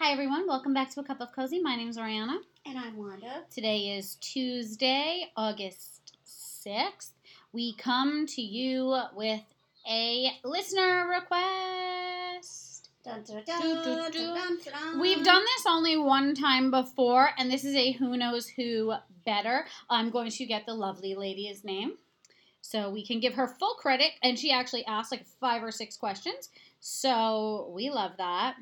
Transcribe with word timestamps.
Hi, 0.00 0.12
everyone. 0.12 0.46
Welcome 0.46 0.72
back 0.72 0.90
to 0.90 1.00
A 1.00 1.02
Cup 1.02 1.20
of 1.20 1.32
Cozy. 1.32 1.60
My 1.60 1.74
name 1.74 1.88
is 1.88 1.98
Oriana. 1.98 2.38
And 2.64 2.78
I'm 2.78 2.96
Wanda. 2.96 3.42
Today 3.52 3.98
is 3.98 4.14
Tuesday, 4.20 5.24
August 5.36 6.12
6th. 6.24 7.10
We 7.52 7.74
come 7.74 8.24
to 8.26 8.40
you 8.40 8.96
with 9.16 9.42
a 9.90 10.30
listener 10.44 11.08
request. 11.08 12.90
Dun, 13.04 13.24
dun, 13.24 13.42
dun. 13.44 15.00
We've 15.00 15.24
done 15.24 15.42
this 15.42 15.66
only 15.66 15.96
one 15.96 16.32
time 16.36 16.70
before, 16.70 17.30
and 17.36 17.50
this 17.50 17.64
is 17.64 17.74
a 17.74 17.90
who 17.90 18.16
knows 18.16 18.46
who 18.46 18.94
better. 19.26 19.66
I'm 19.90 20.10
going 20.10 20.30
to 20.30 20.46
get 20.46 20.64
the 20.64 20.74
lovely 20.74 21.16
lady's 21.16 21.64
name 21.64 21.94
so 22.60 22.88
we 22.88 23.04
can 23.04 23.18
give 23.18 23.34
her 23.34 23.48
full 23.48 23.74
credit. 23.74 24.12
And 24.22 24.38
she 24.38 24.52
actually 24.52 24.86
asked 24.86 25.10
like 25.10 25.26
five 25.40 25.64
or 25.64 25.72
six 25.72 25.96
questions. 25.96 26.50
So 26.78 27.72
we 27.74 27.90
love 27.90 28.12
that. 28.18 28.54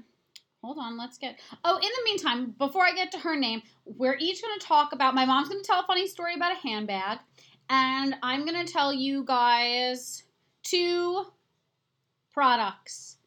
Hold 0.67 0.79
on, 0.79 0.98
let's 0.98 1.17
get. 1.17 1.39
Oh, 1.62 1.77
in 1.77 1.83
the 1.83 2.05
meantime, 2.05 2.52
before 2.59 2.84
I 2.84 2.93
get 2.93 3.12
to 3.12 3.19
her 3.19 3.37
name, 3.37 3.62
we're 3.84 4.16
each 4.19 4.43
going 4.43 4.59
to 4.59 4.66
talk 4.66 4.92
about. 4.92 5.15
My 5.15 5.25
mom's 5.25 5.48
going 5.48 5.62
to 5.62 5.66
tell 5.66 5.79
a 5.79 5.87
funny 5.87 6.09
story 6.09 6.34
about 6.34 6.56
a 6.56 6.69
handbag, 6.69 7.19
and 7.70 8.16
I'm 8.20 8.45
going 8.45 8.66
to 8.66 8.73
tell 8.73 8.92
you 8.92 9.23
guys 9.25 10.25
two 10.65 11.25
products 12.33 13.19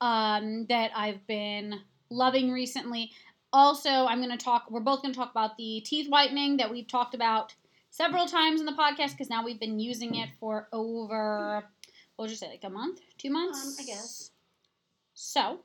um, 0.00 0.66
that 0.68 0.92
I've 0.94 1.26
been 1.26 1.80
loving 2.10 2.52
recently. 2.52 3.10
Also, 3.52 3.90
I'm 3.90 4.20
going 4.20 4.30
to 4.30 4.44
talk. 4.44 4.70
We're 4.70 4.78
both 4.78 5.02
going 5.02 5.12
to 5.12 5.18
talk 5.18 5.32
about 5.32 5.56
the 5.56 5.82
teeth 5.84 6.08
whitening 6.08 6.58
that 6.58 6.70
we've 6.70 6.86
talked 6.86 7.16
about 7.16 7.56
several 7.90 8.26
times 8.26 8.60
in 8.60 8.66
the 8.66 8.72
podcast 8.72 9.10
because 9.10 9.28
now 9.28 9.44
we've 9.44 9.58
been 9.58 9.80
using 9.80 10.14
it 10.14 10.28
for 10.38 10.68
over. 10.72 11.64
What 12.14 12.26
would 12.26 12.30
you 12.30 12.36
say, 12.36 12.50
like 12.50 12.62
a 12.62 12.70
month, 12.70 13.00
two 13.18 13.30
months? 13.30 13.66
Um, 13.66 13.74
I 13.80 13.84
guess. 13.84 14.30
So, 15.14 15.58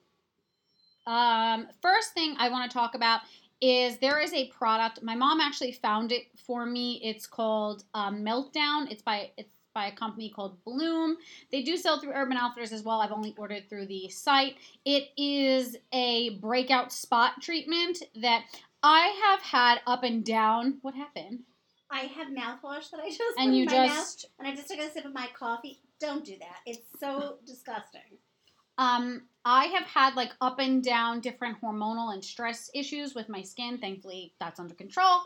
um, 1.07 1.67
first 1.81 2.13
thing 2.13 2.35
I 2.37 2.49
want 2.49 2.69
to 2.69 2.77
talk 2.77 2.93
about 2.95 3.21
is 3.61 3.97
there 3.97 4.19
is 4.19 4.33
a 4.33 4.47
product. 4.49 5.01
My 5.01 5.15
mom 5.15 5.39
actually 5.41 5.71
found 5.71 6.11
it 6.11 6.23
for 6.45 6.65
me. 6.65 7.01
It's 7.03 7.25
called 7.25 7.83
um, 7.95 8.23
Meltdown. 8.23 8.91
It's 8.91 9.01
by 9.01 9.31
it's 9.37 9.49
by 9.73 9.87
a 9.87 9.91
company 9.95 10.29
called 10.29 10.63
Bloom. 10.63 11.17
They 11.51 11.61
do 11.63 11.77
sell 11.77 11.99
through 11.99 12.13
Urban 12.13 12.35
Outfitters 12.37 12.71
as 12.71 12.83
well. 12.83 12.99
I've 13.01 13.11
only 13.11 13.33
ordered 13.37 13.69
through 13.69 13.87
the 13.87 14.09
site. 14.09 14.55
It 14.85 15.09
is 15.17 15.75
a 15.93 16.31
breakout 16.37 16.91
spot 16.91 17.41
treatment 17.41 17.99
that 18.21 18.43
I 18.83 19.07
have 19.27 19.41
had 19.41 19.79
up 19.87 20.03
and 20.03 20.23
down. 20.25 20.77
What 20.81 20.93
happened? 20.95 21.39
I 21.89 22.01
have 22.01 22.27
mouthwash 22.27 22.89
that 22.91 22.99
I 23.01 23.09
just 23.09 23.37
And 23.37 23.51
put 23.51 23.55
you 23.55 23.63
in 23.63 23.65
my 23.67 23.87
just- 23.87 24.25
mouth, 24.25 24.31
and 24.39 24.47
I 24.47 24.55
just 24.55 24.67
took 24.67 24.79
a 24.79 24.91
sip 24.91 25.05
of 25.05 25.13
my 25.13 25.27
coffee. 25.37 25.79
Don't 25.99 26.23
do 26.25 26.35
that. 26.39 26.57
It's 26.65 26.85
so 26.99 27.37
disgusting. 27.47 28.01
Um, 28.77 29.23
I 29.45 29.65
have 29.67 29.83
had 29.83 30.15
like 30.15 30.33
up 30.41 30.59
and 30.59 30.83
down 30.83 31.21
different 31.21 31.61
hormonal 31.61 32.13
and 32.13 32.23
stress 32.23 32.69
issues 32.73 33.15
with 33.15 33.29
my 33.29 33.41
skin. 33.41 33.77
Thankfully, 33.77 34.33
that's 34.39 34.59
under 34.59 34.75
control. 34.75 35.21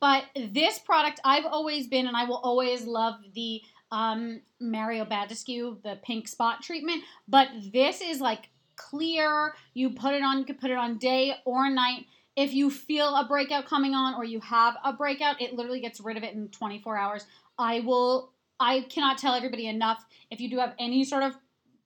But 0.00 0.24
this 0.34 0.78
product, 0.78 1.20
I've 1.24 1.44
always 1.44 1.86
been 1.86 2.06
and 2.06 2.16
I 2.16 2.24
will 2.24 2.38
always 2.38 2.86
love 2.86 3.16
the 3.34 3.60
um, 3.92 4.40
Mario 4.60 5.04
Badescu, 5.04 5.82
the 5.82 5.98
pink 6.02 6.26
spot 6.26 6.62
treatment. 6.62 7.02
But 7.28 7.48
this 7.72 8.00
is 8.00 8.20
like 8.20 8.48
clear. 8.76 9.54
You 9.74 9.90
put 9.90 10.14
it 10.14 10.22
on, 10.22 10.38
you 10.38 10.44
can 10.44 10.56
put 10.56 10.70
it 10.70 10.78
on 10.78 10.98
day 10.98 11.34
or 11.44 11.68
night. 11.68 12.06
If 12.34 12.54
you 12.54 12.70
feel 12.70 13.14
a 13.14 13.26
breakout 13.26 13.66
coming 13.66 13.94
on 13.94 14.14
or 14.14 14.24
you 14.24 14.40
have 14.40 14.76
a 14.84 14.92
breakout, 14.92 15.40
it 15.40 15.54
literally 15.54 15.80
gets 15.80 16.00
rid 16.00 16.16
of 16.16 16.22
it 16.22 16.34
in 16.34 16.48
24 16.48 16.96
hours. 16.96 17.26
I 17.58 17.80
will, 17.80 18.32
I 18.60 18.82
cannot 18.82 19.18
tell 19.18 19.34
everybody 19.34 19.66
enough. 19.66 20.04
If 20.30 20.40
you 20.40 20.50
do 20.50 20.58
have 20.58 20.74
any 20.78 21.04
sort 21.04 21.22
of 21.22 21.36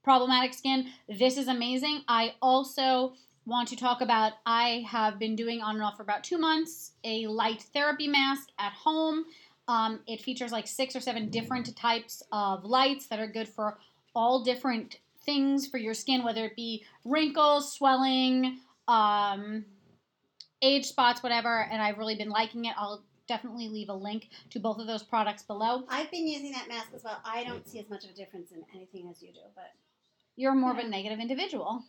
problematic 0.03 0.55
skin. 0.55 0.87
This 1.09 1.37
is 1.37 1.49
amazing. 1.49 2.03
I 2.09 2.35
also 2.41 3.15
want 3.47 3.69
to 3.69 3.77
talk 3.77 4.01
about 4.01 4.33
I 4.47 4.85
have 4.89 5.19
been 5.19 5.35
doing 5.35 5.61
on 5.61 5.75
and 5.75 5.85
off 5.85 5.97
for 5.97 6.03
about 6.03 6.25
two 6.25 6.39
months 6.39 6.93
a 7.05 7.27
light 7.27 7.63
therapy 7.75 8.09
mask 8.09 8.49
at 8.59 8.73
home. 8.73 9.25
Um, 9.69 10.01
it 10.07 10.21
features 10.21 10.53
like 10.53 10.67
six 10.67 10.97
or 10.97 11.01
seven 11.01 11.31
different 11.31 11.75
types 11.77 12.23
of 12.33 12.65
lights 12.65 13.07
that 13.07 13.21
are 13.21 13.27
good 13.27 13.49
for 13.49 13.79
all 14.15 14.43
different 14.43 14.99
things 15.25 15.67
for 15.67 15.79
your 15.79 15.95
skin, 15.95 16.25
whether 16.25 16.45
it 16.45 16.57
be 16.57 16.85
wrinkles, 17.05 17.73
swelling, 17.73 18.59
um, 18.89 19.65
age 20.63 20.87
spots, 20.87 21.23
whatever. 21.23 21.69
And 21.71 21.81
I've 21.81 21.99
really 21.99 22.17
been 22.17 22.31
liking 22.31 22.65
it. 22.65 22.75
I'll 22.77 23.05
definitely 23.29 23.69
leave 23.69 23.89
a 23.89 23.95
link 23.95 24.29
to 24.51 24.59
both 24.59 24.79
of 24.79 24.89
those 24.89 25.05
products 25.05 25.45
below. 25.45 25.85
I've 25.89 26.11
been 26.11 26.27
using 26.27 26.51
that 26.53 26.69
mask 26.69 26.89
as 26.95 27.05
well. 27.05 27.21
I 27.25 27.45
don't 27.45 27.67
see 27.69 27.79
as 27.79 27.89
much 27.89 28.05
of 28.05 28.11
a 28.11 28.15
difference 28.15 28.51
in 28.51 28.65
anything 28.75 29.09
as 29.09 29.23
you 29.23 29.29
do, 29.29 29.41
but 29.55 29.73
You're 30.41 30.55
more 30.55 30.71
of 30.71 30.79
a 30.79 30.89
negative 30.89 31.21
individual. 31.21 31.85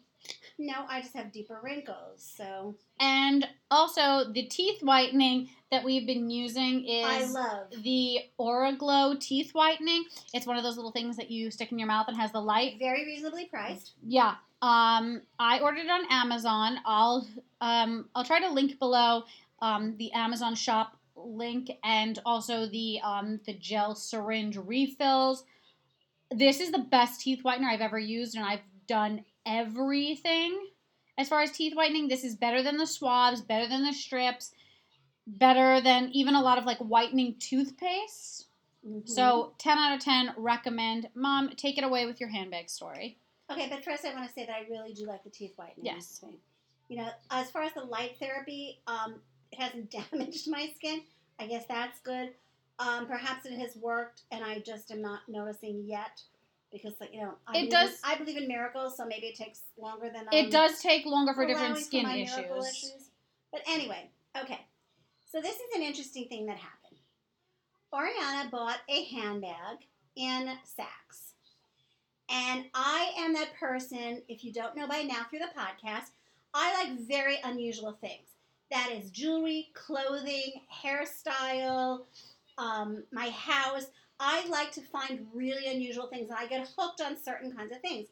no, 0.60 0.74
I 0.90 1.02
just 1.02 1.16
have 1.16 1.32
deeper 1.32 1.60
wrinkles. 1.64 2.18
So 2.38 2.76
And 3.00 3.48
also, 3.72 4.30
the 4.32 4.44
teeth 4.44 4.84
whitening 4.84 5.50
that 5.72 5.86
we've 5.86 6.06
been 6.06 6.30
using 6.30 6.86
is. 6.86 7.06
I 7.06 7.24
love. 7.26 7.68
the 7.82 8.20
Oraglow 8.38 9.18
teeth 9.22 9.52
whitening. 9.54 10.04
It's 10.34 10.46
one 10.46 10.58
of 10.58 10.64
those 10.64 10.76
little 10.76 10.92
things 10.92 11.16
that 11.16 11.32
you 11.32 11.50
stick 11.50 11.72
in 11.72 11.80
your 11.80 11.88
mouth 11.88 12.10
and 12.10 12.18
has 12.18 12.34
the 12.34 12.42
light. 12.42 12.76
Very 12.78 13.06
reasonably 13.06 13.46
priced. 13.46 13.94
Yeah. 14.06 14.36
Um, 14.62 15.22
I 15.40 15.60
ordered 15.62 15.86
it 15.86 15.90
on 15.90 16.06
Amazon. 16.12 16.78
I'll 16.86 17.26
um, 17.62 18.10
I'll 18.14 18.26
try 18.26 18.42
to 18.42 18.50
link 18.50 18.80
below 18.80 19.24
um, 19.62 19.96
the 19.98 20.12
Amazon 20.12 20.56
shop 20.56 20.98
link 21.16 21.72
and 21.84 22.20
also 22.26 22.68
the 22.68 23.00
um, 23.02 23.40
the 23.46 23.54
gel 23.54 23.96
syringe 23.96 24.58
refills. 24.58 25.46
This 26.32 26.60
is 26.62 26.72
the 26.72 26.80
best 26.80 27.22
teeth 27.22 27.42
whitener 27.44 27.68
I've 27.70 27.82
ever 27.82 28.00
used, 28.00 28.36
and 28.36 28.46
I've 28.46 28.62
done 28.88 29.26
everything 29.46 30.58
as 31.18 31.28
far 31.28 31.42
as 31.42 31.52
teeth 31.52 31.76
whitening. 31.76 32.08
This 32.08 32.24
is 32.24 32.36
better 32.36 32.64
than 32.64 32.78
the 32.78 32.88
swabs, 32.88 33.42
better 33.42 33.68
than 33.68 33.84
the 33.84 33.94
strips, 33.94 34.54
better 35.28 35.82
than 35.82 36.10
even 36.14 36.36
a 36.36 36.42
lot 36.42 36.58
of 36.58 36.66
like 36.66 36.78
whitening 36.80 37.36
toothpaste. 37.38 38.48
Mhm. 38.86 39.08
So 39.08 39.54
10 39.58 39.78
out 39.78 39.94
of 39.96 40.00
10 40.04 40.34
recommend. 40.38 41.10
Mom, 41.14 41.50
take 41.56 41.78
it 41.78 41.84
away 41.84 42.06
with 42.06 42.20
your 42.20 42.30
handbag 42.30 42.70
story. 42.70 43.18
Okay, 43.50 43.68
but 43.70 43.84
first 43.84 44.06
I 44.06 44.14
want 44.14 44.28
to 44.28 44.34
say 44.34 44.46
that 44.46 44.56
I 44.56 44.62
really 44.70 44.94
do 44.94 45.06
like 45.06 45.24
the 45.24 45.30
teeth 45.30 45.54
whitening. 45.58 45.86
Yes. 45.86 46.24
You 46.88 46.98
know, 46.98 47.10
as 47.30 47.52
far 47.52 47.64
as 47.64 47.74
the 47.74 47.84
light 47.84 48.18
therapy, 48.20 48.80
um, 48.88 49.22
it 49.52 49.60
hasn't 49.60 49.92
damaged 50.12 50.50
my 50.50 50.68
skin. 50.76 51.04
I 51.40 51.48
guess 51.48 51.66
that's 51.68 52.00
good. 52.00 52.34
Um, 52.82 53.06
perhaps 53.06 53.46
it 53.46 53.54
has 53.60 53.76
worked, 53.76 54.24
and 54.32 54.44
I 54.44 54.60
just 54.60 54.90
am 54.92 55.02
not 55.02 55.20
noticing 55.28 55.84
yet 55.86 56.22
because, 56.72 56.94
like, 57.00 57.14
you 57.14 57.22
know, 57.22 57.36
I 57.46 57.52
It 57.52 57.54
believe 57.54 57.70
does- 57.70 58.00
I 58.04 58.16
believe 58.16 58.38
in 58.38 58.48
miracles, 58.48 58.98
so 58.98 59.06
maybe 59.06 59.28
it 59.28 59.36
takes 59.36 59.62
longer 59.78 60.10
than 60.10 60.28
It 60.32 60.46
I'm 60.46 60.50
does 60.50 60.82
take 60.82 61.06
longer 61.06 61.34
for 61.34 61.46
different 61.46 61.78
skin 61.78 62.04
my 62.04 62.16
miracle 62.16 62.64
issues. 62.64 63.10
But 63.52 63.62
anyway, 63.68 64.10
okay. 64.36 64.66
So 65.26 65.42
this 65.42 65.56
is 65.56 65.76
an 65.76 65.84
interesting 65.84 66.28
thing 66.28 66.46
that 66.48 66.58
happened. 66.58 66.98
Oriana 67.94 68.50
bought 68.50 68.80
a 68.90 69.04
handbag 69.06 69.86
in 70.16 70.58
Saks. 70.66 71.34
And 72.30 72.66
I 72.74 73.12
am 73.18 73.34
that 73.34 73.54
person, 73.60 74.24
if 74.30 74.44
you 74.44 74.54
don't 74.54 74.76
know 74.76 74.88
by 74.88 75.04
now 75.04 75.26
through 75.30 75.40
the 75.40 75.52
podcast, 75.56 76.12
I 76.54 76.74
like 76.84 77.00
very 77.08 77.38
unusual 77.44 77.92
things. 77.92 78.30
That 78.72 78.90
is 78.92 79.12
jewelry, 79.12 79.70
clothing, 79.74 80.62
hairstyle, 80.74 82.06
um, 82.62 83.04
my 83.12 83.30
house. 83.30 83.86
I 84.20 84.48
like 84.50 84.72
to 84.74 84.82
find 84.82 85.26
really 85.34 85.66
unusual 85.68 86.06
things 86.08 86.30
and 86.30 86.38
I 86.38 86.46
get 86.46 86.68
hooked 86.78 87.02
on 87.02 87.18
certain 87.18 87.52
kinds 87.56 87.72
of 87.72 87.82
things. 87.82 88.08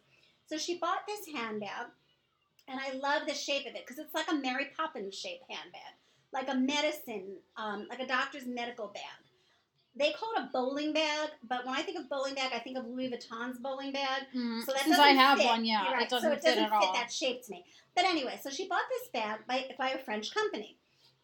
So 0.47 0.57
she 0.57 0.79
bought 0.79 1.05
this 1.07 1.19
handbag 1.35 1.85
and 2.67 2.79
I 2.79 2.93
love 2.97 3.27
the 3.27 3.35
shape 3.35 3.67
of 3.67 3.75
it 3.75 3.85
because 3.85 3.99
it's 3.99 4.15
like 4.15 4.25
a 4.31 4.35
Mary 4.35 4.67
Poppins 4.75 5.13
shape 5.15 5.41
handbag, 5.49 5.93
like 6.33 6.49
a 6.49 6.55
medicine, 6.55 7.37
um, 7.57 7.85
like 7.89 7.99
a 7.99 8.07
doctor's 8.07 8.47
medical 8.47 8.87
bag. 8.87 9.03
They 9.95 10.11
call 10.13 10.29
it 10.37 10.43
a 10.43 10.49
bowling 10.51 10.93
bag, 10.93 11.29
but 11.47 11.65
when 11.65 11.75
I 11.75 11.81
think 11.83 11.99
of 11.99 12.09
bowling 12.09 12.33
bag, 12.35 12.51
I 12.55 12.59
think 12.59 12.77
of 12.77 12.85
Louis 12.87 13.09
Vuitton's 13.11 13.59
bowling 13.59 13.91
bag. 13.91 14.23
Mm, 14.35 14.63
So 14.65 14.71
that 14.73 14.83
Since 14.85 14.97
I 14.97 15.09
have 15.09 15.37
fit. 15.37 15.47
one, 15.47 15.65
yeah, 15.65 15.91
right. 15.91 16.03
it 16.03 16.09
doesn't 16.09 16.27
so 16.29 16.33
it 16.33 16.41
fit 16.41 16.55
doesn't 16.55 16.63
at 16.65 16.69
fit 16.81 16.87
all. 16.89 16.93
that 16.93 17.11
shape 17.11 17.43
to 17.45 17.51
me. 17.51 17.65
But 17.95 18.05
anyway, 18.05 18.39
so 18.41 18.49
she 18.49 18.67
bought 18.67 18.87
this 18.89 19.09
bag 19.11 19.41
by, 19.47 19.65
by 19.77 19.89
a 19.89 19.97
French 19.99 20.33
company. 20.33 20.78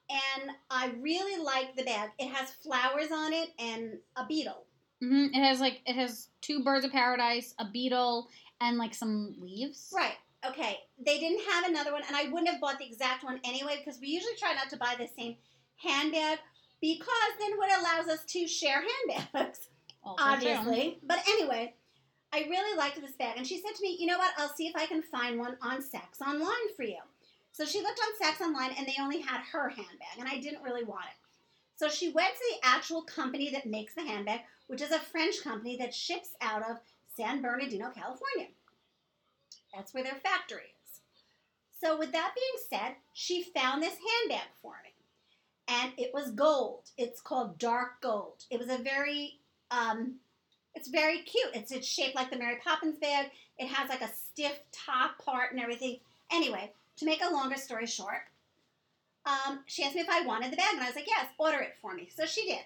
And 0.09 0.51
I 0.69 0.91
really 1.01 1.41
like 1.41 1.75
the 1.75 1.83
bag. 1.83 2.11
It 2.19 2.29
has 2.31 2.51
flowers 2.51 3.11
on 3.11 3.33
it 3.33 3.49
and 3.59 3.97
a 4.15 4.25
beetle. 4.25 4.65
hmm 5.01 5.27
It 5.33 5.43
has 5.43 5.59
like 5.59 5.81
it 5.85 5.95
has 5.95 6.29
two 6.41 6.63
birds 6.63 6.85
of 6.85 6.91
paradise, 6.91 7.53
a 7.59 7.65
beetle, 7.65 8.29
and 8.61 8.77
like 8.77 8.93
some 8.93 9.35
leaves. 9.39 9.91
Right. 9.95 10.15
Okay. 10.47 10.77
They 11.03 11.19
didn't 11.19 11.41
have 11.49 11.65
another 11.65 11.91
one, 11.91 12.03
and 12.07 12.15
I 12.15 12.25
wouldn't 12.25 12.49
have 12.49 12.61
bought 12.61 12.77
the 12.77 12.85
exact 12.85 13.23
one 13.23 13.39
anyway 13.43 13.81
because 13.83 13.99
we 13.99 14.07
usually 14.07 14.35
try 14.37 14.53
not 14.53 14.69
to 14.69 14.77
buy 14.77 14.95
the 14.97 15.07
same 15.17 15.37
handbag 15.77 16.37
because 16.81 17.33
then 17.39 17.49
it 17.51 17.79
allows 17.79 18.07
us 18.07 18.23
to 18.25 18.47
share 18.47 18.83
handbags, 19.07 19.69
Also 20.03 20.23
true. 20.23 20.33
obviously. 20.33 20.99
But 21.03 21.19
anyway, 21.27 21.73
I 22.31 22.45
really 22.49 22.77
liked 22.77 23.01
this 23.01 23.15
bag, 23.15 23.37
and 23.37 23.47
she 23.47 23.57
said 23.59 23.73
to 23.75 23.81
me, 23.81 23.97
"You 23.99 24.05
know 24.07 24.19
what? 24.19 24.33
I'll 24.37 24.53
see 24.53 24.67
if 24.67 24.75
I 24.75 24.85
can 24.85 25.01
find 25.01 25.39
one 25.39 25.57
on 25.63 25.77
Saks 25.81 26.21
Online 26.21 26.75
for 26.77 26.83
you." 26.83 26.99
So 27.55 27.63
she 27.63 27.81
looked 27.81 28.01
on 28.01 28.33
Saks 28.33 28.41
Online, 28.41 28.75
and 28.77 28.85
they 28.85 28.97
only 28.99 29.21
had 29.21 29.39
her 29.39 29.69
handbag, 29.69 30.19
and 30.19 30.27
I 30.27 30.39
didn't 30.39 30.61
really 30.61 30.83
want 30.83 31.05
it. 31.05 31.15
So 31.77 31.87
she 31.87 32.11
went 32.11 32.33
to 32.33 32.43
the 32.51 32.67
actual 32.67 33.01
company 33.03 33.49
that 33.51 33.65
makes 33.65 33.95
the 33.95 34.01
handbag, 34.01 34.41
which 34.67 34.81
is 34.81 34.91
a 34.91 34.99
French 34.99 35.41
company 35.41 35.77
that 35.77 35.93
ships 35.93 36.31
out 36.41 36.69
of 36.69 36.79
San 37.15 37.41
Bernardino, 37.41 37.91
California. 37.91 38.49
That's 39.73 39.93
where 39.93 40.03
their 40.03 40.15
factory 40.15 40.73
is. 40.83 40.99
So, 41.81 41.97
with 41.97 42.11
that 42.11 42.33
being 42.35 42.65
said, 42.69 42.95
she 43.13 43.43
found 43.43 43.81
this 43.81 43.95
handbag 43.95 44.49
for 44.61 44.75
me. 44.83 44.91
And 45.69 45.93
it 45.97 46.13
was 46.13 46.31
gold. 46.31 46.89
It's 46.97 47.21
called 47.21 47.57
dark 47.57 48.01
gold. 48.01 48.43
It 48.51 48.59
was 48.59 48.69
a 48.69 48.83
very, 48.83 49.39
um, 49.71 50.15
it's 50.73 50.89
very 50.89 51.19
cute. 51.19 51.51
It's, 51.53 51.71
it's 51.71 51.87
shaped 51.87 52.15
like 52.15 52.29
the 52.29 52.37
Mary 52.37 52.57
Poppins 52.61 52.97
bag. 52.99 53.31
It 53.57 53.67
has 53.67 53.87
like 53.87 54.01
a 54.01 54.09
stiff 54.13 54.59
top 54.73 55.23
part 55.23 55.53
and 55.53 55.61
everything. 55.61 55.99
Anyway, 56.31 56.71
to 56.97 57.06
make 57.06 57.24
a 57.24 57.33
longer 57.33 57.57
story 57.57 57.88
short, 57.88 58.21
um, 59.25 59.62
she 59.65 59.83
asked 59.83 59.95
me 59.95 60.01
if 60.01 60.09
I 60.09 60.21
wanted 60.21 60.51
the 60.51 60.57
bag, 60.57 60.74
and 60.74 60.81
I 60.83 60.88
was 60.88 60.95
like, 60.95 61.07
yes, 61.07 61.27
order 61.39 61.59
it 61.59 61.75
for 61.81 61.94
me. 61.94 62.09
So 62.15 62.25
she 62.25 62.45
did. 62.45 62.62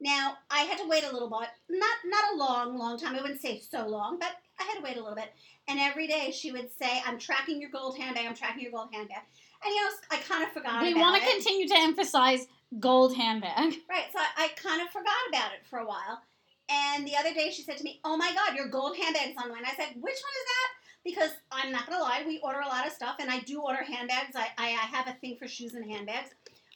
Now 0.00 0.38
I 0.50 0.60
had 0.62 0.78
to 0.78 0.88
wait 0.88 1.04
a 1.04 1.12
little 1.12 1.28
bit, 1.28 1.48
not 1.68 1.96
not 2.04 2.34
a 2.34 2.36
long, 2.36 2.76
long 2.76 2.98
time. 2.98 3.14
I 3.14 3.22
wouldn't 3.22 3.40
say 3.40 3.60
so 3.60 3.86
long, 3.86 4.18
but 4.18 4.30
I 4.58 4.64
had 4.64 4.74
to 4.74 4.82
wait 4.82 4.96
a 4.96 5.00
little 5.00 5.14
bit. 5.14 5.32
And 5.68 5.78
every 5.78 6.08
day 6.08 6.32
she 6.32 6.50
would 6.50 6.70
say, 6.76 7.00
"I'm 7.06 7.18
tracking 7.20 7.60
your 7.60 7.70
gold 7.70 7.96
handbag. 7.96 8.26
I'm 8.26 8.34
tracking 8.34 8.62
your 8.62 8.72
gold 8.72 8.88
handbag." 8.92 9.22
And 9.64 9.72
you 9.72 9.80
know, 9.80 9.90
I 10.10 10.16
kind 10.16 10.42
of 10.42 10.50
forgot. 10.50 10.72
About 10.72 10.86
it. 10.86 10.94
We 10.94 11.00
want 11.00 11.22
to 11.22 11.30
continue 11.30 11.68
to 11.68 11.76
emphasize 11.78 12.48
gold 12.80 13.14
handbag. 13.16 13.74
Right. 13.88 14.06
So 14.12 14.18
I, 14.18 14.44
I 14.44 14.48
kind 14.56 14.82
of 14.82 14.88
forgot 14.88 15.22
about 15.28 15.52
it 15.52 15.64
for 15.70 15.78
a 15.78 15.86
while. 15.86 16.20
And 16.68 17.06
the 17.06 17.16
other 17.16 17.32
day 17.32 17.50
she 17.52 17.62
said 17.62 17.76
to 17.76 17.84
me, 17.84 18.00
"Oh 18.02 18.16
my 18.16 18.32
God, 18.34 18.56
your 18.56 18.66
gold 18.68 18.96
handbag's 18.96 19.36
online." 19.40 19.64
I 19.64 19.74
said, 19.76 19.94
"Which 19.94 20.02
one 20.02 20.12
is 20.40 20.46
that?" 20.50 20.68
Because 21.04 21.30
I'm 21.50 21.72
not 21.72 21.88
gonna 21.88 22.02
lie, 22.02 22.22
we 22.26 22.38
order 22.40 22.60
a 22.60 22.68
lot 22.68 22.86
of 22.86 22.92
stuff, 22.92 23.16
and 23.18 23.30
I 23.30 23.40
do 23.40 23.60
order 23.60 23.82
handbags. 23.82 24.36
I, 24.36 24.48
I, 24.56 24.68
I 24.68 24.86
have 24.96 25.08
a 25.08 25.18
thing 25.20 25.36
for 25.36 25.48
shoes 25.48 25.74
and 25.74 25.84
handbags. 25.90 26.30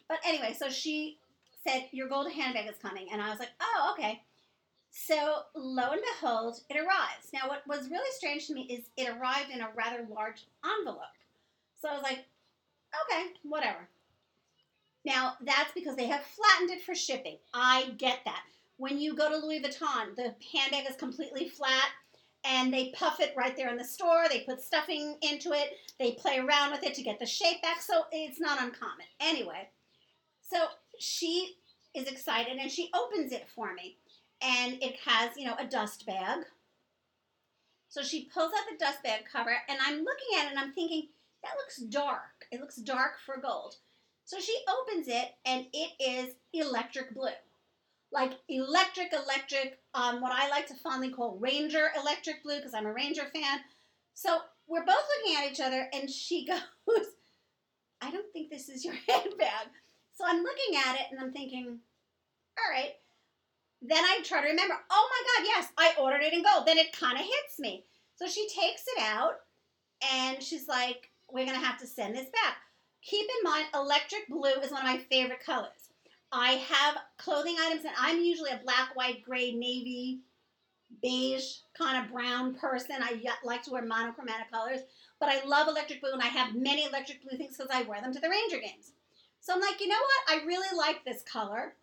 But 0.07 0.19
anyway, 0.25 0.55
so 0.57 0.69
she 0.69 1.17
said, 1.65 1.85
Your 1.91 2.07
gold 2.07 2.31
handbag 2.31 2.69
is 2.69 2.77
coming. 2.81 3.07
And 3.11 3.21
I 3.21 3.29
was 3.29 3.39
like, 3.39 3.51
Oh, 3.61 3.93
okay. 3.93 4.21
So 4.89 5.41
lo 5.55 5.91
and 5.91 6.01
behold, 6.13 6.59
it 6.69 6.77
arrives. 6.77 7.29
Now, 7.33 7.47
what 7.47 7.67
was 7.67 7.89
really 7.89 8.11
strange 8.15 8.47
to 8.47 8.53
me 8.53 8.61
is 8.63 8.85
it 8.97 9.09
arrived 9.09 9.51
in 9.51 9.61
a 9.61 9.69
rather 9.75 10.05
large 10.09 10.45
envelope. 10.79 11.01
So 11.81 11.89
I 11.89 11.93
was 11.93 12.03
like, 12.03 12.25
Okay, 13.11 13.27
whatever. 13.43 13.87
Now, 15.05 15.35
that's 15.41 15.71
because 15.73 15.95
they 15.95 16.07
have 16.07 16.23
flattened 16.23 16.71
it 16.71 16.83
for 16.83 16.95
shipping. 16.95 17.37
I 17.53 17.91
get 17.97 18.19
that. 18.25 18.43
When 18.77 18.99
you 18.99 19.15
go 19.15 19.29
to 19.29 19.37
Louis 19.37 19.61
Vuitton, 19.61 20.15
the 20.15 20.35
handbag 20.53 20.89
is 20.89 20.97
completely 20.97 21.49
flat 21.49 21.89
and 22.45 22.73
they 22.73 22.93
puff 22.95 23.19
it 23.19 23.33
right 23.35 23.55
there 23.55 23.69
in 23.69 23.77
the 23.77 23.83
store. 23.83 24.25
They 24.29 24.41
put 24.41 24.61
stuffing 24.61 25.17
into 25.21 25.51
it. 25.51 25.77
They 25.99 26.13
play 26.13 26.39
around 26.39 26.71
with 26.71 26.83
it 26.83 26.93
to 26.95 27.03
get 27.03 27.19
the 27.19 27.25
shape 27.25 27.61
back. 27.61 27.81
So 27.81 28.03
it's 28.11 28.39
not 28.39 28.61
uncommon. 28.61 29.05
Anyway, 29.19 29.69
so 30.41 30.57
she 30.99 31.55
is 31.93 32.07
excited 32.07 32.57
and 32.57 32.71
she 32.71 32.89
opens 32.93 33.31
it 33.31 33.47
for 33.53 33.73
me. 33.73 33.97
And 34.41 34.81
it 34.81 34.97
has, 35.05 35.31
you 35.35 35.45
know, 35.45 35.55
a 35.59 35.65
dust 35.65 36.05
bag. 36.05 36.45
So 37.89 38.03
she 38.03 38.29
pulls 38.33 38.51
out 38.57 38.65
the 38.69 38.77
dust 38.77 39.01
bag 39.03 39.23
cover 39.31 39.55
and 39.67 39.79
I'm 39.81 40.03
looking 40.03 40.37
at 40.37 40.45
it 40.45 40.51
and 40.51 40.59
I'm 40.59 40.73
thinking, 40.73 41.07
that 41.43 41.55
looks 41.57 41.77
dark. 41.77 42.45
It 42.51 42.59
looks 42.59 42.75
dark 42.77 43.13
for 43.25 43.37
gold. 43.37 43.75
So 44.25 44.39
she 44.39 44.55
opens 44.67 45.07
it 45.07 45.29
and 45.45 45.65
it 45.73 45.91
is 45.99 46.35
electric 46.53 47.15
blue. 47.15 47.29
Like 48.11 48.33
electric, 48.47 49.13
electric, 49.13 49.79
um, 49.93 50.21
what 50.21 50.31
I 50.31 50.49
like 50.49 50.67
to 50.67 50.75
fondly 50.75 51.11
call 51.11 51.37
Ranger 51.39 51.89
electric 51.99 52.43
blue 52.43 52.57
because 52.57 52.73
I'm 52.73 52.85
a 52.85 52.93
Ranger 52.93 53.25
fan. 53.33 53.59
So 54.13 54.39
we're 54.67 54.85
both 54.85 54.95
looking 55.17 55.37
at 55.37 55.51
each 55.51 55.59
other 55.59 55.87
and 55.93 56.09
she 56.09 56.45
goes, 56.87 57.05
I 58.01 58.11
don't 58.11 58.31
think 58.31 58.49
this 58.49 58.69
is 58.69 58.85
your 58.85 58.95
handbag. 59.07 59.67
So 60.15 60.23
I'm 60.25 60.43
looking 60.43 60.79
at 60.85 60.95
it 60.95 61.07
and 61.11 61.19
I'm 61.19 61.31
thinking, 61.31 61.79
all 62.57 62.71
right. 62.71 62.93
Then 63.81 64.03
I 64.03 64.21
try 64.23 64.41
to 64.41 64.47
remember, 64.47 64.73
oh 64.89 65.09
my 65.11 65.45
God, 65.45 65.51
yes, 65.55 65.71
I 65.77 66.01
ordered 66.01 66.23
it 66.23 66.33
in 66.33 66.43
gold. 66.43 66.65
Then 66.65 66.79
it 66.79 66.97
kind 66.97 67.17
of 67.17 67.23
hits 67.23 67.59
me. 67.59 67.83
So 68.15 68.27
she 68.27 68.47
takes 68.47 68.83
it 68.87 69.03
out 69.03 69.35
and 70.01 70.41
she's 70.41 70.67
like, 70.67 71.11
we're 71.31 71.45
going 71.45 71.59
to 71.59 71.65
have 71.65 71.79
to 71.79 71.87
send 71.87 72.15
this 72.15 72.29
back. 72.29 72.57
Keep 73.03 73.29
in 73.29 73.49
mind, 73.49 73.67
electric 73.75 74.27
blue 74.27 74.59
is 74.63 74.71
one 74.71 74.81
of 74.81 74.87
my 74.87 74.97
favorite 74.97 75.43
colors. 75.45 75.86
I 76.31 76.51
have 76.53 76.97
clothing 77.17 77.55
items, 77.59 77.85
and 77.85 77.93
I'm 77.97 78.21
usually 78.21 78.51
a 78.51 78.61
black, 78.63 78.95
white, 78.95 79.23
gray, 79.23 79.51
navy, 79.51 80.19
beige, 81.01 81.57
kind 81.77 82.03
of 82.03 82.11
brown 82.11 82.55
person. 82.55 82.97
I 83.01 83.21
like 83.43 83.63
to 83.63 83.71
wear 83.71 83.85
monochromatic 83.85 84.51
colors, 84.51 84.81
but 85.19 85.29
I 85.29 85.43
love 85.45 85.67
electric 85.67 86.01
blue, 86.01 86.11
and 86.11 86.21
I 86.21 86.27
have 86.27 86.55
many 86.55 86.85
electric 86.85 87.21
blue 87.27 87.37
things 87.37 87.57
because 87.57 87.71
I 87.73 87.83
wear 87.83 88.01
them 88.01 88.13
to 88.13 88.19
the 88.19 88.29
Ranger 88.29 88.59
games. 88.59 88.91
So 89.39 89.53
I'm 89.53 89.61
like, 89.61 89.79
you 89.79 89.87
know 89.87 89.95
what? 89.95 90.41
I 90.41 90.45
really 90.45 90.75
like 90.77 91.05
this 91.05 91.21
color. 91.21 91.75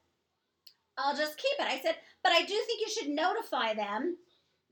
I'll 0.99 1.17
just 1.17 1.39
keep 1.39 1.59
it. 1.59 1.67
I 1.67 1.81
said, 1.81 1.97
but 2.23 2.33
I 2.33 2.43
do 2.43 2.55
think 2.67 2.81
you 2.81 2.91
should 2.91 3.09
notify 3.09 3.75
them 3.75 4.17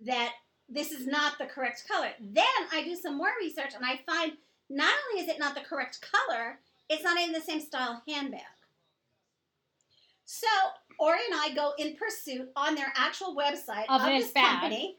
that 0.04 0.32
this 0.68 0.92
is 0.92 1.06
not 1.06 1.38
the 1.38 1.46
correct 1.46 1.84
color. 1.88 2.10
Then 2.20 2.44
I 2.72 2.84
do 2.84 2.94
some 2.94 3.16
more 3.16 3.32
research 3.40 3.74
and 3.74 3.84
I 3.84 4.00
find 4.06 4.32
not 4.70 4.94
only 5.10 5.22
is 5.22 5.28
it 5.28 5.38
not 5.38 5.54
the 5.54 5.60
correct 5.62 6.00
color, 6.00 6.58
it's 6.88 7.02
not 7.02 7.18
even 7.18 7.32
the 7.32 7.40
same 7.40 7.60
style 7.60 8.02
handbag. 8.06 8.40
So 10.34 10.46
Ori 10.98 11.18
and 11.30 11.38
I 11.38 11.54
go 11.54 11.74
in 11.76 11.94
pursuit 11.94 12.48
on 12.56 12.74
their 12.74 12.90
actual 12.96 13.36
website 13.36 13.84
of, 13.90 14.00
of 14.00 14.06
this, 14.06 14.32
this 14.32 14.32
company, 14.32 14.96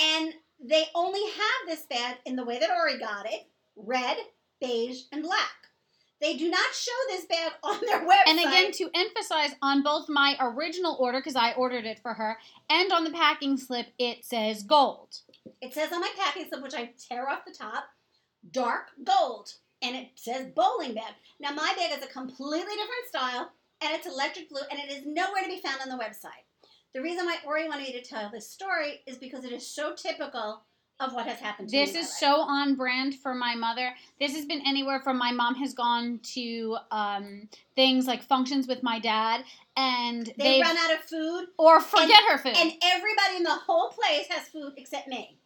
and 0.00 0.32
they 0.64 0.84
only 0.94 1.20
have 1.20 1.66
this 1.66 1.84
bag 1.86 2.18
in 2.24 2.36
the 2.36 2.44
way 2.44 2.60
that 2.60 2.70
Ori 2.70 2.96
got 2.96 3.26
it 3.26 3.48
red, 3.74 4.16
beige, 4.60 5.02
and 5.10 5.24
black. 5.24 5.50
They 6.20 6.36
do 6.36 6.48
not 6.48 6.72
show 6.72 6.92
this 7.08 7.24
bag 7.26 7.50
on 7.64 7.80
their 7.86 8.06
website. 8.06 8.28
And 8.28 8.38
again, 8.38 8.70
to 8.74 8.88
emphasize 8.94 9.50
on 9.62 9.82
both 9.82 10.08
my 10.08 10.36
original 10.40 10.96
order, 11.00 11.18
because 11.18 11.34
I 11.34 11.54
ordered 11.54 11.84
it 11.84 11.98
for 11.98 12.14
her, 12.14 12.38
and 12.70 12.92
on 12.92 13.02
the 13.02 13.10
packing 13.10 13.56
slip, 13.56 13.88
it 13.98 14.24
says 14.24 14.62
gold. 14.62 15.18
It 15.60 15.74
says 15.74 15.90
on 15.90 16.00
my 16.00 16.12
packing 16.16 16.46
slip, 16.48 16.62
which 16.62 16.74
I 16.74 16.90
tear 17.08 17.28
off 17.28 17.44
the 17.44 17.52
top, 17.52 17.86
dark 18.52 18.90
gold. 19.02 19.54
And 19.82 19.96
it 19.96 20.10
says 20.14 20.46
bowling 20.54 20.94
bag. 20.94 21.14
Now, 21.40 21.50
my 21.50 21.72
bag 21.76 21.98
is 21.98 22.04
a 22.04 22.08
completely 22.08 22.74
different 22.74 23.08
style, 23.08 23.52
and 23.80 23.94
it's 23.94 24.06
electric 24.06 24.48
blue, 24.48 24.62
and 24.70 24.78
it 24.78 24.90
is 24.90 25.06
nowhere 25.06 25.42
to 25.42 25.48
be 25.48 25.60
found 25.60 25.80
on 25.80 25.88
the 25.88 26.02
website. 26.02 26.44
The 26.94 27.02
reason 27.02 27.26
why 27.26 27.36
Ori 27.46 27.68
wanted 27.68 27.82
me 27.82 27.92
to 27.92 28.02
tell 28.02 28.30
this 28.30 28.50
story 28.50 29.00
is 29.06 29.18
because 29.18 29.44
it 29.44 29.52
is 29.52 29.66
so 29.66 29.94
typical 29.94 30.62
of 31.00 31.12
what 31.12 31.26
has 31.26 31.38
happened 31.38 31.68
to 31.68 31.76
me. 31.76 31.84
this 31.84 31.94
is 31.94 32.18
so 32.18 32.40
on 32.40 32.74
brand 32.74 33.14
for 33.14 33.34
my 33.34 33.54
mother. 33.54 33.94
This 34.18 34.34
has 34.34 34.46
been 34.46 34.62
anywhere 34.66 35.00
from 35.00 35.16
my 35.16 35.30
mom 35.30 35.54
has 35.56 35.74
gone 35.74 36.18
to 36.34 36.76
um, 36.90 37.48
things 37.76 38.06
like 38.06 38.22
functions 38.22 38.66
with 38.66 38.82
my 38.82 38.98
dad 38.98 39.44
and 39.76 40.32
they 40.36 40.60
run 40.60 40.76
out 40.76 40.94
of 40.94 41.04
food 41.04 41.46
or 41.56 41.80
forget 41.80 42.10
and, 42.10 42.30
her 42.32 42.38
food. 42.38 42.56
and 42.56 42.72
everybody 42.82 43.36
in 43.36 43.42
the 43.44 43.50
whole 43.50 43.90
place 43.90 44.26
has 44.30 44.48
food 44.48 44.72
except 44.76 45.06
me. 45.06 45.38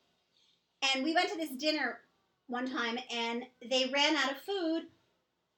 And 0.95 1.05
we 1.05 1.13
went 1.13 1.29
to 1.29 1.37
this 1.37 1.51
dinner 1.51 1.99
one 2.47 2.71
time 2.71 2.99
and 3.15 3.45
they 3.69 3.91
ran 3.93 4.17
out 4.17 4.31
of 4.31 4.39
food. 4.39 4.85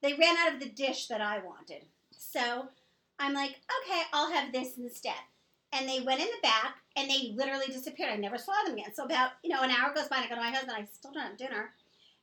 They 0.02 0.14
ran 0.14 0.36
out 0.36 0.54
of 0.54 0.60
the 0.60 0.68
dish 0.68 1.06
that 1.06 1.20
i 1.20 1.38
wanted 1.38 1.84
so 2.34 2.66
i'm 3.18 3.32
like 3.32 3.56
okay 3.82 4.02
i'll 4.12 4.32
have 4.32 4.52
this 4.52 4.76
instead 4.76 5.14
and 5.74 5.88
they 5.88 6.00
went 6.00 6.20
in 6.20 6.26
the 6.26 6.42
back 6.42 6.76
and 6.96 7.10
they 7.10 7.32
literally 7.34 7.66
disappeared. 7.66 8.12
I 8.12 8.16
never 8.16 8.38
saw 8.38 8.52
them 8.64 8.74
again. 8.74 8.94
So 8.94 9.04
about 9.04 9.32
you 9.42 9.50
know 9.50 9.62
an 9.62 9.70
hour 9.70 9.92
goes 9.92 10.08
by, 10.08 10.16
and 10.16 10.26
I 10.26 10.28
go 10.28 10.36
to 10.36 10.40
my 10.40 10.50
husband. 10.50 10.76
I 10.78 10.84
still 10.84 11.12
don't 11.12 11.22
have 11.22 11.36
dinner, 11.36 11.72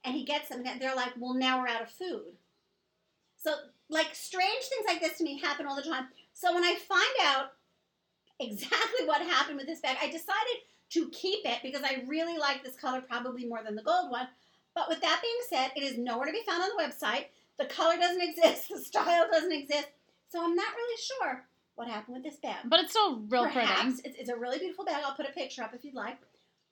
and 0.06 0.16
he 0.16 0.24
gets 0.24 0.50
them. 0.50 0.64
And 0.66 0.82
they're 0.82 0.96
like, 0.96 1.14
"Well, 1.20 1.34
now 1.34 1.60
we're 1.60 1.68
out 1.68 1.82
of 1.82 1.92
food." 1.92 2.38
So 3.38 3.54
like 3.90 4.14
strange 4.14 4.64
things 4.64 4.86
like 4.88 5.02
this 5.02 5.18
to 5.18 5.24
me 5.24 5.40
happen 5.40 5.66
all 5.66 5.76
the 5.76 5.82
time. 5.82 6.08
So 6.34 6.54
when 6.54 6.64
I 6.64 6.76
find 6.76 7.16
out 7.24 7.48
exactly 8.40 9.06
what 9.06 9.22
happened 9.22 9.58
with 9.58 9.68
this 9.68 9.82
bag, 9.82 9.98
I 10.02 10.08
decided 10.08 10.62
to 10.92 11.10
keep 11.10 11.46
it 11.46 11.60
because 11.62 11.84
I 11.84 12.04
really 12.08 12.38
like 12.38 12.64
this 12.64 12.78
color 12.78 13.02
probably 13.02 13.46
more 13.46 13.62
than 13.64 13.76
the 13.76 13.84
gold 13.84 14.12
one. 14.12 14.28
But 14.74 14.88
with 14.88 15.02
that 15.02 15.22
being 15.22 15.34
said, 15.50 15.72
it 15.76 15.84
is 15.84 15.98
nowhere 15.98 16.28
to 16.28 16.32
be 16.32 16.44
found 16.48 16.64
on 16.64 16.70
the 16.70 16.84
website. 16.84 17.26
The 17.60 17.66
color 17.66 17.98
doesn't 17.98 18.22
exist. 18.30 18.70
The 18.70 18.80
style 18.80 19.28
doesn't 19.30 19.52
exist. 19.52 19.90
So 20.32 20.42
I'm 20.42 20.56
not 20.56 20.74
really 20.74 21.02
sure 21.02 21.44
what 21.76 21.90
happened 21.90 22.16
with 22.16 22.24
this 22.24 22.40
bag. 22.42 22.64
But 22.66 22.80
it's 22.80 22.92
still 22.92 23.20
real 23.28 23.44
Perhaps, 23.44 23.82
pretty. 23.82 24.10
It's, 24.10 24.20
it's 24.20 24.30
a 24.30 24.38
really 24.38 24.60
beautiful 24.60 24.86
bag. 24.86 25.04
I'll 25.06 25.16
put 25.16 25.28
a 25.28 25.34
picture 25.34 25.62
up 25.62 25.74
if 25.76 25.84
you'd 25.84 25.94
like. 25.94 26.18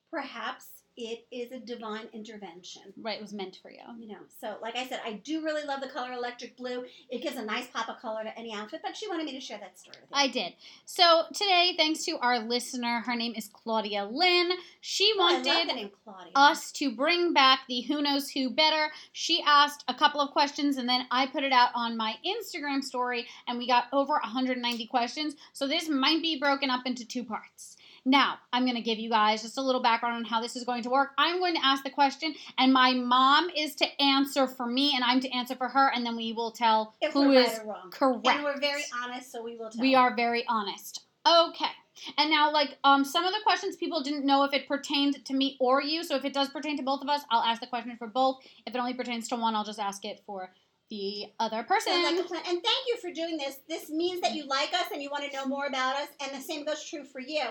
Perhaps 0.09 0.78
it 0.99 1.25
is 1.31 1.53
a 1.53 1.59
divine 1.59 2.09
intervention. 2.11 2.81
Right, 3.01 3.17
it 3.17 3.21
was 3.21 3.31
meant 3.31 3.57
for 3.61 3.71
you. 3.71 3.79
You 3.97 4.09
know, 4.09 4.19
so 4.41 4.57
like 4.61 4.75
I 4.75 4.85
said, 4.85 4.99
I 5.05 5.13
do 5.13 5.41
really 5.41 5.65
love 5.65 5.79
the 5.79 5.87
color 5.87 6.11
electric 6.11 6.57
blue. 6.57 6.83
It 7.09 7.21
gives 7.21 7.37
a 7.37 7.45
nice 7.45 7.67
pop 7.67 7.87
of 7.87 8.01
color 8.01 8.23
to 8.23 8.37
any 8.37 8.53
outfit, 8.53 8.81
but 8.83 8.97
she 8.97 9.07
wanted 9.07 9.25
me 9.25 9.31
to 9.31 9.39
share 9.39 9.57
that 9.59 9.79
story 9.79 9.95
with 10.01 10.09
you. 10.09 10.15
I 10.17 10.27
did. 10.27 10.53
So 10.83 11.23
today, 11.33 11.73
thanks 11.77 12.03
to 12.03 12.17
our 12.17 12.39
listener, 12.39 13.01
her 13.05 13.15
name 13.15 13.33
is 13.37 13.47
Claudia 13.47 14.09
Lynn. 14.11 14.51
She 14.81 15.13
oh, 15.15 15.19
wanted 15.19 15.91
us 16.35 16.73
to 16.73 16.93
bring 16.93 17.33
back 17.33 17.61
the 17.69 17.79
Who 17.81 18.01
Knows 18.01 18.29
Who 18.31 18.49
Better. 18.49 18.91
She 19.13 19.41
asked 19.47 19.85
a 19.87 19.93
couple 19.93 20.19
of 20.19 20.31
questions, 20.31 20.75
and 20.75 20.89
then 20.89 21.05
I 21.11 21.27
put 21.27 21.45
it 21.45 21.53
out 21.53 21.69
on 21.75 21.95
my 21.95 22.15
Instagram 22.27 22.83
story, 22.83 23.25
and 23.47 23.57
we 23.57 23.67
got 23.67 23.85
over 23.93 24.13
190 24.15 24.85
questions. 24.87 25.35
So 25.53 25.65
this 25.65 25.87
might 25.87 26.21
be 26.21 26.37
broken 26.37 26.69
up 26.69 26.81
into 26.85 27.07
two 27.07 27.23
parts. 27.23 27.77
Now, 28.09 28.39
I'm 28.51 28.63
going 28.63 28.75
to 28.75 28.81
give 28.81 28.97
you 28.97 29.07
guys 29.07 29.43
just 29.43 29.59
a 29.59 29.61
little 29.61 29.83
background 29.83 30.15
on 30.15 30.25
how 30.25 30.41
this 30.41 30.55
is 30.55 30.63
going 30.63 30.81
to 30.81 30.89
work. 30.89 31.11
I'm 31.19 31.37
going 31.37 31.53
to 31.53 31.63
ask 31.63 31.83
the 31.83 31.91
question, 31.91 32.33
and 32.57 32.73
my 32.73 32.91
mom 32.91 33.51
is 33.55 33.75
to 33.75 34.01
answer 34.01 34.47
for 34.47 34.65
me, 34.65 34.95
and 34.95 35.03
I'm 35.03 35.19
to 35.19 35.29
answer 35.29 35.53
for 35.53 35.67
her, 35.67 35.91
and 35.93 36.03
then 36.03 36.15
we 36.15 36.33
will 36.33 36.49
tell 36.49 36.95
if 37.01 37.13
who 37.13 37.31
is 37.33 37.59
right 37.63 37.91
correct. 37.91 38.25
And 38.27 38.43
we're 38.43 38.59
very 38.59 38.81
honest, 39.03 39.31
so 39.31 39.43
we 39.43 39.57
will 39.57 39.69
tell. 39.69 39.79
We 39.79 39.93
are 39.93 40.15
very 40.15 40.43
honest. 40.47 41.01
Okay. 41.27 41.69
And 42.17 42.31
now, 42.31 42.51
like, 42.51 42.79
um, 42.83 43.05
some 43.05 43.25
of 43.25 43.31
the 43.31 43.41
questions 43.43 43.75
people 43.75 44.01
didn't 44.01 44.25
know 44.25 44.43
if 44.43 44.53
it 44.53 44.67
pertained 44.67 45.23
to 45.25 45.33
me 45.35 45.55
or 45.59 45.79
you. 45.79 46.03
So 46.03 46.15
if 46.15 46.25
it 46.25 46.33
does 46.33 46.49
pertain 46.49 46.77
to 46.77 46.83
both 46.83 47.03
of 47.03 47.09
us, 47.09 47.21
I'll 47.29 47.43
ask 47.43 47.61
the 47.61 47.67
question 47.67 47.95
for 47.95 48.07
both. 48.07 48.37
If 48.65 48.73
it 48.73 48.79
only 48.79 48.95
pertains 48.95 49.27
to 49.27 49.35
one, 49.35 49.53
I'll 49.53 49.63
just 49.63 49.79
ask 49.79 50.03
it 50.03 50.21
for 50.25 50.51
the 50.89 51.25
other 51.39 51.61
person. 51.61 51.93
Like. 52.01 52.15
And 52.15 52.63
thank 52.63 52.87
you 52.87 52.97
for 52.99 53.11
doing 53.11 53.37
this. 53.37 53.59
This 53.67 53.91
means 53.91 54.21
that 54.21 54.33
you 54.33 54.47
like 54.47 54.73
us 54.73 54.85
and 54.91 55.03
you 55.03 55.11
want 55.11 55.29
to 55.29 55.37
know 55.37 55.45
more 55.45 55.67
about 55.67 55.95
us, 55.97 56.07
and 56.23 56.31
the 56.35 56.43
same 56.43 56.65
goes 56.65 56.83
true 56.83 57.03
for 57.03 57.19
you. 57.19 57.43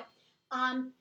Um, 0.50 0.92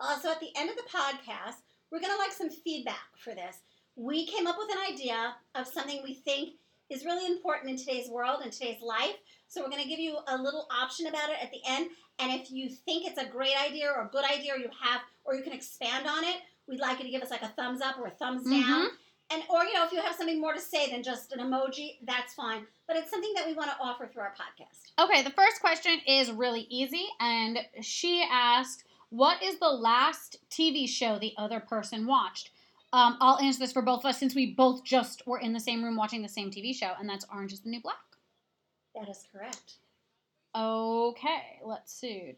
also, 0.00 0.30
at 0.30 0.40
the 0.40 0.50
end 0.56 0.70
of 0.70 0.76
the 0.76 0.82
podcast, 0.82 1.56
we're 1.90 2.00
gonna 2.00 2.18
like 2.18 2.32
some 2.32 2.50
feedback 2.50 3.16
for 3.16 3.34
this. 3.34 3.58
We 3.96 4.26
came 4.26 4.46
up 4.46 4.56
with 4.58 4.70
an 4.70 4.92
idea 4.92 5.34
of 5.54 5.66
something 5.66 6.00
we 6.02 6.14
think 6.14 6.54
is 6.90 7.04
really 7.04 7.26
important 7.26 7.70
in 7.70 7.76
today's 7.76 8.08
world 8.08 8.40
and 8.42 8.52
today's 8.52 8.80
life. 8.82 9.16
So 9.48 9.62
we're 9.62 9.70
gonna 9.70 9.86
give 9.86 9.98
you 9.98 10.18
a 10.28 10.36
little 10.36 10.68
option 10.70 11.06
about 11.06 11.30
it 11.30 11.36
at 11.42 11.50
the 11.50 11.60
end. 11.66 11.88
And 12.18 12.32
if 12.40 12.50
you 12.50 12.68
think 12.68 13.06
it's 13.06 13.18
a 13.20 13.26
great 13.26 13.56
idea 13.60 13.90
or 13.90 14.02
a 14.02 14.08
good 14.10 14.24
idea, 14.24 14.54
or 14.54 14.58
you 14.58 14.68
have, 14.82 15.00
or 15.24 15.34
you 15.34 15.42
can 15.42 15.52
expand 15.52 16.06
on 16.06 16.24
it, 16.24 16.36
we'd 16.66 16.80
like 16.80 16.98
you 16.98 17.04
to 17.04 17.10
give 17.10 17.22
us 17.22 17.30
like 17.30 17.42
a 17.42 17.48
thumbs 17.48 17.80
up 17.80 17.98
or 17.98 18.06
a 18.06 18.10
thumbs 18.10 18.48
down. 18.48 18.86
Mhm. 18.86 18.88
And 19.30 19.42
or 19.48 19.64
you 19.64 19.74
know, 19.74 19.84
if 19.84 19.92
you 19.92 20.00
have 20.00 20.14
something 20.14 20.40
more 20.40 20.52
to 20.52 20.60
say 20.60 20.90
than 20.90 21.02
just 21.02 21.32
an 21.32 21.40
emoji, 21.40 21.96
that's 22.04 22.34
fine. 22.34 22.66
But 22.86 22.96
it's 22.96 23.10
something 23.10 23.32
that 23.34 23.46
we 23.46 23.54
want 23.54 23.70
to 23.70 23.76
offer 23.80 24.06
through 24.06 24.22
our 24.22 24.34
podcast. 24.34 24.92
Okay, 25.04 25.22
the 25.22 25.30
first 25.30 25.60
question 25.60 25.98
is 26.06 26.30
really 26.30 26.66
easy, 26.70 27.06
and 27.18 27.58
she 27.80 28.24
asked, 28.30 28.84
"What 29.10 29.42
is 29.42 29.58
the 29.58 29.68
last 29.68 30.38
TV 30.48 30.86
show 30.88 31.18
the 31.18 31.34
other 31.36 31.60
person 31.60 32.06
watched?" 32.06 32.50
Um, 32.92 33.18
I'll 33.20 33.38
answer 33.40 33.58
this 33.58 33.72
for 33.72 33.82
both 33.82 34.00
of 34.00 34.06
us 34.06 34.18
since 34.18 34.34
we 34.34 34.54
both 34.54 34.84
just 34.84 35.26
were 35.26 35.38
in 35.38 35.52
the 35.52 35.60
same 35.60 35.84
room 35.84 35.96
watching 35.96 36.22
the 36.22 36.28
same 36.28 36.50
TV 36.50 36.72
show, 36.72 36.92
and 36.98 37.08
that's 37.08 37.26
Orange 37.32 37.52
Is 37.52 37.60
the 37.60 37.70
New 37.70 37.80
Black. 37.80 37.96
That 38.94 39.08
is 39.08 39.24
correct. 39.32 39.74
Okay, 40.54 41.60
let's 41.62 41.92
see. 41.92 42.34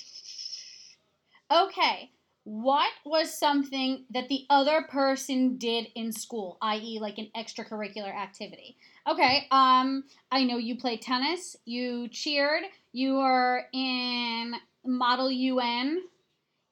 Okay, 1.50 2.10
what 2.48 2.90
was 3.04 3.38
something 3.38 4.06
that 4.08 4.30
the 4.30 4.46
other 4.48 4.80
person 4.88 5.58
did 5.58 5.88
in 5.94 6.10
school, 6.10 6.56
i.e., 6.62 6.98
like 6.98 7.18
an 7.18 7.28
extracurricular 7.36 8.14
activity? 8.14 8.78
Okay, 9.06 9.46
um, 9.50 10.04
I 10.32 10.44
know 10.44 10.56
you 10.56 10.78
played 10.78 11.02
tennis, 11.02 11.58
you 11.66 12.08
cheered, 12.08 12.62
you 12.92 13.16
were 13.16 13.64
in 13.74 14.54
Model 14.82 15.30
UN, 15.30 16.04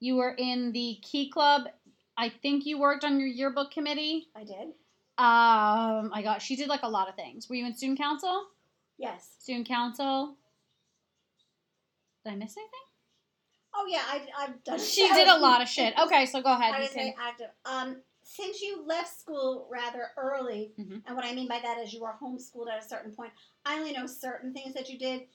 you 0.01 0.17
were 0.17 0.35
in 0.39 0.73
the 0.73 0.99
Key 1.03 1.29
Club. 1.29 1.65
I 2.17 2.31
think 2.31 2.65
you 2.65 2.79
worked 2.79 3.05
on 3.05 3.21
your 3.21 3.29
yearbook 3.29 3.71
committee. 3.71 4.29
I 4.35 4.45
did. 4.45 4.69
Um, 5.19 6.11
I 6.15 6.23
got 6.23 6.41
she 6.41 6.57
did 6.57 6.69
like 6.69 6.85
a 6.85 6.89
lot 6.89 7.11
of 7.11 7.17
things. 7.17 7.51
Were 7.51 7.55
you 7.55 7.67
in 7.67 7.75
student 7.75 7.99
council? 7.99 8.47
Yes. 8.97 9.29
Student 9.41 9.69
council. 9.69 10.37
Did 12.25 12.33
I 12.33 12.37
miss 12.37 12.57
anything? 12.57 12.86
Oh 13.79 13.85
yeah, 13.89 14.03
I, 14.09 14.23
I've 14.39 14.65
done. 14.65 14.79
She 14.81 15.07
did 15.13 15.29
a 15.29 15.39
lot 15.39 15.61
of 15.63 15.69
shit. 15.69 15.95
Okay, 15.99 16.27
so 16.27 16.41
go 16.43 16.53
ahead. 16.55 16.73
I 16.75 16.77
You 16.79 16.83
was 16.85 16.93
very 16.93 17.15
active. 17.21 17.49
Um, 17.65 17.97
since 18.23 18.61
you 18.63 18.83
left 18.87 19.19
school 19.21 19.69
rather 19.71 20.09
early, 20.17 20.73
Mhm. 20.79 21.03
and 21.07 21.15
what 21.17 21.25
I 21.25 21.33
mean 21.35 21.47
by 21.47 21.61
that 21.61 21.79
is 21.79 21.93
you 21.93 22.03
were 22.03 22.15
homeschooled 22.21 22.71
at 22.73 22.83
a 22.83 22.89
certain 22.89 23.13
point. 23.13 23.33
I 23.65 23.79
only 23.79 23.93
know 23.93 24.07
certain 24.07 24.53
things 24.53 24.75
that 24.75 24.89
you 24.89 24.99
did. 24.99 25.29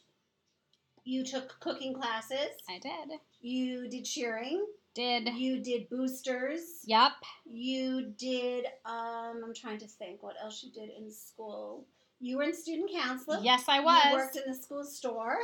You 1.03 1.23
took 1.23 1.59
cooking 1.59 1.93
classes. 1.93 2.49
I 2.69 2.79
did. 2.79 3.19
You 3.41 3.87
did 3.89 4.05
cheering. 4.05 4.65
Did. 4.93 5.29
You 5.29 5.59
did 5.61 5.89
boosters. 5.89 6.81
Yup. 6.85 7.13
You 7.45 8.13
did. 8.17 8.65
Um, 8.85 9.41
I'm 9.45 9.53
trying 9.55 9.79
to 9.79 9.87
think 9.87 10.21
what 10.21 10.35
else 10.41 10.61
you 10.63 10.71
did 10.71 10.89
in 10.89 11.11
school. 11.11 11.85
You 12.19 12.37
were 12.37 12.43
in 12.43 12.53
student 12.53 12.91
council. 12.91 13.41
Yes, 13.41 13.63
I 13.67 13.79
You 13.79 13.85
was. 13.85 14.13
worked 14.13 14.35
in 14.35 14.43
the 14.51 14.53
school 14.55 14.83
store. 14.83 15.37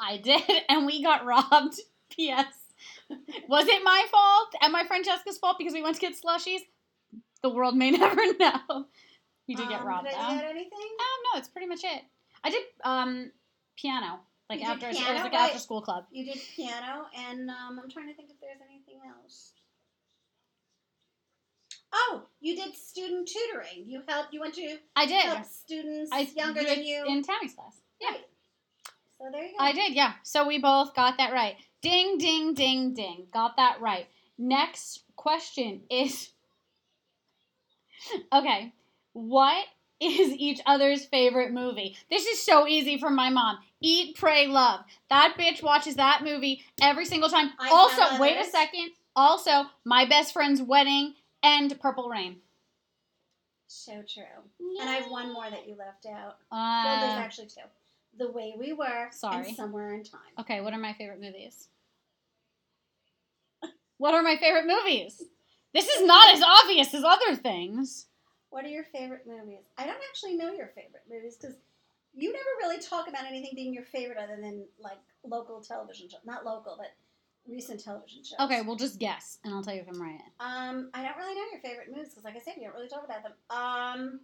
I 0.00 0.16
did, 0.18 0.42
and 0.68 0.86
we 0.86 1.02
got 1.02 1.24
robbed. 1.26 1.80
P.S. 2.16 2.46
Was 3.48 3.66
it 3.66 3.82
my 3.84 4.06
fault 4.10 4.54
and 4.62 4.72
my 4.72 4.84
friend 4.84 5.04
Jessica's 5.04 5.38
fault 5.38 5.56
because 5.58 5.72
we 5.72 5.82
went 5.82 5.96
to 5.96 6.00
get 6.00 6.14
slushies? 6.14 6.60
The 7.42 7.48
world 7.50 7.76
may 7.76 7.90
never 7.92 8.16
know. 8.38 8.86
We 9.46 9.54
did 9.54 9.68
get 9.68 9.80
Um, 9.80 9.86
robbed 9.86 10.06
Did 10.08 10.14
though. 10.14 10.20
I 10.22 10.38
do 10.38 10.44
anything? 10.44 10.70
Um, 10.72 11.18
no, 11.32 11.38
it's 11.38 11.48
pretty 11.48 11.66
much 11.68 11.80
it. 11.84 12.02
I 12.44 12.50
did 12.50 12.62
um 12.84 13.30
piano, 13.76 14.20
like 14.50 14.60
You 14.60 14.66
did 14.66 14.72
after 14.74 14.88
it 14.90 14.96
piano? 14.96 15.14
was 15.14 15.22
like 15.22 15.32
Right. 15.32 15.40
after 15.46 15.58
school 15.58 15.80
club. 15.82 16.04
You 16.10 16.24
did 16.24 16.40
piano, 16.54 17.06
and 17.16 17.48
um, 17.50 17.80
I'm 17.82 17.90
trying 17.90 18.08
to 18.08 18.14
think 18.14 18.30
if 18.30 18.40
there's 18.40 18.60
anything 18.68 19.00
else. 19.08 19.52
Oh, 21.92 22.22
you 22.40 22.54
did 22.54 22.76
student 22.76 23.28
tutoring. 23.28 23.84
You 23.86 24.02
helped. 24.06 24.32
You 24.34 24.40
went 24.40 24.54
to 24.54 24.76
I 24.94 25.06
did. 25.06 25.24
help 25.24 25.44
students 25.46 26.10
I 26.12 26.28
younger 26.36 26.62
than 26.62 26.84
you. 26.84 27.04
in 27.06 27.22
Tammy's 27.22 27.54
class. 27.54 27.76
Yeah. 28.00 28.10
Right. 28.10 28.24
So 29.18 29.24
there 29.32 29.44
you 29.44 29.52
go. 29.58 29.64
I 29.64 29.72
did, 29.72 29.94
yeah. 29.94 30.12
So 30.22 30.46
we 30.46 30.58
both 30.58 30.94
got 30.94 31.16
that 31.16 31.32
right. 31.32 31.56
Ding, 31.82 32.18
ding, 32.18 32.54
ding, 32.54 32.94
ding. 32.94 33.26
Got 33.32 33.56
that 33.56 33.80
right. 33.80 34.06
Next 34.36 35.02
question 35.16 35.82
is 35.90 36.30
Okay. 38.32 38.72
What 39.12 39.64
is 40.00 40.30
each 40.32 40.60
other's 40.66 41.04
favorite 41.04 41.52
movie? 41.52 41.96
This 42.10 42.26
is 42.26 42.40
so 42.42 42.66
easy 42.66 42.98
for 42.98 43.10
my 43.10 43.30
mom. 43.30 43.58
Eat, 43.80 44.16
Pray, 44.16 44.46
Love. 44.46 44.80
That 45.10 45.34
bitch 45.38 45.62
watches 45.62 45.96
that 45.96 46.22
movie 46.24 46.62
every 46.80 47.04
single 47.04 47.28
time. 47.28 47.50
I 47.58 47.70
also, 47.70 48.20
wait 48.20 48.36
a 48.38 48.44
second. 48.44 48.90
Also, 49.16 49.64
My 49.84 50.04
Best 50.04 50.32
Friend's 50.32 50.62
Wedding 50.62 51.14
and 51.42 51.78
Purple 51.80 52.08
Rain. 52.08 52.36
So 53.66 54.02
true. 54.02 54.22
And 54.80 54.88
I 54.88 54.94
have 54.94 55.10
one 55.10 55.32
more 55.32 55.50
that 55.50 55.68
you 55.68 55.74
left 55.76 56.06
out. 56.06 56.36
well, 56.52 57.00
there's 57.00 57.12
Uh, 57.12 57.20
actually 57.20 57.46
two. 57.48 57.60
The 58.18 58.30
Way 58.30 58.54
We 58.58 58.72
Were 58.72 59.08
Sorry. 59.12 59.48
and 59.48 59.56
Somewhere 59.56 59.94
in 59.94 60.02
Time. 60.04 60.20
okay, 60.40 60.60
what 60.60 60.72
are 60.74 60.78
my 60.78 60.92
favorite 60.94 61.20
movies? 61.20 61.68
What 63.98 64.14
are 64.14 64.22
my 64.22 64.36
favorite 64.36 64.66
movies? 64.66 65.22
This 65.74 65.88
is 65.88 66.06
not 66.06 66.32
as 66.32 66.42
obvious 66.42 66.94
as 66.94 67.02
other 67.04 67.34
things. 67.34 68.06
What 68.50 68.64
are 68.64 68.68
your 68.68 68.84
favorite 68.84 69.26
movies? 69.26 69.64
I 69.76 69.84
don't 69.86 69.98
actually 70.08 70.36
know 70.36 70.52
your 70.52 70.68
favorite 70.68 71.02
movies 71.10 71.36
because 71.36 71.56
you 72.14 72.32
never 72.32 72.44
really 72.62 72.80
talk 72.80 73.08
about 73.08 73.24
anything 73.26 73.50
being 73.54 73.74
your 73.74 73.84
favorite 73.84 74.16
other 74.18 74.38
than 74.40 74.64
like 74.78 74.98
local 75.24 75.60
television 75.60 76.08
shows. 76.08 76.20
Not 76.24 76.44
local, 76.46 76.76
but 76.78 76.92
recent 77.52 77.82
television 77.82 78.22
shows. 78.24 78.38
Okay, 78.40 78.62
we'll 78.62 78.76
just 78.76 78.98
guess, 78.98 79.38
and 79.44 79.52
I'll 79.52 79.62
tell 79.62 79.74
you 79.74 79.80
if 79.82 79.88
I'm 79.88 80.00
right. 80.00 80.20
Um, 80.40 80.90
I 80.94 81.02
don't 81.02 81.16
really 81.16 81.34
know 81.34 81.44
your 81.52 81.60
favorite 81.60 81.88
movies 81.90 82.10
because, 82.10 82.24
like 82.24 82.36
I 82.36 82.40
said, 82.40 82.54
you 82.56 82.64
don't 82.64 82.74
really 82.74 82.88
talk 82.88 83.04
about 83.04 83.22
them. 83.24 83.32
Um, 83.50 84.20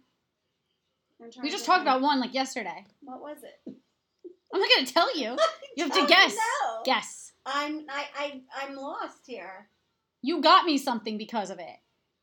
We 1.43 1.49
just 1.51 1.65
talked 1.65 1.81
about 1.81 2.01
one 2.01 2.19
like 2.19 2.33
yesterday. 2.33 2.85
what 3.01 3.21
was 3.21 3.37
it? 3.43 3.75
I'm 4.55 4.61
not 4.61 4.69
gonna 4.73 4.87
tell 4.87 5.17
you. 5.17 5.37
You 5.77 5.83
have 5.83 5.93
to 5.93 6.03
oh, 6.03 6.07
guess. 6.07 6.33
know. 6.33 6.81
Guess. 6.85 7.33
I'm 7.45 7.85
I, 7.89 8.05
I 8.17 8.41
I'm 8.63 8.77
lost 8.77 9.23
here. 9.27 9.67
You 10.21 10.41
got 10.41 10.63
me 10.63 10.77
something 10.77 11.17
because 11.17 11.49
of 11.49 11.59
it. 11.59 11.75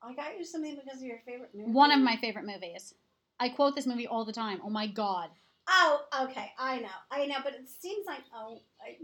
I 0.02 0.14
got 0.14 0.38
you 0.38 0.44
something 0.46 0.74
because 0.82 1.02
of 1.02 1.06
your 1.06 1.18
favorite 1.26 1.50
movie. 1.54 1.70
One 1.70 1.92
of 1.92 2.00
my 2.00 2.16
favorite 2.16 2.46
movies. 2.46 2.94
I 3.38 3.50
quote 3.50 3.76
this 3.76 3.86
movie 3.86 4.06
all 4.06 4.24
the 4.24 4.32
time. 4.32 4.62
Oh 4.64 4.70
my 4.70 4.86
god. 4.86 5.28
Oh, 5.68 6.00
okay. 6.22 6.50
I 6.58 6.78
know. 6.78 6.88
I 7.10 7.26
know, 7.26 7.36
but 7.44 7.52
it 7.52 7.68
seems 7.68 8.06
like 8.06 8.22
oh, 8.34 8.62
I, 8.80 8.96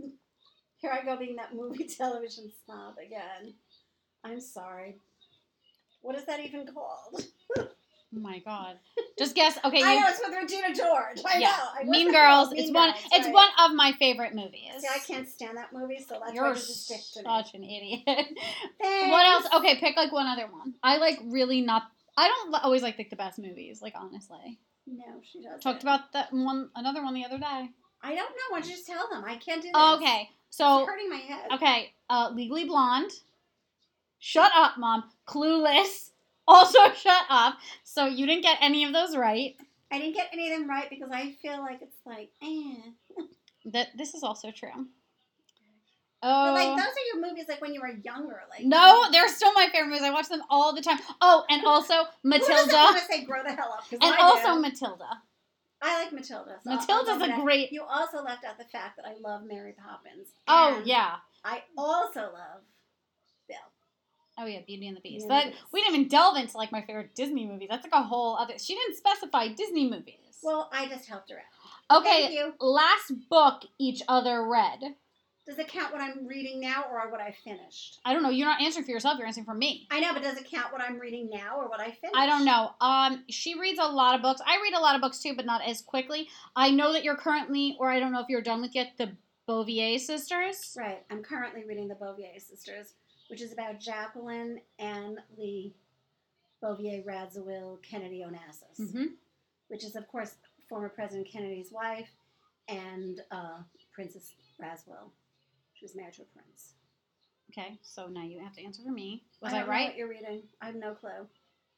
here 0.79 0.91
I 0.91 1.05
go 1.05 1.19
being 1.19 1.37
that 1.37 1.55
movie 1.55 1.85
television 1.99 2.51
snob 2.65 2.95
again. 2.97 3.53
I'm 4.25 4.41
sorry. 4.41 4.97
What 6.01 6.17
is 6.17 6.25
that 6.25 6.41
even 6.41 6.67
called? 6.67 7.23
Oh 8.17 8.21
my 8.21 8.39
god. 8.39 8.79
Just 9.19 9.35
guess. 9.35 9.59
Okay, 9.65 9.83
I 9.83 9.97
know 9.97 10.07
it's 10.09 10.21
with 10.27 10.35
Regina 10.35 10.75
George. 10.75 11.21
I 11.27 11.39
yeah. 11.39 11.49
know. 11.49 11.65
I 11.81 11.85
Mean 11.85 12.11
Girls. 12.11 12.49
called 12.49 12.53
It's 12.59 12.67
Mean 12.67 12.75
one. 12.75 12.95
It's 13.13 13.27
right. 13.27 13.35
one 13.35 13.49
of 13.61 13.75
my 13.75 13.93
favorite 13.99 14.35
movies. 14.35 14.71
See, 14.79 14.89
I 14.89 14.99
can't 14.99 15.29
stand 15.29 15.57
that 15.59 15.73
movie, 15.73 15.99
so 15.99 16.15
that's 16.15 16.31
why 16.31 16.35
You're 16.35 16.47
it 16.47 16.55
doesn't 16.55 16.75
stick 16.75 17.01
to 17.15 17.29
such 17.29 17.55
an 17.55 17.65
idiot. 17.65 18.01
Thanks. 18.07 18.33
what 19.11 19.27
else? 19.27 19.47
Okay, 19.57 19.77
pick 19.79 19.97
like 19.97 20.11
one 20.13 20.27
other 20.27 20.47
one. 20.51 20.75
I 20.83 20.97
like 20.99 21.19
really 21.27 21.61
not. 21.61 21.83
I 22.17 22.29
don't 22.29 22.55
always 22.65 22.83
like 22.83 22.97
pick 22.97 23.11
the 23.11 23.17
best 23.17 23.39
movies. 23.39 23.83
Like 23.83 23.95
honestly, 23.97 24.59
No, 24.87 25.05
she 25.23 25.43
doesn't. 25.43 25.61
talked 25.61 25.83
about 25.83 26.13
that 26.15 26.33
one, 26.33 26.71
another 26.75 27.03
one 27.03 27.13
the 27.15 27.25
other 27.27 27.39
day. 27.39 27.69
I 28.03 28.15
don't 28.15 28.17
know. 28.17 28.49
Why 28.51 28.61
don't 28.61 28.69
you 28.69 28.75
just 28.77 28.87
tell 28.87 29.09
them? 29.11 29.25
I 29.27 29.37
can't 29.37 29.61
do 29.61 29.69
this. 29.75 29.83
Okay, 29.97 30.31
It's 30.49 30.57
so 30.57 30.87
hurting 30.87 31.11
my 31.11 31.17
head. 31.17 31.49
okay, 31.55 31.93
uh, 32.09 32.31
Legally 32.33 32.65
Blonde. 32.65 33.11
Shut 34.19 34.51
up, 34.55 34.79
mom. 34.79 35.05
Clueless. 35.27 36.11
Also, 36.49 36.79
shut 36.97 37.23
up. 37.29 37.59
So 37.85 38.07
you 38.07 38.27
didn't 38.27 38.43
get 38.43 38.59
any 38.61 38.85
of 38.85 38.93
those 38.93 39.17
right. 39.17 39.55
I 39.93 39.99
didn't 39.99 40.15
get 40.17 40.29
any 40.33 40.51
of 40.53 40.59
them 40.59 40.69
right 40.69 40.89
because 40.91 41.11
I 41.13 41.33
feel 41.41 41.59
like 41.61 41.81
it's 41.83 41.97
like, 42.05 42.31
eh. 42.43 42.75
That 43.67 43.89
this 43.97 44.15
is 44.15 44.23
also 44.23 44.51
true. 44.51 44.71
Oh, 44.75 44.85
But 46.23 46.51
Oh. 46.51 46.55
like 46.55 46.77
those 46.77 46.93
are 46.95 47.07
your 47.15 47.29
movies 47.29 47.47
like 47.49 47.61
when 47.61 47.73
you 47.75 47.81
were 47.81 47.93
younger, 48.03 48.41
like 48.51 48.65
no, 48.65 49.05
they're 49.13 49.29
still 49.29 49.53
my 49.53 49.69
favorite 49.71 49.89
movies. 49.91 50.03
I 50.03 50.11
watch 50.11 50.29
them 50.29 50.43
all 50.51 50.75
the 50.75 50.81
time. 50.83 50.99
Oh, 51.21 51.45
and 51.49 51.65
also 51.65 51.95
Matilda. 52.25 52.71
Who 52.71 52.77
want 52.77 52.99
to 52.99 53.05
say 53.05 53.25
grow 53.25 53.43
the 53.45 53.53
hell 53.53 53.77
up? 53.79 53.85
And 53.93 54.03
I 54.03 54.17
also 54.23 54.55
do. 54.55 54.61
Matilda. 54.61 55.23
I 55.81 56.03
like 56.03 56.13
Matilda. 56.13 56.59
so 56.65 56.71
Matilda's 56.71 57.23
a 57.23 57.41
great. 57.41 57.71
You 57.71 57.83
also 57.85 58.21
left 58.23 58.45
out 58.45 58.59
the 58.59 58.65
fact 58.65 58.97
that 58.97 59.07
I 59.07 59.15
love 59.21 59.43
Mary 59.45 59.75
Poppins. 59.79 60.29
Oh 60.49 60.83
yeah. 60.85 61.17
I 61.45 61.63
also 61.77 62.21
love. 62.23 62.63
Oh 64.39 64.47
yeah, 64.47 64.61
Beauty 64.67 64.87
and 64.89 64.97
the 64.97 65.01
Beast. 65.01 65.13
Beauty 65.19 65.23
and 65.25 65.31
That 65.31 65.45
the 65.47 65.51
Beast. 65.53 65.65
we 65.73 65.81
didn't 65.83 65.95
even 65.97 66.09
delve 66.09 66.37
into 66.37 66.57
like 66.57 66.73
my 66.73 66.83
favorite 66.83 67.15
Disney 67.15 67.47
movies. 67.47 67.69
That's 67.71 67.85
like 67.85 67.93
a 67.95 68.03
whole 68.03 68.37
other. 68.37 68.59
She 68.59 68.75
didn't 68.75 68.97
specify 68.97 69.49
Disney 69.49 69.91
movies. 69.91 70.15
Well, 70.43 70.71
I 70.73 70.87
just 70.89 71.09
helped 71.09 71.31
her 71.31 71.37
out. 71.91 72.01
Okay, 72.03 72.41
last 72.61 73.13
book 73.31 73.63
each 73.79 74.03
other 74.09 74.47
read. 74.47 74.95
Does 75.47 75.59
it 75.59 75.69
count 75.69 75.93
what 75.95 76.03
I'm 76.03 76.27
reading 76.27 76.61
now 76.61 76.85
or 76.93 77.11
what 77.11 77.23
I 77.23 77.35
finished? 77.43 78.01
I 78.05 78.13
don't 78.13 78.23
know. 78.23 78.29
You're 78.29 78.47
not 78.47 78.61
answering 78.61 78.85
for 78.85 78.91
yourself. 78.91 79.17
You're 79.17 79.27
answering 79.27 79.47
for 79.47 79.55
me. 79.55 79.89
I 79.91 79.99
know, 79.99 80.13
but 80.13 80.23
does 80.23 80.37
it 80.37 80.45
count 80.51 80.71
what 80.75 80.83
I'm 80.83 80.99
reading 80.99 81.31
now 81.33 81.57
or 81.57 81.71
what 81.71 81.81
I 81.81 81.91
finished? 81.91 82.15
I 82.15 82.27
don't 82.27 82.45
know. 82.45 82.73
Um, 82.83 83.25
she 83.31 83.59
reads 83.59 83.79
a 83.83 83.87
lot 83.89 84.15
of 84.15 84.21
books. 84.21 84.43
I 84.47 84.61
read 84.63 84.75
a 84.75 84.81
lot 84.81 84.95
of 84.95 85.01
books 85.01 85.21
too, 85.23 85.35
but 85.35 85.47
not 85.47 85.63
as 85.67 85.81
quickly. 85.81 86.29
I 86.55 86.71
know 86.71 86.93
that 86.93 87.03
you're 87.03 87.17
currently, 87.17 87.79
or 87.81 87.91
I 87.91 87.99
don't 87.99 88.13
know 88.13 88.21
if 88.21 88.29
you're 88.29 88.43
done 88.43 88.61
with 88.61 88.75
yet, 88.75 88.93
the 88.99 89.13
Bouvier 89.47 89.99
sisters. 89.99 90.77
Right. 90.79 91.03
I'm 91.11 91.23
currently 91.23 91.65
reading 91.65 91.89
the 91.89 91.95
Bouvier 91.95 92.39
sisters, 92.39 92.93
which 93.29 93.41
is 93.43 93.53
about 93.53 93.79
Jacqueline 93.81 94.61
and 94.79 95.19
Lee 95.37 95.75
Bouvier 96.63 97.03
Radziwill 97.05 97.83
Kennedy 97.83 98.25
Onassis, 98.27 98.81
Mm-hmm. 98.81 99.05
which 99.69 99.85
is, 99.85 99.97
of 99.97 100.09
course, 100.09 100.35
former 100.69 100.89
President 100.89 101.29
Kennedy's 101.31 101.71
wife 101.73 102.09
and 102.69 103.21
uh, 103.31 103.59
Princess 103.93 104.33
Radziwill. 104.61 105.11
She 105.75 105.85
was 105.85 105.95
married 105.95 106.15
to 106.15 106.23
a 106.23 106.25
prince. 106.27 106.73
Okay, 107.53 107.79
so 107.83 108.07
now 108.09 108.25
you 108.25 108.41
have 108.43 108.53
to 108.57 108.65
answer 108.65 108.83
for 108.83 108.91
me. 108.91 109.23
Was 109.41 109.53
I 109.53 109.57
I, 109.57 109.59
don't 109.61 109.69
know 109.69 109.73
right? 109.73 109.89
what 109.89 109.97
you're 109.97 110.09
reading. 110.09 110.43
I 110.61 110.67
have 110.67 110.75
no 110.75 110.93
clue. 110.95 111.27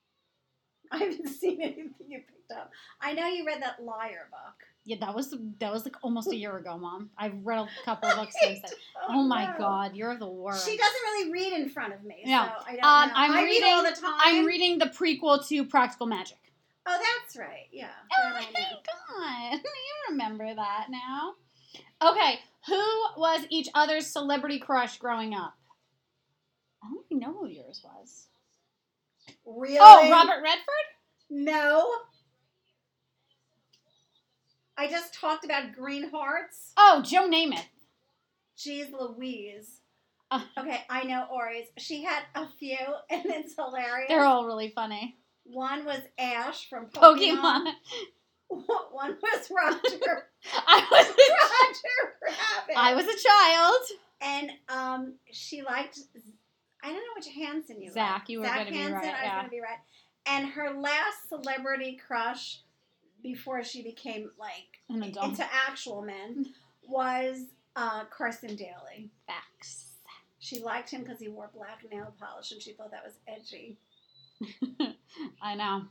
I 0.90 0.99
haven't 0.99 1.28
seen 1.28 1.61
anything 1.62 1.92
you 2.09 2.19
picked 2.19 2.50
up. 2.52 2.71
I 3.00 3.12
know 3.12 3.26
you 3.28 3.45
read 3.47 3.62
that 3.62 3.85
liar 3.85 4.28
book. 4.30 4.66
Yeah, 4.87 4.97
that 5.01 5.15
was 5.15 5.35
that 5.59 5.73
was 5.73 5.85
like 5.85 5.97
almost 6.03 6.33
a 6.33 6.37
year 6.37 6.57
ago, 6.57 6.79
Mom. 6.79 7.11
I've 7.19 7.35
read 7.45 7.59
a 7.61 7.69
couple 7.85 8.09
of 8.09 8.17
books 8.19 8.35
since 8.43 8.61
then. 8.63 8.73
Oh 9.09 9.23
my 9.23 9.45
no. 9.47 9.55
God, 9.59 9.95
you're 9.95 10.17
the 10.17 10.27
worst. 10.29 10.67
She 10.69 10.77
doesn't 10.77 11.03
really 11.05 11.31
read 11.33 11.53
in 11.53 11.69
front 11.69 11.93
of 11.93 12.03
me, 12.03 12.23
No. 12.25 12.47
so 12.47 12.65
I 12.67 12.77
don't 12.77 12.85
Um, 12.85 13.09
know. 13.09 13.15
I'm 13.17 13.31
I 13.33 13.43
read 13.45 13.63
all 13.63 13.83
the 13.83 13.89
reading- 13.91 14.03
time. 14.03 14.15
I'm 14.21 14.45
reading 14.47 14.79
the 14.79 14.87
prequel 14.87 15.47
to 15.49 15.65
Practical 15.67 16.07
Magic. 16.07 16.39
Oh, 16.87 16.99
that's 16.99 17.37
right. 17.37 17.67
Yeah. 17.71 17.91
Oh 18.19 18.31
my 18.33 18.47
god, 18.53 19.61
you 19.65 20.11
remember 20.11 20.53
that 20.55 20.87
now? 20.91 21.35
Okay, 22.03 22.41
who 22.67 22.83
was 23.19 23.45
each 23.51 23.69
other's 23.75 24.07
celebrity 24.07 24.59
crush 24.59 24.97
growing 24.99 25.35
up? 25.35 25.55
I 26.83 26.89
don't 26.89 27.05
even 27.11 27.21
know 27.21 27.39
who 27.39 27.49
yours 27.49 27.83
was. 27.85 28.27
Really? 29.45 29.77
Oh, 29.79 30.11
Robert 30.11 30.43
Redford? 30.43 30.87
No. 31.29 31.93
I 34.81 34.87
just 34.87 35.13
talked 35.13 35.45
about 35.45 35.75
Green 35.75 36.09
Hearts. 36.09 36.73
Oh, 36.75 37.03
Joe 37.05 37.29
Namath. 37.29 37.67
Jeez 38.57 38.91
Louise. 38.91 39.83
Uh. 40.31 40.41
Okay, 40.59 40.81
I 40.89 41.05
know 41.05 41.27
Ori's. 41.31 41.67
She 41.77 42.03
had 42.03 42.23
a 42.35 42.47
few, 42.59 42.79
and 43.11 43.27
it's 43.27 43.55
hilarious. 43.57 44.09
They're 44.09 44.25
all 44.25 44.47
really 44.47 44.73
funny. 44.75 45.19
One 45.45 45.85
was 45.85 46.01
Ash 46.19 46.67
from 46.71 46.87
Pokemon. 46.87 47.67
Pokemon. 47.67 47.73
One 48.91 49.17
was 49.23 49.51
Roger. 49.55 50.29
I 50.67 50.87
was 50.91 51.07
a, 51.07 51.29
Roger 51.37 52.15
Rabbit. 52.25 52.75
I 52.75 52.95
was 52.95 53.05
a 53.05 53.23
child. 53.23 54.01
and 54.23 54.51
um, 54.71 55.15
she 55.31 55.61
liked. 55.61 55.99
I 56.83 56.87
don't 56.87 56.97
know 56.97 57.03
which 57.17 57.29
Hanson 57.29 57.83
you 57.83 57.93
Zac, 57.93 58.13
liked. 58.13 58.29
you 58.31 58.39
were 58.41 58.47
Zac 58.47 58.57
gonna 58.57 58.71
be 58.71 58.79
right, 58.79 58.93
I 58.93 58.93
was 58.95 59.05
yeah. 59.05 59.35
going 59.35 59.45
to 59.45 59.51
be 59.51 59.61
right. 59.61 59.79
And 60.27 60.47
her 60.49 60.71
last 60.81 61.29
celebrity 61.29 62.01
crush 62.07 62.63
before 63.23 63.62
she 63.65 63.83
became 63.83 64.31
like 64.39 64.79
An 64.89 65.03
adult. 65.03 65.31
into 65.31 65.45
actual 65.67 66.03
men 66.03 66.47
was 66.87 67.39
uh, 67.77 68.05
Carson 68.07 68.57
Daly. 68.57 69.11
Facts. 69.27 69.87
She 70.39 70.59
liked 70.61 70.91
him 70.91 71.03
because 71.03 71.19
he 71.21 71.29
wore 71.29 71.50
black 71.55 71.81
nail 71.93 72.15
polish, 72.19 72.50
and 72.53 72.61
she 72.62 72.73
thought 72.73 72.91
that 72.91 73.05
was 73.05 73.15
edgy. 73.29 73.77
I 75.43 75.55
know. 75.55 75.83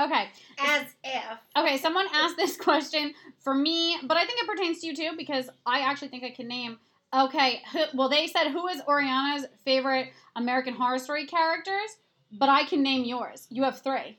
Okay. 0.00 0.28
As 0.58 0.86
if 1.04 1.38
Okay, 1.56 1.76
someone 1.78 2.06
asked 2.14 2.36
this 2.36 2.56
question 2.56 3.12
for 3.40 3.54
me, 3.54 3.98
but 4.04 4.16
I 4.16 4.24
think 4.24 4.40
it 4.40 4.46
pertains 4.48 4.80
to 4.80 4.86
you 4.86 4.96
too 4.96 5.10
because 5.18 5.50
I 5.66 5.80
actually 5.80 6.08
think 6.08 6.24
I 6.24 6.30
can 6.30 6.48
name. 6.48 6.78
Okay, 7.14 7.60
who, 7.72 7.80
well, 7.94 8.08
they 8.08 8.26
said 8.26 8.48
who 8.52 8.68
is 8.68 8.80
Oriana's 8.88 9.44
favorite 9.66 10.08
American 10.34 10.72
Horror 10.72 10.98
Story 10.98 11.26
characters, 11.26 11.90
but 12.38 12.48
I 12.48 12.64
can 12.64 12.82
name 12.82 13.04
yours. 13.04 13.46
You 13.50 13.64
have 13.64 13.80
three 13.82 14.16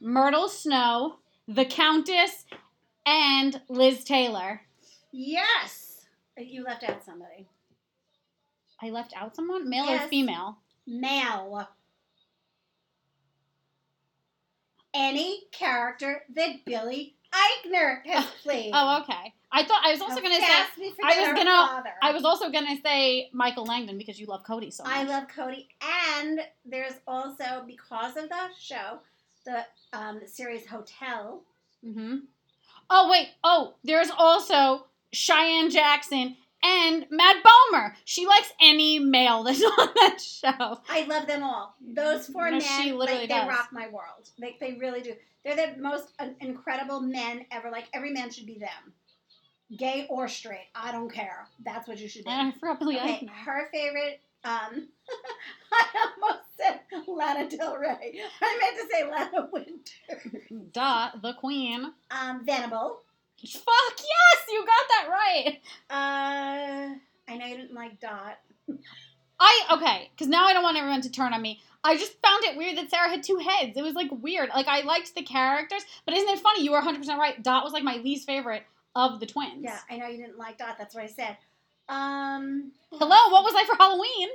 Myrtle 0.00 0.48
Snow, 0.48 1.16
the 1.48 1.64
Countess, 1.64 2.44
and 3.06 3.60
Liz 3.68 4.04
Taylor. 4.04 4.60
yes, 5.10 6.06
uh, 6.38 6.42
you 6.42 6.62
left 6.62 6.84
out 6.84 7.04
somebody. 7.04 7.48
I 8.80 8.90
left 8.90 9.12
out 9.16 9.34
someone? 9.34 9.68
Male 9.68 9.88
or 9.88 9.98
female? 10.08 10.58
Male. 10.86 11.68
Any 14.94 15.44
character 15.50 16.22
that 16.34 16.64
Billy 16.64 17.16
Eichner 17.32 18.04
has 18.06 18.24
played. 18.42 18.70
Oh, 18.74 19.00
okay. 19.02 19.32
I 19.50 19.64
thought 19.64 19.82
I 19.84 19.92
was 19.92 20.00
also 20.00 20.18
oh, 20.18 20.22
going 20.22 20.34
to 20.34 20.40
say. 20.40 20.46
fast 20.46 20.78
we 20.78 20.90
forget 20.90 21.16
I 21.16 21.20
was 21.20 21.38
gonna- 21.38 21.66
father. 21.66 21.90
I 22.02 22.12
was 22.12 22.24
also 22.24 22.50
gonna 22.50 22.76
say 22.84 23.30
Michael 23.32 23.64
Langdon 23.64 23.96
because 23.96 24.20
you 24.20 24.26
love 24.26 24.44
Cody 24.44 24.70
so 24.70 24.84
much. 24.84 24.92
I 24.94 25.02
love 25.04 25.24
Cody, 25.28 25.68
and 26.12 26.40
there's 26.66 26.94
also 27.06 27.64
because 27.66 28.16
of 28.16 28.28
the 28.28 28.48
show, 28.58 28.98
the 29.48 29.98
um, 29.98 30.20
series 30.26 30.66
Hotel. 30.66 31.42
Mm-hmm. 31.84 32.16
Oh 32.90 33.10
wait. 33.10 33.28
Oh, 33.42 33.74
there's 33.84 34.10
also 34.16 34.86
Cheyenne 35.12 35.70
Jackson 35.70 36.36
and 36.62 37.06
Matt 37.10 37.36
Bomer. 37.42 37.92
She 38.04 38.26
likes 38.26 38.52
any 38.60 38.98
male 38.98 39.42
that's 39.42 39.62
on 39.78 39.88
that 39.94 40.20
show. 40.20 40.80
I 40.88 41.04
love 41.08 41.26
them 41.26 41.42
all. 41.42 41.74
Those 41.80 42.26
four 42.26 42.50
No, 42.50 42.58
men, 42.58 42.98
like, 42.98 43.08
does. 43.08 43.28
they 43.28 43.48
rock 43.48 43.68
my 43.72 43.88
world. 43.88 44.30
They, 44.40 44.56
they 44.60 44.74
really 44.74 45.00
do. 45.00 45.14
They're 45.44 45.56
the 45.56 45.80
most 45.80 46.12
uh, 46.18 46.28
incredible 46.40 47.00
men 47.00 47.46
ever. 47.52 47.70
Like 47.70 47.88
every 47.94 48.10
man 48.12 48.30
should 48.30 48.46
be 48.46 48.58
them, 48.58 48.92
gay 49.76 50.06
or 50.10 50.28
straight. 50.28 50.66
I 50.74 50.92
don't 50.92 51.12
care. 51.12 51.46
That's 51.64 51.86
what 51.88 51.98
you 51.98 52.08
should 52.08 52.24
do. 52.24 52.30
And 52.30 52.48
I 52.52 52.58
forgot 52.58 52.80
Billy 52.80 52.98
Okay, 52.98 53.28
her 53.44 53.68
favorite. 53.72 54.20
Um, 54.44 54.88
I 55.72 56.10
almost 56.22 56.47
said 56.60 56.80
Lana 57.06 57.48
Del 57.48 57.76
Rey. 57.76 58.20
I 58.42 58.58
meant 58.60 58.76
to 58.76 58.88
say 58.90 59.10
Lana 59.10 59.48
Winter. 59.52 60.70
Duh, 60.72 61.10
the 61.22 61.34
Queen. 61.34 61.92
Um, 62.10 62.44
Venable. 62.44 63.02
Fuck 63.40 63.98
yes, 63.98 64.44
you 64.50 64.66
got 64.66 64.88
that 64.88 65.08
right. 65.10 65.60
Uh, 65.90 66.94
I 67.32 67.36
know 67.36 67.46
you 67.46 67.56
didn't 67.56 67.74
like 67.74 68.00
Dot. 68.00 68.38
I 69.40 69.66
okay, 69.72 70.10
because 70.12 70.26
now 70.26 70.46
I 70.46 70.52
don't 70.52 70.64
want 70.64 70.76
everyone 70.76 71.02
to 71.02 71.10
turn 71.10 71.32
on 71.32 71.40
me. 71.40 71.60
I 71.84 71.96
just 71.96 72.20
found 72.20 72.42
it 72.44 72.56
weird 72.56 72.76
that 72.76 72.90
Sarah 72.90 73.08
had 73.08 73.22
two 73.22 73.38
heads. 73.38 73.76
It 73.76 73.82
was 73.82 73.94
like 73.94 74.10
weird. 74.10 74.48
Like 74.48 74.66
I 74.66 74.80
liked 74.80 75.14
the 75.14 75.22
characters, 75.22 75.82
but 76.04 76.16
isn't 76.16 76.28
it 76.28 76.40
funny? 76.40 76.64
You 76.64 76.72
were 76.72 76.78
100 76.78 76.98
percent 76.98 77.20
right. 77.20 77.40
Dot 77.40 77.62
was 77.62 77.72
like 77.72 77.84
my 77.84 77.98
least 77.98 78.26
favorite 78.26 78.64
of 78.96 79.20
the 79.20 79.26
twins. 79.26 79.62
Yeah, 79.62 79.78
I 79.88 79.96
know 79.96 80.08
you 80.08 80.16
didn't 80.16 80.38
like 80.38 80.58
Dot. 80.58 80.76
That's 80.76 80.94
what 80.94 81.04
I 81.04 81.06
said. 81.06 81.36
Um, 81.88 82.72
Hello, 82.90 83.30
what 83.30 83.44
was 83.44 83.54
I 83.56 83.64
for 83.64 83.76
Halloween? 83.76 84.28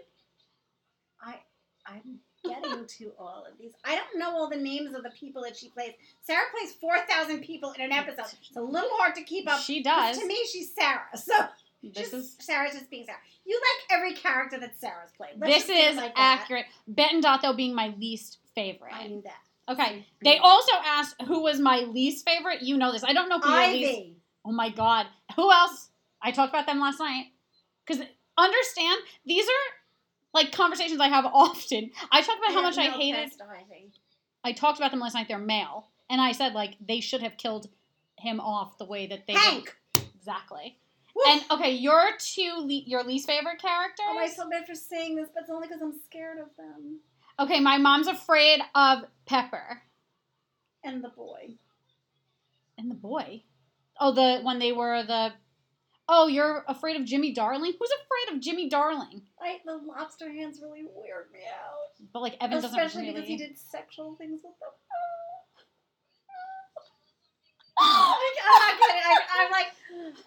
I'm 1.85 2.19
getting 2.43 2.85
to 2.85 3.11
all 3.17 3.45
of 3.49 3.57
these. 3.57 3.71
I 3.83 3.95
don't 3.95 4.19
know 4.19 4.31
all 4.31 4.49
the 4.49 4.57
names 4.57 4.93
of 4.95 5.03
the 5.03 5.11
people 5.11 5.41
that 5.43 5.55
she 5.55 5.69
plays. 5.69 5.93
Sarah 6.21 6.45
plays 6.57 6.73
four 6.73 6.97
thousand 7.09 7.41
people 7.41 7.71
in 7.71 7.81
an 7.81 7.91
episode. 7.91 8.25
It's 8.47 8.57
a 8.57 8.61
little 8.61 8.89
hard 8.93 9.15
to 9.15 9.23
keep 9.23 9.49
up. 9.49 9.59
She 9.59 9.81
does. 9.83 10.17
To 10.19 10.25
me, 10.25 10.37
she's 10.51 10.73
Sarah. 10.73 11.01
So 11.15 11.33
This 11.81 12.11
just, 12.11 12.13
is 12.13 12.35
Sarah's 12.39 12.73
just 12.73 12.89
being 12.89 13.05
Sarah. 13.05 13.17
You 13.45 13.59
like 13.59 13.97
every 13.97 14.13
character 14.13 14.59
that 14.59 14.79
Sarah's 14.79 15.11
played. 15.17 15.31
Let's 15.37 15.53
this 15.53 15.63
just 15.63 15.69
leave 15.69 15.79
it 15.79 15.91
is 15.91 15.97
like 15.97 16.13
accurate. 16.15 16.65
Bette 16.87 17.21
and 17.25 17.57
being 17.57 17.75
my 17.75 17.93
least 17.99 18.39
favorite. 18.55 18.93
I 18.93 19.07
knew 19.07 19.21
that. 19.23 19.73
Okay. 19.73 20.05
They 20.23 20.37
also 20.37 20.71
asked 20.85 21.21
who 21.27 21.41
was 21.41 21.59
my 21.59 21.79
least 21.81 22.25
favorite. 22.25 22.61
You 22.61 22.77
know 22.77 22.91
this. 22.91 23.03
I 23.03 23.13
don't 23.13 23.29
know 23.29 23.39
who 23.39 23.49
your 23.49 23.67
least. 23.67 23.89
Ivy. 23.89 24.17
Oh 24.45 24.51
my 24.51 24.69
god. 24.69 25.07
Who 25.35 25.51
else? 25.51 25.89
I 26.21 26.31
talked 26.31 26.53
about 26.53 26.65
them 26.65 26.79
last 26.79 26.99
night. 26.99 27.27
Because 27.85 28.03
understand, 28.37 29.01
these 29.25 29.45
are 29.45 29.82
like 30.33 30.51
conversations 30.51 30.99
I 30.99 31.07
have 31.07 31.25
often. 31.33 31.91
I 32.11 32.21
talked 32.21 32.39
about 32.39 32.53
how 32.53 32.61
much 32.61 32.77
I 32.77 32.89
hated. 32.89 33.31
I 34.43 34.51
talked 34.51 34.79
about 34.79 34.91
them 34.91 34.99
last 34.99 35.13
night. 35.13 35.27
They're 35.27 35.37
male, 35.37 35.89
and 36.09 36.19
I 36.19 36.31
said 36.31 36.53
like 36.53 36.75
they 36.85 36.99
should 36.99 37.21
have 37.21 37.37
killed 37.37 37.69
him 38.17 38.39
off 38.39 38.77
the 38.77 38.85
way 38.85 39.07
that 39.07 39.27
they 39.27 39.33
did. 39.33 39.41
Hank. 39.41 39.75
Exactly. 40.15 40.77
And 41.27 41.41
okay, 41.51 41.71
your 41.71 42.01
two 42.19 42.53
le- 42.57 42.83
your 42.85 43.03
least 43.03 43.27
favorite 43.27 43.61
characters. 43.61 44.05
Oh, 44.09 44.17
I 44.17 44.27
feel 44.27 44.49
bad 44.49 44.65
for 44.65 44.73
saying 44.75 45.15
this, 45.15 45.29
but 45.33 45.41
it's 45.41 45.49
only 45.51 45.67
because 45.67 45.81
I'm 45.81 45.93
scared 46.07 46.39
of 46.39 46.47
them 46.57 46.99
okay, 47.39 47.59
my 47.59 47.77
mom's 47.77 48.07
afraid 48.07 48.61
of 48.75 49.03
Pepper 49.25 49.81
and 50.83 51.03
the 51.03 51.09
boy. 51.09 51.55
and 52.77 52.89
the 52.91 52.95
boy. 52.95 53.43
Oh, 53.99 54.11
the 54.13 54.41
when 54.43 54.59
they 54.59 54.71
were 54.71 55.03
the. 55.03 55.33
Oh, 56.09 56.27
you're 56.27 56.65
afraid 56.67 56.97
of 56.99 57.05
Jimmy 57.05 57.31
Darling? 57.33 57.73
Who's 57.79 57.89
afraid 57.91 58.35
of 58.35 58.41
Jimmy 58.41 58.67
Darling? 58.69 59.21
I, 59.41 59.59
the 59.65 59.77
lobster 59.77 60.29
hands 60.31 60.59
really 60.61 60.83
weird 60.83 61.31
me 61.31 61.39
out, 61.47 62.07
But 62.11 62.21
like 62.21 62.35
Evan 62.41 62.57
doesn't 62.61 62.69
especially 62.71 63.03
really. 63.03 63.13
because 63.13 63.27
he 63.29 63.37
did 63.37 63.57
sexual 63.57 64.15
things 64.15 64.41
with 64.43 64.57
them. 64.59 64.69
Oh, 67.79 68.15
I'm 68.15 68.61
not 68.61 68.87
kidding. 68.87 69.01
I, 69.03 69.45
I'm 69.45 69.51
like, 69.51 69.67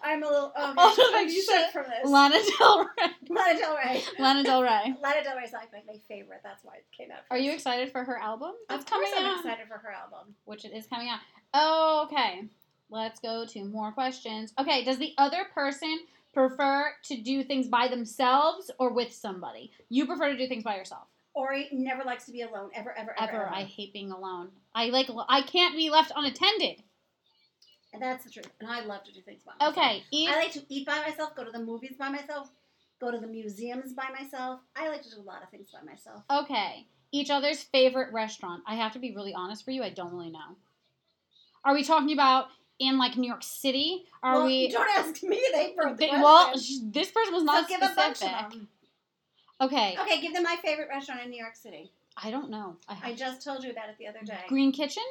I'm 0.03 0.21
a 0.23 0.27
little. 0.27 0.51
Oh, 0.55 0.73
Also, 0.77 1.01
gosh, 1.03 1.11
I'm 1.15 1.27
you 1.29 1.41
said, 1.41 1.69
from 1.71 1.83
this. 1.85 2.09
Lana 2.09 2.39
Del 2.59 2.79
Rey. 2.79 3.07
Lana 3.29 3.59
Del 3.59 3.75
Rey. 3.75 4.03
Lana 4.19 4.43
Del 4.43 4.63
Rey. 4.63 4.95
Lana 5.01 5.23
Del 5.23 5.37
Rey's 5.37 5.53
like 5.53 5.71
my, 5.71 5.79
my 5.87 5.97
favorite. 6.09 6.41
That's 6.43 6.65
why 6.65 6.75
it 6.75 6.85
came 6.95 7.09
out. 7.09 7.19
Are 7.31 7.37
you 7.37 7.53
excited 7.53 7.91
for 7.93 8.03
her 8.03 8.17
album? 8.17 8.49
Of 8.49 8.79
That's 8.81 8.91
course, 8.91 9.09
coming 9.13 9.29
I'm 9.31 9.37
excited 9.37 9.67
for 9.69 9.77
her 9.77 9.91
album. 9.93 10.35
Which 10.43 10.65
it 10.65 10.73
is 10.73 10.87
coming 10.87 11.07
out. 11.09 12.03
Okay, 12.07 12.49
let's 12.89 13.19
go 13.19 13.45
to 13.45 13.63
more 13.65 13.91
questions. 13.91 14.53
Okay, 14.59 14.83
does 14.83 14.97
the 14.97 15.13
other 15.17 15.45
person 15.53 15.99
prefer 16.33 16.93
to 17.03 17.21
do 17.21 17.43
things 17.43 17.67
by 17.67 17.87
themselves 17.87 18.71
or 18.79 18.93
with 18.93 19.13
somebody? 19.13 19.71
You 19.89 20.05
prefer 20.05 20.31
to 20.31 20.37
do 20.37 20.47
things 20.47 20.63
by 20.63 20.75
yourself. 20.77 21.07
Ori 21.33 21.67
never 21.71 22.03
likes 22.03 22.25
to 22.25 22.31
be 22.31 22.41
alone, 22.41 22.71
ever, 22.73 22.97
ever, 22.97 23.13
ever. 23.17 23.29
Ever. 23.29 23.45
ever. 23.45 23.53
I 23.53 23.63
hate 23.63 23.93
being 23.93 24.11
alone. 24.11 24.49
I 24.73 24.89
like. 24.89 25.09
I 25.29 25.41
can't 25.41 25.75
be 25.75 25.89
left 25.89 26.11
unattended. 26.15 26.81
And 27.93 28.01
that's 28.01 28.25
the 28.25 28.31
truth. 28.31 28.49
And 28.59 28.69
I 28.69 28.81
love 28.81 29.03
to 29.05 29.13
do 29.13 29.21
things 29.21 29.43
by 29.43 29.53
myself. 29.59 29.77
Okay. 29.77 30.03
Eat. 30.11 30.29
I 30.29 30.35
like 30.35 30.51
to 30.53 30.61
eat 30.69 30.85
by 30.85 30.99
myself, 30.99 31.35
go 31.35 31.43
to 31.43 31.51
the 31.51 31.63
movies 31.63 31.95
by 31.97 32.09
myself, 32.09 32.49
go 32.99 33.11
to 33.11 33.17
the 33.17 33.27
museums 33.27 33.93
by 33.93 34.07
myself. 34.19 34.59
I 34.75 34.89
like 34.89 35.03
to 35.03 35.09
do 35.09 35.21
a 35.21 35.23
lot 35.23 35.43
of 35.43 35.49
things 35.49 35.69
by 35.71 35.81
myself. 35.89 36.23
Okay. 36.29 36.85
Each 37.11 37.29
other's 37.29 37.63
favorite 37.63 38.11
restaurant. 38.13 38.63
I 38.67 38.75
have 38.75 38.93
to 38.93 38.99
be 38.99 39.15
really 39.15 39.33
honest 39.33 39.63
for 39.63 39.71
you. 39.71 39.83
I 39.83 39.89
don't 39.89 40.13
really 40.13 40.31
know. 40.31 40.57
Are 41.63 41.73
we 41.73 41.83
talking 41.83 42.13
about 42.13 42.47
in 42.79 42.97
like 42.97 43.17
New 43.17 43.27
York 43.27 43.43
City? 43.43 44.05
Are 44.23 44.35
well, 44.35 44.45
we? 44.45 44.69
Don't 44.69 44.89
ask 44.97 45.21
me. 45.23 45.41
They 45.53 45.73
broke 45.77 45.97
the 45.97 46.09
well, 46.11 46.53
this 46.53 47.11
person 47.11 47.33
was 47.33 47.41
so 47.41 47.45
not 47.45 47.67
give 47.67 47.81
a 47.81 47.93
bunch 47.95 48.17
specific. 48.17 48.45
of 48.45 48.51
them. 48.51 48.67
Okay. 49.59 49.97
Okay, 49.99 50.21
give 50.21 50.33
them 50.33 50.43
my 50.43 50.57
favorite 50.63 50.87
restaurant 50.89 51.21
in 51.23 51.29
New 51.29 51.41
York 51.41 51.55
City. 51.55 51.91
I 52.21 52.31
don't 52.31 52.49
know. 52.49 52.77
I, 52.87 52.97
I 53.11 53.13
just 53.13 53.43
told 53.43 53.63
you 53.63 53.71
about 53.71 53.89
it 53.89 53.95
the 53.99 54.07
other 54.07 54.21
day. 54.23 54.39
Green 54.47 54.71
Kitchen. 54.71 55.03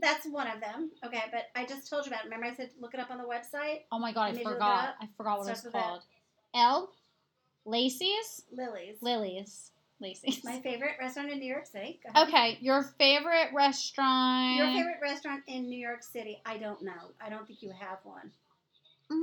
That's 0.00 0.26
one 0.26 0.46
of 0.46 0.60
them. 0.60 0.90
Okay, 1.04 1.22
but 1.30 1.46
I 1.54 1.66
just 1.66 1.88
told 1.90 2.06
you 2.06 2.10
about 2.10 2.24
it. 2.24 2.24
Remember 2.24 2.46
I 2.46 2.54
said 2.54 2.70
look 2.80 2.94
it 2.94 3.00
up 3.00 3.10
on 3.10 3.18
the 3.18 3.24
website? 3.24 3.82
Oh 3.92 3.98
my 3.98 4.12
god, 4.12 4.22
I 4.22 4.28
I 4.28 4.32
made 4.32 4.38
you 4.38 4.44
look 4.44 4.52
it 4.52 4.56
forgot. 4.56 4.94
I 5.00 5.08
forgot 5.16 5.38
what 5.38 5.44
Starts 5.44 5.64
it's 5.64 5.72
called. 5.72 6.02
L. 6.54 6.90
Lacey's. 7.64 8.42
Lily's. 8.52 8.96
Lily's. 9.02 9.72
Lacey's. 10.00 10.42
My 10.44 10.60
favorite 10.60 10.96
restaurant 10.98 11.30
in 11.30 11.38
New 11.38 11.52
York 11.52 11.66
City. 11.66 12.00
Okay, 12.16 12.58
your 12.60 12.82
favorite 12.98 13.48
restaurant. 13.54 14.56
Your 14.56 14.66
favorite 14.66 14.98
restaurant 15.02 15.42
in 15.46 15.68
New 15.68 15.78
York 15.78 16.02
City? 16.02 16.40
I 16.46 16.56
don't 16.56 16.82
know. 16.82 17.12
I 17.24 17.28
don't 17.28 17.46
think 17.46 17.62
you 17.62 17.70
have 17.78 17.98
one. 18.04 18.30
Mm, 19.12 19.16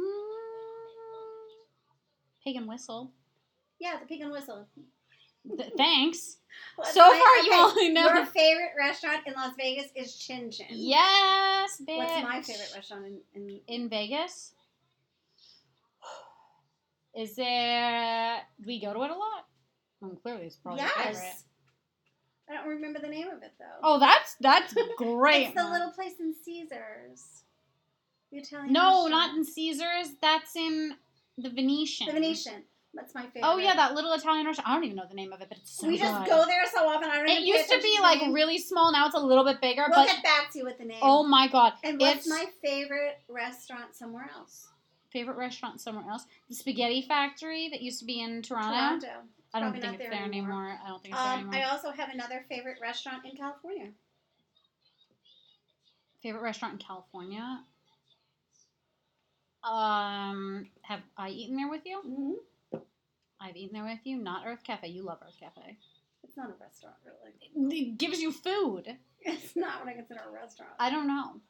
Pig 2.44 2.56
and 2.56 2.68
Whistle. 2.68 3.12
Yeah, 3.80 3.98
the 4.00 4.06
Pig 4.06 4.22
and 4.22 4.32
Whistle. 4.32 4.68
Th- 5.58 5.72
thanks. 5.78 6.38
What's 6.76 6.94
so 6.94 7.02
my- 7.02 7.08
far, 7.08 7.44
you 7.46 7.52
okay, 7.52 7.62
only 7.62 7.90
know. 7.90 8.14
Your 8.14 8.26
favorite 8.26 8.72
restaurant 8.78 9.22
in 9.26 9.34
Las 9.34 9.54
Vegas 9.58 9.88
is 9.96 10.16
Chin 10.16 10.52
Chin. 10.52 10.68
Yes, 10.70 11.82
bitch. 11.88 11.98
What's 11.98 12.24
my 12.24 12.42
favorite 12.42 12.72
restaurant 12.76 13.06
in, 13.06 13.20
in 13.36 13.60
in 13.68 13.90
Vegas? 13.90 14.54
Is 17.16 17.36
there? 17.36 18.42
Do 18.62 18.68
we 18.68 18.80
go 18.80 18.94
to 18.94 19.02
it 19.04 19.10
a 19.10 19.14
lot? 19.16 19.47
Well, 20.02 20.12
clearly, 20.22 20.46
it's 20.46 20.56
probably 20.56 20.82
your 20.82 20.90
favorite. 20.90 21.14
Yes. 21.14 21.44
I 22.50 22.54
don't 22.54 22.68
remember 22.68 23.00
the 23.00 23.08
name 23.10 23.28
of 23.28 23.44
it 23.44 23.54
though. 23.60 23.66
Oh, 23.84 24.00
that's 24.00 24.36
that's 24.40 24.74
great. 24.98 25.48
it's 25.48 25.56
the 25.56 25.70
little 25.70 25.92
place 25.92 26.14
in 26.20 26.34
Caesars. 26.46 27.44
The 28.32 28.38
Italian. 28.40 28.74
No, 28.74 29.04
restaurant. 29.06 29.10
not 29.12 29.36
in 29.38 29.44
Caesars. 29.46 30.08
That's 30.22 30.56
in 30.56 30.94
the 31.38 31.50
Venetian. 31.50 32.08
the 32.08 32.14
Venetian. 32.14 32.64
That's 32.94 33.14
my 33.14 33.24
favorite. 33.24 33.44
Oh 33.44 33.58
yeah, 33.58 33.76
that 33.76 33.94
little 33.96 34.14
Italian 34.14 34.46
restaurant. 34.48 34.70
I 34.70 34.74
don't 34.76 34.86
even 34.86 34.96
know 34.96 35.04
the 35.08 35.14
name 35.16 35.34
of 35.34 35.42
it, 35.42 35.50
but 35.50 35.58
it's 35.58 35.78
so 35.78 35.88
we 35.88 35.98
just 35.98 36.26
go 36.26 36.46
there 36.48 36.64
so 36.74 36.88
often. 36.88 37.10
I 37.10 37.18
don't. 37.18 37.30
It 37.30 37.42
used 37.42 37.70
to 37.70 37.80
be 37.82 37.98
like 38.02 38.22
really 38.34 38.58
small. 38.58 38.92
Now 38.92 39.08
it's 39.08 39.16
a 39.16 39.20
little 39.20 39.44
bit 39.44 39.60
bigger. 39.62 39.86
We'll 39.90 40.06
but 40.06 40.08
get 40.08 40.24
back 40.24 40.52
to 40.54 40.60
you 40.60 40.66
with 40.66 40.78
the 40.78 40.86
name. 40.86 41.00
oh 41.02 41.24
my 41.28 41.48
god, 41.48 41.74
And 41.84 42.00
what's 42.00 42.20
it's 42.20 42.30
my 42.30 42.46
favorite 42.64 43.20
restaurant 43.28 43.94
somewhere 43.96 44.30
else? 44.36 44.68
favorite 45.12 45.38
restaurant 45.38 45.80
somewhere 45.82 46.06
else. 46.10 46.26
The 46.50 46.56
Spaghetti 46.56 47.02
Factory 47.02 47.70
that 47.72 47.82
used 47.82 48.00
to 48.00 48.06
be 48.06 48.20
in 48.22 48.42
Toronto. 48.42 49.06
Toronto. 49.06 49.28
I 49.54 49.60
don't 49.60 49.72
think 49.72 49.86
it's 49.86 49.98
there 49.98 50.10
there 50.12 50.24
anymore. 50.24 50.64
anymore. 50.64 50.80
I 50.84 50.88
don't 50.90 51.02
think 51.02 51.14
it's 51.16 51.24
there 51.24 51.34
Um, 51.34 51.40
anymore. 51.40 51.56
I 51.56 51.64
also 51.64 51.92
have 51.92 52.10
another 52.10 52.46
favorite 52.50 52.78
restaurant 52.82 53.26
in 53.26 53.36
California. 53.38 53.90
Favorite 56.22 56.42
restaurant 56.42 56.74
in 56.74 56.80
California. 56.80 57.64
Um, 59.64 60.68
have 60.84 61.02
I 61.18 61.30
eaten 61.30 61.56
there 61.58 61.70
with 61.70 61.86
you? 61.86 62.02
Mm-hmm. 62.06 62.78
I've 63.40 63.56
eaten 63.56 63.74
there 63.74 63.84
with 63.86 64.00
you. 64.06 64.18
Not 64.18 64.44
Earth 64.46 64.64
Cafe. 64.64 64.88
You 64.88 65.04
love 65.04 65.20
Earth 65.26 65.36
Cafe. 65.40 65.78
It's 66.24 66.36
not 66.38 66.50
a 66.50 66.54
restaurant, 66.60 66.96
really. 67.06 67.76
It 67.78 67.98
gives 67.98 68.20
you 68.20 68.32
food. 68.32 68.98
It's 69.20 69.56
not 69.58 69.80
what 69.84 69.90
I 69.90 69.94
consider 69.94 70.22
a 70.30 70.32
restaurant. 70.32 70.72
I 70.80 70.90
don't 70.90 71.08
know. 71.08 71.42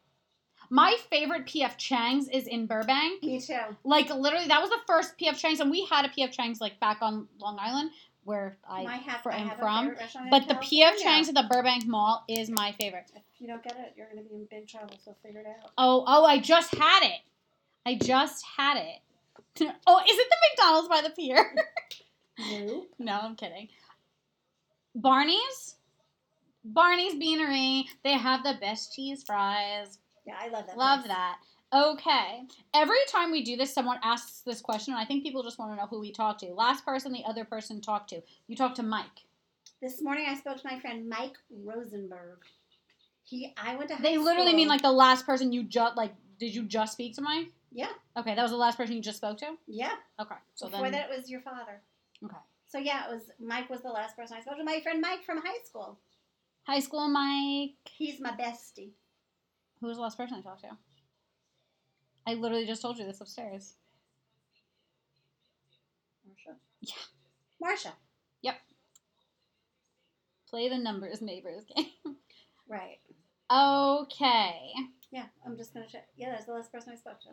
My 0.70 0.98
favorite 1.10 1.46
PF 1.46 1.78
Chang's 1.78 2.28
is 2.30 2.48
in 2.48 2.66
Burbank. 2.66 3.24
Me 3.24 3.40
too. 3.40 3.58
Like 3.84 4.10
literally, 4.10 4.48
that 4.48 4.62
was 4.62 4.70
the 4.70 4.80
first 4.86 5.18
PF 5.18 5.38
Chang's, 5.38 5.60
and 5.60 5.72
we 5.72 5.86
had 5.86 6.06
a 6.06 6.10
PF 6.10 6.32
Chang's 6.32 6.60
like 6.62 6.80
back 6.80 6.98
on 7.02 7.28
Long 7.40 7.58
Island, 7.60 7.92
where 8.24 8.58
I 8.70 8.82
have, 8.98 9.22
fr- 9.22 9.32
I 9.32 9.38
am 9.38 9.52
from. 9.58 9.86
favorite 9.86 10.00
restaurant 10.00 10.28
in 10.28 10.32
But 10.32 10.48
the 10.48 10.56
PF 10.56 10.98
Chang's 10.98 11.30
at 11.30 11.36
the 11.36 11.48
Burbank 11.50 11.86
Mall 11.88 12.24
is 12.28 12.50
my 12.50 12.74
favorite. 12.74 13.10
If 13.16 13.22
you 13.40 13.48
don't 13.48 13.64
get 13.64 13.78
it, 13.78 13.94
you're 13.96 14.08
going 14.08 14.24
to 14.24 14.30
be 14.30 14.36
in 14.36 14.48
big 14.50 14.68
trouble. 14.68 14.96
So 15.04 15.16
figure 15.24 15.42
it 15.42 15.48
out. 15.48 15.72
Oh, 15.78 16.04
oh, 16.08 16.26
I 16.26 16.40
just 16.40 16.74
had 16.76 17.04
it. 17.04 17.20
I 17.86 17.96
just 17.96 18.44
had 18.58 18.78
it. 18.78 19.00
Oh, 19.88 20.00
is 20.08 20.16
it 20.18 20.28
the 20.30 20.36
McDonald's 20.52 20.88
by 20.88 21.02
the 21.02 21.10
pier? 21.10 21.56
Nope. 22.40 22.88
no, 23.00 23.20
I'm 23.24 23.36
kidding. 23.36 23.70
Barney's? 24.94 25.76
Barney's 26.64 27.16
Beanery. 27.16 27.86
They 28.04 28.14
have 28.14 28.44
the 28.44 28.56
best 28.60 28.94
cheese 28.94 29.24
fries. 29.24 29.98
Yeah, 30.28 30.36
I 30.40 30.50
love 30.50 30.68
that. 30.68 30.78
Love 30.78 31.00
place. 31.00 31.10
that. 31.10 31.38
Okay. 31.74 32.44
Every 32.74 32.98
time 33.10 33.32
we 33.32 33.44
do 33.44 33.56
this, 33.58 33.74
someone 33.74 33.98
asks 34.04 34.42
this 34.42 34.62
question, 34.62 34.94
and 34.94 35.02
I 35.02 35.06
think 35.06 35.24
people 35.24 35.42
just 35.44 35.58
want 35.58 35.72
to 35.72 35.76
know 35.78 35.88
who 35.88 36.00
we 36.00 36.12
talk 36.12 36.38
to. 36.40 36.48
Last 36.48 36.86
person, 36.86 37.12
the 37.12 37.24
other 37.26 37.46
person 37.46 37.82
talked 37.82 38.10
to. 38.12 38.22
You 38.48 38.56
talked 38.56 38.76
to 38.78 38.84
Mike. 38.84 39.26
This 39.82 40.02
morning 40.02 40.26
I 40.30 40.36
spoke 40.36 40.58
to 40.62 40.68
my 40.70 40.80
friend 40.80 41.08
Mike 41.10 41.38
Rosenberg. 41.66 42.40
He, 43.24 43.54
I 43.58 43.76
went 43.76 43.90
to. 43.90 43.96
High 43.96 44.02
They 44.04 44.18
literally 44.18 44.48
school- 44.50 44.58
mean 44.58 44.68
like 44.68 44.82
the 44.82 44.92
last 44.92 45.26
person 45.26 45.52
you 45.52 45.63
just 45.63 45.98
like. 45.98 46.13
Did 46.40 46.54
you 46.54 46.63
just 46.66 46.94
speak 46.94 47.16
to 47.16 47.22
Mike? 47.22 47.52
Yeah, 47.72 47.90
Okay, 48.16 48.34
that 48.36 48.42
was 48.42 48.52
the 48.52 48.58
last 48.58 48.78
person 48.78 48.96
you 48.96 49.02
just 49.02 49.18
spoke 49.18 49.38
to. 49.40 49.56
yeah. 49.68 49.92
Okay, 50.20 50.36
so 50.56 50.68
Before 50.68 50.84
then 50.84 50.94
that, 50.94 51.10
it 51.12 51.18
was 51.18 51.30
your 51.30 51.42
father. 51.42 51.82
okay. 52.24 52.38
So 52.68 52.78
yeah, 52.78 53.08
it 53.10 53.13
was 53.13 53.24
Mike 53.40 53.70
was 53.70 53.82
the 53.82 53.90
last 53.90 54.16
person 54.16 54.38
I 54.38 54.42
spoke 54.42 54.58
to. 54.58 54.63
My 54.63 54.80
friend 54.82 55.02
Mike 55.02 55.24
from 55.26 55.38
high 55.40 55.58
school. 55.66 55.98
High 56.66 56.80
school 56.80 57.08
Mike. 57.10 57.72
He's 57.98 58.20
my 58.22 58.32
bestie. 58.32 58.92
Who 59.82 59.88
was 59.88 59.98
the 59.98 60.04
last 60.04 60.18
person 60.18 60.38
I 60.38 60.42
talked 60.42 60.62
to? 60.62 60.70
I 62.26 62.34
literally 62.34 62.66
just 62.66 62.82
told 62.82 62.98
you 62.98 63.06
this 63.06 63.22
upstairs. 63.22 63.76
Marsha. 66.28 66.56
Yeah. 66.82 66.96
Marsha. 67.63 67.92
Yep. 68.42 68.56
Play 70.50 70.70
the 70.70 70.78
numbers 70.78 71.22
neighbors 71.22 71.63
game. 71.76 71.88
Right. 72.70 73.00
okay. 73.50 74.74
Yeah, 75.10 75.24
I'm 75.46 75.56
just 75.56 75.74
gonna 75.74 75.88
check. 75.88 76.10
Yeah, 76.18 76.32
that's 76.32 76.48
the 76.48 76.52
last 76.52 76.70
person 76.70 76.92
I 76.92 76.98
spoke 76.98 77.22
to. 77.22 77.30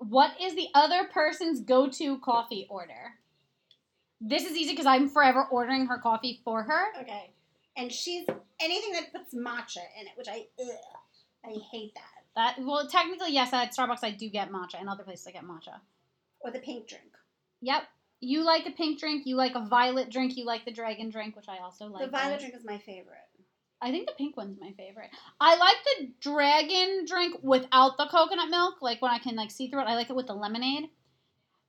What 0.00 0.32
is 0.38 0.54
the 0.54 0.68
other 0.74 1.04
person's 1.04 1.60
go-to 1.60 2.18
coffee 2.18 2.66
order? 2.68 3.14
This 4.20 4.44
is 4.44 4.54
easy 4.54 4.72
because 4.72 4.84
I'm 4.84 5.08
forever 5.08 5.46
ordering 5.50 5.86
her 5.86 5.96
coffee 5.96 6.42
for 6.44 6.62
her. 6.64 7.00
Okay. 7.00 7.30
And 7.76 7.90
she's 7.90 8.26
anything 8.60 8.92
that 8.92 9.12
puts 9.12 9.34
matcha 9.34 9.80
in 9.98 10.06
it, 10.06 10.12
which 10.16 10.28
I 10.28 10.44
ugh, 10.60 10.93
I 11.44 11.58
hate 11.70 11.94
that. 11.94 12.04
That 12.36 12.64
well, 12.64 12.88
technically 12.88 13.32
yes. 13.32 13.52
At 13.52 13.74
Starbucks, 13.74 14.02
I 14.02 14.10
do 14.10 14.28
get 14.28 14.50
matcha, 14.50 14.80
and 14.80 14.88
other 14.88 15.04
places 15.04 15.26
I 15.26 15.32
get 15.32 15.44
matcha. 15.44 15.80
Or 16.40 16.50
the 16.50 16.58
pink 16.58 16.88
drink. 16.88 17.12
Yep. 17.60 17.84
You 18.20 18.42
like 18.44 18.66
a 18.66 18.70
pink 18.70 18.98
drink. 18.98 19.26
You 19.26 19.36
like 19.36 19.54
a 19.54 19.66
violet 19.66 20.10
drink. 20.10 20.36
You 20.36 20.44
like 20.44 20.64
the 20.64 20.72
dragon 20.72 21.10
drink, 21.10 21.36
which 21.36 21.48
I 21.48 21.58
also 21.58 21.86
like. 21.86 22.04
the 22.04 22.10
violet 22.10 22.40
drink 22.40 22.54
is 22.54 22.64
my 22.64 22.78
favorite. 22.78 23.18
I 23.80 23.90
think 23.90 24.06
the 24.06 24.14
pink 24.14 24.36
one's 24.36 24.58
my 24.58 24.72
favorite. 24.72 25.10
I 25.40 25.56
like 25.56 25.76
the 25.84 26.10
dragon 26.20 27.04
drink 27.06 27.36
without 27.42 27.98
the 27.98 28.06
coconut 28.06 28.48
milk, 28.48 28.76
like 28.80 29.02
when 29.02 29.10
I 29.10 29.18
can 29.18 29.36
like 29.36 29.50
see 29.50 29.68
through 29.68 29.82
it. 29.82 29.86
I 29.88 29.94
like 29.94 30.08
it 30.08 30.16
with 30.16 30.26
the 30.26 30.34
lemonade. 30.34 30.88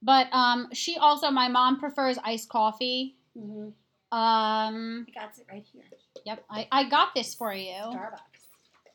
But 0.02 0.28
um, 0.32 0.70
she 0.72 0.98
also, 0.98 1.30
my 1.32 1.50
mom 1.50 1.80
prefers 1.80 2.18
iced 2.24 2.48
coffee. 2.48 3.18
Mm-hmm. 3.38 3.70
Um, 4.18 5.08
I 5.10 5.12
got 5.14 5.38
it 5.38 5.46
right 5.52 5.66
here. 5.74 5.84
yep, 6.26 6.44
I, 6.50 6.68
I 6.72 6.88
got 6.88 7.14
this 7.16 7.34
for 7.34 7.54
you. 7.54 7.74
Starbucks. 7.74 8.35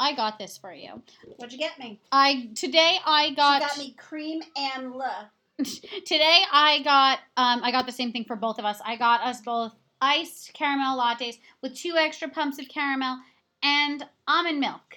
I 0.01 0.15
got 0.15 0.39
this 0.39 0.57
for 0.57 0.73
you. 0.73 1.03
What'd 1.37 1.53
you 1.53 1.59
get 1.59 1.79
me? 1.79 2.01
I 2.11 2.49
today 2.55 2.97
I 3.05 3.35
got, 3.35 3.63
she 3.63 3.69
got 3.69 3.79
me 3.79 3.95
cream 3.99 4.41
and 4.57 4.93
le. 4.95 5.31
today 5.59 6.41
I 6.51 6.81
got 6.83 7.19
um 7.37 7.61
I 7.63 7.71
got 7.71 7.85
the 7.85 7.93
same 7.93 8.11
thing 8.11 8.25
for 8.25 8.35
both 8.35 8.59
of 8.59 8.65
us. 8.65 8.81
I 8.85 8.97
got 8.97 9.21
us 9.21 9.43
both 9.43 9.75
iced 10.01 10.55
caramel 10.55 10.99
lattes 10.99 11.37
with 11.61 11.77
two 11.77 11.97
extra 11.99 12.29
pumps 12.29 12.59
of 12.59 12.67
caramel 12.69 13.19
and 13.63 14.07
almond 14.27 14.59
milk. 14.59 14.97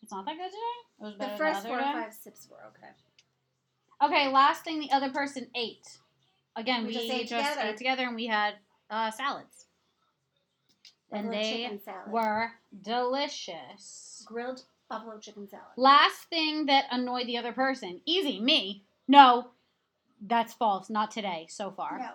It's 0.00 0.12
not 0.12 0.24
that 0.24 0.36
good 0.36 0.44
today. 0.44 1.00
It 1.00 1.02
was 1.02 1.12
The 1.14 1.18
better 1.18 1.36
first 1.36 1.62
the 1.62 1.68
four 1.68 1.78
or 1.78 1.82
five 1.82 2.14
sips 2.14 2.48
were 2.48 2.58
okay. 2.68 2.92
Okay, 4.02 4.32
last 4.32 4.62
thing 4.62 4.78
the 4.78 4.92
other 4.92 5.10
person 5.10 5.48
ate. 5.56 5.98
Again, 6.54 6.82
We 6.82 6.88
we, 6.88 6.94
just 6.94 7.06
just, 7.06 7.20
ate 7.20 7.28
together. 7.28 7.60
ate 7.64 7.76
together 7.76 8.06
and 8.06 8.14
we 8.14 8.26
had 8.26 8.54
uh, 8.88 9.10
salads. 9.10 9.66
And 11.12 11.32
they 11.32 11.78
were 12.08 12.52
delicious. 12.82 14.22
grilled 14.26 14.62
buffalo 14.88 15.18
chicken 15.18 15.48
salad. 15.48 15.64
Last 15.76 16.24
thing 16.24 16.66
that 16.66 16.84
annoyed 16.90 17.26
the 17.26 17.36
other 17.38 17.52
person. 17.52 18.00
Easy, 18.06 18.40
me. 18.40 18.84
No, 19.08 19.50
that's 20.20 20.52
false. 20.52 20.90
Not 20.90 21.10
today, 21.10 21.46
so 21.48 21.70
far. 21.70 21.98
No, 21.98 22.10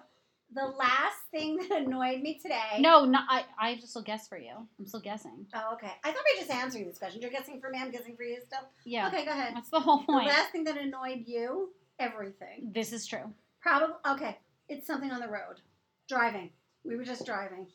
The 0.53 0.67
last 0.67 1.17
thing 1.31 1.57
that 1.57 1.71
annoyed 1.71 2.21
me 2.21 2.39
today. 2.41 2.79
No, 2.79 3.05
not 3.05 3.23
I. 3.29 3.43
I 3.59 3.69
have 3.71 3.81
to 3.81 3.87
still 3.87 4.01
guess 4.03 4.27
for 4.27 4.37
you. 4.37 4.53
I'm 4.79 4.85
still 4.85 4.99
guessing. 5.01 5.45
Oh, 5.53 5.73
okay. 5.73 5.91
I 6.03 6.11
thought 6.11 6.23
we 6.33 6.39
were 6.39 6.45
just 6.45 6.51
answering 6.51 6.85
this 6.87 6.97
question. 6.97 7.21
You're 7.21 7.31
guessing 7.31 7.59
for 7.59 7.69
me. 7.69 7.79
I'm 7.81 7.91
guessing 7.91 8.15
for 8.15 8.23
you 8.23 8.37
still. 8.45 8.67
Yeah. 8.85 9.07
Okay, 9.07 9.25
go 9.25 9.31
ahead. 9.31 9.53
That's 9.55 9.69
the 9.69 9.79
whole 9.79 10.03
point. 10.03 10.27
The 10.27 10.33
last 10.33 10.51
thing 10.51 10.63
that 10.65 10.77
annoyed 10.77 11.23
you. 11.25 11.69
Everything. 11.99 12.71
This 12.73 12.91
is 12.93 13.05
true. 13.05 13.33
Probably. 13.61 13.95
Okay. 14.09 14.37
It's 14.69 14.85
something 14.87 15.11
on 15.11 15.21
the 15.21 15.27
road. 15.27 15.61
Driving. 16.07 16.49
We 16.83 16.95
were 16.97 17.03
just 17.03 17.25
driving, 17.25 17.67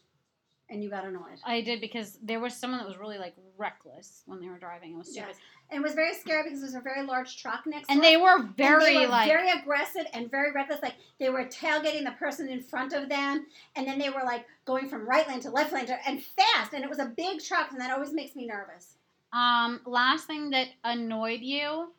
and 0.70 0.82
you 0.82 0.88
got 0.88 1.04
annoyed. 1.04 1.38
I 1.44 1.60
did 1.60 1.80
because 1.80 2.18
there 2.22 2.40
was 2.40 2.54
someone 2.54 2.78
that 2.80 2.86
was 2.86 2.96
really 2.96 3.18
like 3.18 3.34
reckless 3.58 4.22
when 4.26 4.40
they 4.40 4.48
were 4.48 4.58
driving. 4.58 4.92
It 4.92 4.96
was 4.96 5.08
stupid. 5.10 5.28
Yes. 5.30 5.36
And 5.70 5.80
it 5.80 5.82
was 5.82 5.94
very 5.94 6.14
scary 6.14 6.44
because 6.44 6.60
there 6.60 6.68
was 6.68 6.74
a 6.74 6.80
very 6.80 7.04
large 7.06 7.40
truck 7.40 7.66
next 7.66 7.90
And 7.90 8.00
to 8.00 8.08
they 8.08 8.16
were 8.16 8.36
And 8.36 8.56
very 8.56 8.94
they 8.94 8.96
were 8.98 9.06
like 9.08 9.28
very 9.28 9.50
aggressive 9.50 10.06
and 10.12 10.30
very 10.30 10.52
reckless. 10.52 10.80
Like 10.82 10.94
they 11.18 11.28
were 11.30 11.44
tailgating 11.44 12.04
the 12.04 12.14
person 12.18 12.48
in 12.48 12.60
front 12.62 12.92
of 12.92 13.08
them, 13.08 13.46
and 13.76 13.86
then 13.86 13.98
they 13.98 14.10
were 14.10 14.22
like 14.24 14.46
going 14.64 14.88
from 14.88 15.08
right 15.08 15.28
lane 15.28 15.40
to 15.40 15.50
left 15.50 15.72
lane 15.72 15.86
to, 15.86 16.08
and 16.08 16.22
fast. 16.22 16.72
And 16.72 16.82
it 16.82 16.88
was 16.90 16.98
a 16.98 17.12
big 17.16 17.42
truck, 17.42 17.70
and 17.72 17.80
that 17.80 17.90
always 17.92 18.12
makes 18.12 18.34
me 18.34 18.46
nervous. 18.46 18.96
um 19.32 19.80
last 19.86 20.26
thing 20.26 20.50
that 20.50 20.68
annoyed 20.82 21.40
you 21.40 21.92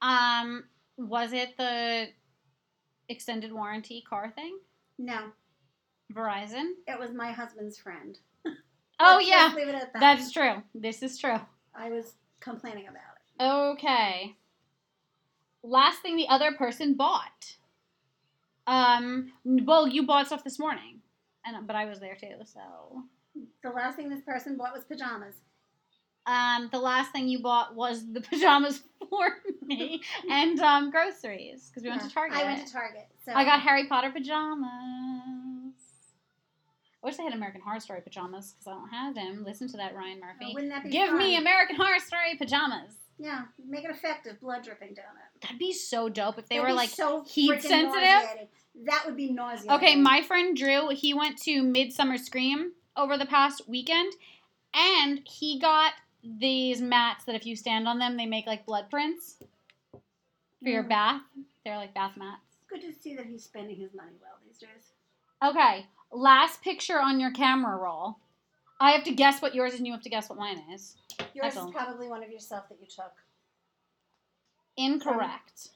um 0.00 0.64
was 0.96 1.32
it 1.32 1.56
the 1.56 2.08
extended 3.08 3.52
warranty 3.52 4.02
car 4.08 4.30
thing? 4.34 4.58
No, 4.98 5.30
Verizon? 6.12 6.72
it 6.86 6.98
was 6.98 7.10
my 7.12 7.32
husband's 7.32 7.78
friend. 7.78 8.18
Oh 9.04 9.16
Let's 9.16 9.28
yeah. 9.28 9.52
leave 9.56 9.66
it 9.68 9.74
at 9.74 9.92
that. 9.94 10.00
That 10.00 10.18
is 10.20 10.30
true. 10.30 10.62
This 10.74 11.02
is 11.02 11.18
true. 11.18 11.40
I 11.74 11.90
was 11.90 12.14
complaining 12.38 12.86
about 12.86 13.02
it. 13.18 13.42
Okay. 13.72 14.36
Last 15.64 16.02
thing 16.02 16.14
the 16.16 16.28
other 16.28 16.52
person 16.52 16.94
bought. 16.94 17.56
Um 18.68 19.32
well, 19.44 19.88
you 19.88 20.06
bought 20.06 20.26
stuff 20.26 20.44
this 20.44 20.58
morning. 20.58 21.00
And 21.44 21.66
but 21.66 21.74
I 21.74 21.86
was 21.86 21.98
there 21.98 22.14
too, 22.14 22.36
so 22.44 23.02
The 23.64 23.70
last 23.70 23.96
thing 23.96 24.08
this 24.08 24.20
person 24.22 24.56
bought 24.56 24.72
was 24.72 24.84
pajamas. 24.84 25.34
um 26.26 26.68
the 26.70 26.78
last 26.78 27.10
thing 27.10 27.26
you 27.28 27.40
bought 27.42 27.74
was 27.74 28.12
the 28.12 28.20
pajamas 28.30 28.82
for 29.10 29.26
me 29.62 30.00
and 30.30 30.60
um 30.60 30.90
groceries 30.92 31.68
because 31.70 31.82
we 31.82 31.88
went 31.88 32.02
Yeah, 32.02 32.08
to 32.08 32.14
Target. 32.14 32.38
I 32.38 32.44
went 32.44 32.66
to 32.66 32.72
Target. 32.72 33.08
So 33.24 33.32
I 33.32 33.44
got 33.44 33.62
Harry 33.62 33.88
Potter 33.88 34.12
pajamas. 34.12 34.68
I 37.02 37.06
wish 37.06 37.16
they 37.16 37.24
had 37.24 37.32
American 37.32 37.60
Horror 37.60 37.80
Story 37.80 38.00
pajamas 38.00 38.52
because 38.52 38.66
I 38.68 38.72
don't 38.78 38.88
have 38.90 39.14
them. 39.14 39.44
Listen 39.44 39.68
to 39.68 39.76
that, 39.78 39.94
Ryan 39.94 40.20
Oh, 40.22 40.26
Murphy. 40.26 40.54
wouldn't 40.54 40.72
that 40.72 40.84
be 40.84 40.90
Give 40.90 41.12
me? 41.14 41.36
American 41.36 41.76
Horror 41.76 41.98
Story 41.98 42.36
pajamas. 42.38 42.94
Yeah, 43.18 43.42
make 43.68 43.84
it 43.84 43.90
effective. 43.90 44.40
Blood 44.40 44.62
dripping 44.64 44.94
down 44.94 45.04
it. 45.16 45.40
That'd 45.42 45.58
be 45.58 45.72
so 45.72 46.08
dope 46.08 46.38
if 46.38 46.48
they 46.48 46.56
That'd 46.58 46.70
were 46.70 46.74
like 46.76 46.90
so 46.90 47.24
heat 47.24 47.60
sensitive. 47.62 48.48
That 48.84 49.02
would 49.04 49.16
be 49.16 49.30
nauseating. 49.30 49.72
Okay, 49.72 49.96
my 49.96 50.22
friend 50.22 50.56
Drew, 50.56 50.88
he 50.90 51.12
went 51.12 51.38
to 51.42 51.62
Midsummer 51.62 52.18
Scream 52.18 52.72
over 52.96 53.18
the 53.18 53.26
past 53.26 53.68
weekend, 53.68 54.12
and 54.74 55.20
he 55.26 55.58
got 55.58 55.92
these 56.24 56.80
mats 56.80 57.24
that 57.24 57.34
if 57.34 57.44
you 57.46 57.56
stand 57.56 57.86
on 57.88 57.98
them, 57.98 58.16
they 58.16 58.26
make 58.26 58.46
like 58.46 58.64
blood 58.64 58.88
prints 58.90 59.36
for 60.62 60.68
your 60.68 60.84
Mm. 60.84 60.88
bath. 60.88 61.22
They're 61.64 61.76
like 61.76 61.94
bath 61.94 62.16
mats. 62.16 62.42
Good 62.68 62.80
to 62.82 62.92
see 62.92 63.14
that 63.16 63.26
he's 63.26 63.44
spending 63.44 63.76
his 63.76 63.92
money 63.92 64.12
well 64.20 64.38
these 64.46 64.58
days. 64.58 64.92
Okay, 65.44 65.86
last 66.12 66.62
picture 66.62 67.00
on 67.00 67.20
your 67.20 67.30
camera 67.30 67.76
roll. 67.76 68.18
I 68.80 68.92
have 68.92 69.04
to 69.04 69.12
guess 69.12 69.40
what 69.40 69.54
yours 69.54 69.72
is, 69.72 69.78
and 69.78 69.86
you 69.86 69.92
have 69.92 70.02
to 70.02 70.10
guess 70.10 70.28
what 70.28 70.38
mine 70.38 70.62
is. 70.72 70.96
Yours 71.34 71.54
is 71.54 71.70
probably 71.72 72.08
one 72.08 72.22
of 72.22 72.30
yourself 72.30 72.68
that 72.68 72.78
you 72.80 72.86
took. 72.86 73.12
Incorrect. 74.76 75.68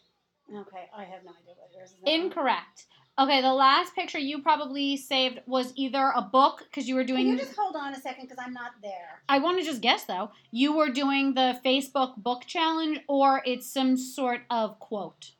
Okay, 0.50 0.88
I 0.96 1.04
have 1.04 1.24
no 1.24 1.32
idea 1.32 1.54
what 1.56 1.70
yours 1.76 1.90
is. 1.90 1.96
Incorrect. 2.04 2.86
Okay, 3.18 3.40
the 3.40 3.52
last 3.52 3.94
picture 3.94 4.18
you 4.18 4.42
probably 4.42 4.96
saved 4.96 5.40
was 5.46 5.72
either 5.74 6.12
a 6.14 6.20
book 6.20 6.64
because 6.64 6.86
you 6.86 6.94
were 6.94 7.04
doing. 7.04 7.26
Can 7.26 7.38
you 7.38 7.38
just 7.38 7.56
hold 7.56 7.74
on 7.74 7.94
a 7.94 8.00
second 8.00 8.28
because 8.28 8.42
I'm 8.44 8.52
not 8.52 8.72
there. 8.82 9.22
I 9.28 9.38
want 9.38 9.58
to 9.58 9.64
just 9.64 9.80
guess 9.80 10.04
though. 10.04 10.30
You 10.50 10.76
were 10.76 10.90
doing 10.90 11.34
the 11.34 11.58
Facebook 11.64 12.16
book 12.16 12.44
challenge, 12.46 13.00
or 13.08 13.42
it's 13.46 13.72
some 13.72 13.96
sort 13.96 14.42
of 14.50 14.78
quote. 14.78 15.32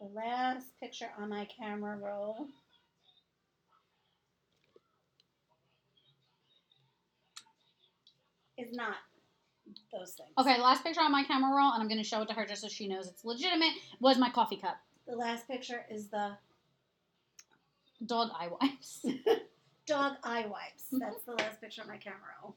The 0.00 0.06
last 0.06 0.68
picture 0.78 1.10
on 1.18 1.30
my 1.30 1.46
camera 1.46 1.96
roll. 1.96 2.46
Is 8.60 8.74
not 8.74 8.96
those 9.92 10.12
things. 10.12 10.30
Okay, 10.38 10.60
last 10.60 10.82
picture 10.82 11.00
on 11.00 11.12
my 11.12 11.24
camera 11.24 11.56
roll, 11.56 11.72
and 11.72 11.82
I'm 11.82 11.88
going 11.88 12.02
to 12.02 12.08
show 12.08 12.22
it 12.22 12.28
to 12.28 12.34
her 12.34 12.44
just 12.44 12.62
so 12.62 12.68
she 12.68 12.88
knows 12.88 13.08
it's 13.08 13.24
legitimate. 13.24 13.72
Was 14.00 14.18
my 14.18 14.30
coffee 14.30 14.56
cup, 14.56 14.78
The 15.06 15.16
last 15.16 15.46
picture 15.48 15.84
is 15.90 16.08
the 16.08 16.32
dog 18.04 18.30
eye 18.38 18.48
wipes. 18.60 19.04
dog 19.86 20.14
eye 20.24 20.46
wipes. 20.46 20.84
Mm-hmm. 20.86 20.98
That's 20.98 21.24
the 21.24 21.32
last 21.32 21.60
picture 21.60 21.82
on 21.82 21.88
my 21.88 21.96
camera 21.96 22.18
roll. 22.42 22.56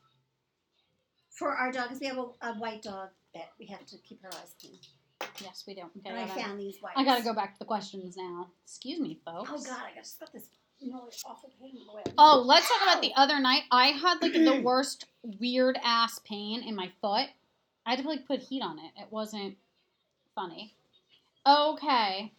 For 1.29 1.49
our 1.49 1.71
dog, 1.71 1.85
because 1.85 1.99
we 1.99 2.07
have 2.07 2.17
a, 2.17 2.27
a 2.41 2.53
white 2.55 2.83
dog 2.83 3.09
that 3.33 3.51
we 3.59 3.65
have 3.67 3.85
to 3.87 3.97
keep 3.97 4.21
her 4.23 4.29
eyes 4.29 4.53
clean. 4.59 4.77
yes, 5.41 5.63
we 5.67 5.73
do. 5.75 5.81
Okay, 5.81 6.09
and 6.09 6.17
I 6.17 6.23
I, 6.23 6.27
found 6.27 6.59
these 6.59 6.77
wipes. 6.81 6.95
I 6.97 7.03
gotta 7.03 7.23
go 7.23 7.33
back 7.33 7.53
to 7.53 7.59
the 7.59 7.65
questions 7.65 8.15
now. 8.17 8.49
Excuse 8.65 8.99
me, 8.99 9.19
folks. 9.25 9.49
Oh 9.51 9.57
God, 9.57 9.81
I 9.91 9.95
got 9.95 10.03
to 10.03 10.09
noise 10.09 10.29
awful 10.29 10.62
pain 10.91 11.77
in 11.77 11.85
the 11.85 11.93
way. 11.93 12.03
Oh, 12.17 12.43
let's 12.45 12.67
talk 12.67 12.81
about 12.81 13.01
the 13.01 13.13
other 13.15 13.39
night. 13.39 13.63
I 13.71 13.87
had 13.87 14.21
like 14.21 14.33
the 14.33 14.61
worst 14.63 15.05
weird 15.39 15.77
ass 15.83 16.19
pain 16.25 16.63
in 16.63 16.75
my 16.75 16.91
foot. 17.01 17.27
I 17.85 17.91
had 17.91 17.99
to 18.01 18.07
like 18.07 18.27
put 18.27 18.39
heat 18.39 18.61
on 18.61 18.79
it. 18.79 18.91
It 19.01 19.07
wasn't 19.11 19.57
funny. 20.35 20.73
Okay. 21.45 22.31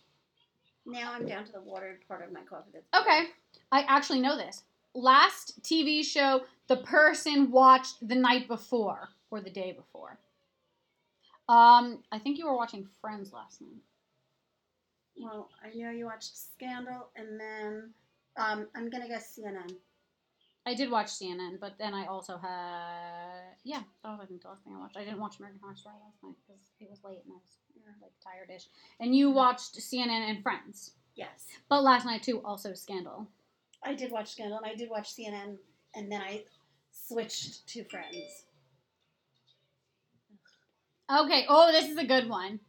Now 0.87 1.12
I'm 1.12 1.26
down 1.26 1.44
to 1.44 1.52
the 1.52 1.61
watered 1.61 2.07
part 2.09 2.24
of 2.24 2.33
my 2.33 2.42
coffee. 2.42 2.70
Okay. 2.94 3.28
I 3.72 3.83
actually 3.83 4.20
know 4.20 4.37
this. 4.37 4.62
Last 4.94 5.62
TV 5.62 6.04
show 6.04 6.42
the 6.68 6.76
person 6.76 7.50
watched 7.50 8.07
the 8.07 8.14
night 8.14 8.48
before 8.48 9.09
or 9.30 9.40
the 9.40 9.50
day 9.50 9.72
before. 9.72 10.18
Um, 11.48 12.02
I 12.11 12.18
think 12.18 12.38
you 12.38 12.46
were 12.46 12.57
watching 12.57 12.88
Friends 13.00 13.33
last 13.33 13.61
night. 13.61 13.83
Well, 15.16 15.50
I 15.62 15.76
know 15.76 15.90
you 15.90 16.07
watched 16.07 16.37
Scandal, 16.37 17.09
and 17.16 17.38
then 17.38 17.90
um, 18.37 18.68
I'm 18.75 18.90
gonna 18.90 19.09
guess 19.09 19.38
CNN. 19.38 19.77
I 20.66 20.75
did 20.75 20.90
watch 20.90 21.09
CNN, 21.09 21.61
but 21.61 21.75
then 21.79 21.92
I 21.92 22.07
also 22.07 22.38
had 22.38 23.57
yeah, 23.64 23.83
that 24.03 24.11
was 24.11 24.20
I 24.23 24.27
think 24.27 24.42
the 24.42 24.49
last 24.49 24.64
thing 24.64 24.75
I 24.75 24.81
watched. 24.81 24.97
I 24.97 25.05
didn't 25.05 25.20
watch 25.20 25.38
American 25.38 25.61
Horror 25.61 25.77
Story 25.77 25.97
last 26.05 26.23
night 26.23 26.35
because 26.47 26.62
it 26.81 26.88
was 26.90 27.05
late 27.05 27.23
and 27.25 27.35
I 27.35 27.90
was 27.90 28.01
like 28.01 28.12
tired-ish. 28.23 28.66
And 29.01 29.14
you 29.14 29.31
watched 29.31 29.79
CNN 29.79 30.31
and 30.31 30.42
Friends, 30.42 30.92
Yes, 31.14 31.47
but 31.68 31.83
last 31.83 32.07
night 32.07 32.23
too 32.23 32.40
also 32.44 32.75
Scandal. 32.75 33.29
I 33.83 33.94
did 33.94 34.11
watch 34.11 34.33
Scandal, 34.33 34.59
and 34.59 34.66
I 34.66 34.75
did 34.75 34.88
watch 34.90 35.14
CNN, 35.14 35.59
and 35.94 36.11
then 36.11 36.23
I 36.23 36.44
switched 36.90 37.66
to 37.68 37.85
Friends. 37.85 38.47
Okay. 41.12 41.44
Oh, 41.49 41.70
this 41.70 41.90
is 41.90 41.99
a 41.99 42.05
good 42.05 42.29
one. 42.29 42.61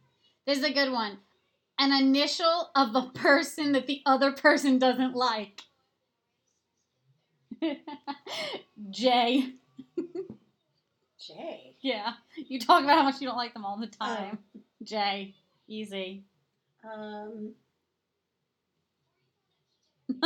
This 0.46 0.58
is 0.58 0.64
a 0.64 0.72
good 0.72 0.92
one. 0.92 1.18
An 1.78 1.92
initial 1.92 2.70
of 2.74 2.94
a 2.94 3.10
person 3.14 3.72
that 3.72 3.86
the 3.86 4.02
other 4.06 4.32
person 4.32 4.78
doesn't 4.78 5.14
like. 5.14 5.62
J. 8.90 9.52
Jay. 11.18 11.76
Yeah. 11.80 12.12
You 12.36 12.58
talk 12.60 12.82
about 12.82 12.98
how 12.98 13.02
much 13.02 13.20
you 13.20 13.28
don't 13.28 13.36
like 13.36 13.52
them 13.52 13.64
all 13.64 13.78
the 13.78 13.86
time. 13.86 14.38
J. 14.82 15.34
Easy. 15.68 16.24
Um, 16.84 17.52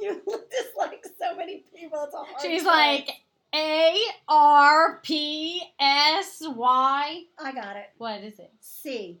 you 0.00 0.22
dislike 0.50 1.04
so 1.18 1.36
many 1.36 1.64
people. 1.74 2.04
It's 2.04 2.14
a 2.14 2.18
hard 2.18 2.40
She's 2.40 2.64
like 2.64 3.10
A 3.54 4.00
R 4.28 5.00
P 5.02 5.62
S 5.80 6.42
Y. 6.46 7.22
I 7.38 7.52
got 7.52 7.76
it. 7.76 7.86
What 7.98 8.22
is 8.22 8.38
it? 8.38 8.52
C. 8.60 9.20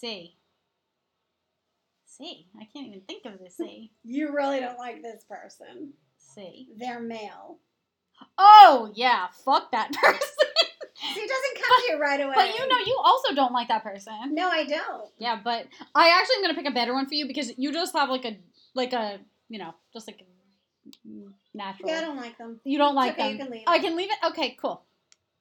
C. 0.00 0.34
C. 2.06 2.46
I 2.58 2.64
can't 2.72 2.86
even 2.86 3.02
think 3.02 3.26
of 3.26 3.38
the 3.38 3.50
C. 3.50 3.92
You 4.02 4.32
really 4.34 4.60
don't 4.60 4.78
like 4.78 5.02
this 5.02 5.24
person. 5.24 5.92
C. 6.16 6.68
They're 6.76 7.00
male. 7.00 7.58
Oh 8.38 8.92
yeah, 8.94 9.28
fuck 9.44 9.70
that 9.72 9.92
person. 10.02 10.28
It 11.02 11.28
doesn't 11.28 11.66
come 11.66 11.86
to 11.86 11.92
you 11.92 11.98
right 11.98 12.20
away. 12.20 12.34
but 12.34 12.58
you 12.58 12.68
know, 12.68 12.78
you 12.84 12.98
also 13.02 13.34
don't 13.34 13.52
like 13.52 13.68
that 13.68 13.82
person. 13.82 14.14
No, 14.32 14.48
I 14.48 14.64
don't. 14.64 15.10
Yeah, 15.18 15.40
but 15.42 15.66
I 15.94 16.18
actually 16.18 16.36
am 16.36 16.42
gonna 16.42 16.54
pick 16.54 16.68
a 16.68 16.74
better 16.74 16.94
one 16.94 17.06
for 17.06 17.14
you 17.14 17.26
because 17.26 17.52
you 17.56 17.72
just 17.72 17.94
have 17.94 18.10
like 18.10 18.24
a 18.24 18.38
like 18.74 18.92
a 18.92 19.18
you 19.48 19.58
know 19.58 19.74
just 19.92 20.06
like 20.06 20.20
a 20.20 21.08
natural. 21.54 21.90
Yeah, 21.90 21.98
I 21.98 22.00
don't 22.02 22.16
like 22.16 22.38
them. 22.38 22.60
you 22.64 22.78
don't 22.78 22.94
like 22.94 23.12
okay, 23.12 23.22
them. 23.22 23.32
You 23.32 23.38
can 23.38 23.50
leave. 23.50 23.64
I 23.66 23.78
can 23.78 23.96
leave 23.96 24.10
it. 24.10 24.18
Okay, 24.28 24.56
cool. 24.60 24.84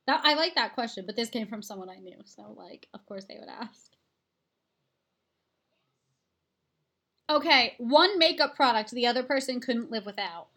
That, 0.07 0.21
I 0.23 0.33
like 0.33 0.55
that 0.55 0.73
question, 0.73 1.05
but 1.05 1.15
this 1.15 1.29
came 1.29 1.47
from 1.47 1.61
someone 1.61 1.89
I 1.89 1.99
knew, 1.99 2.17
so 2.25 2.55
like, 2.57 2.87
of 2.93 3.05
course 3.05 3.25
they 3.25 3.37
would 3.39 3.49
ask. 3.49 3.91
Okay, 7.29 7.75
one 7.77 8.17
makeup 8.17 8.55
product 8.55 8.91
the 8.91 9.05
other 9.05 9.23
person 9.23 9.59
couldn't 9.59 9.91
live 9.91 10.05
without. 10.05 10.47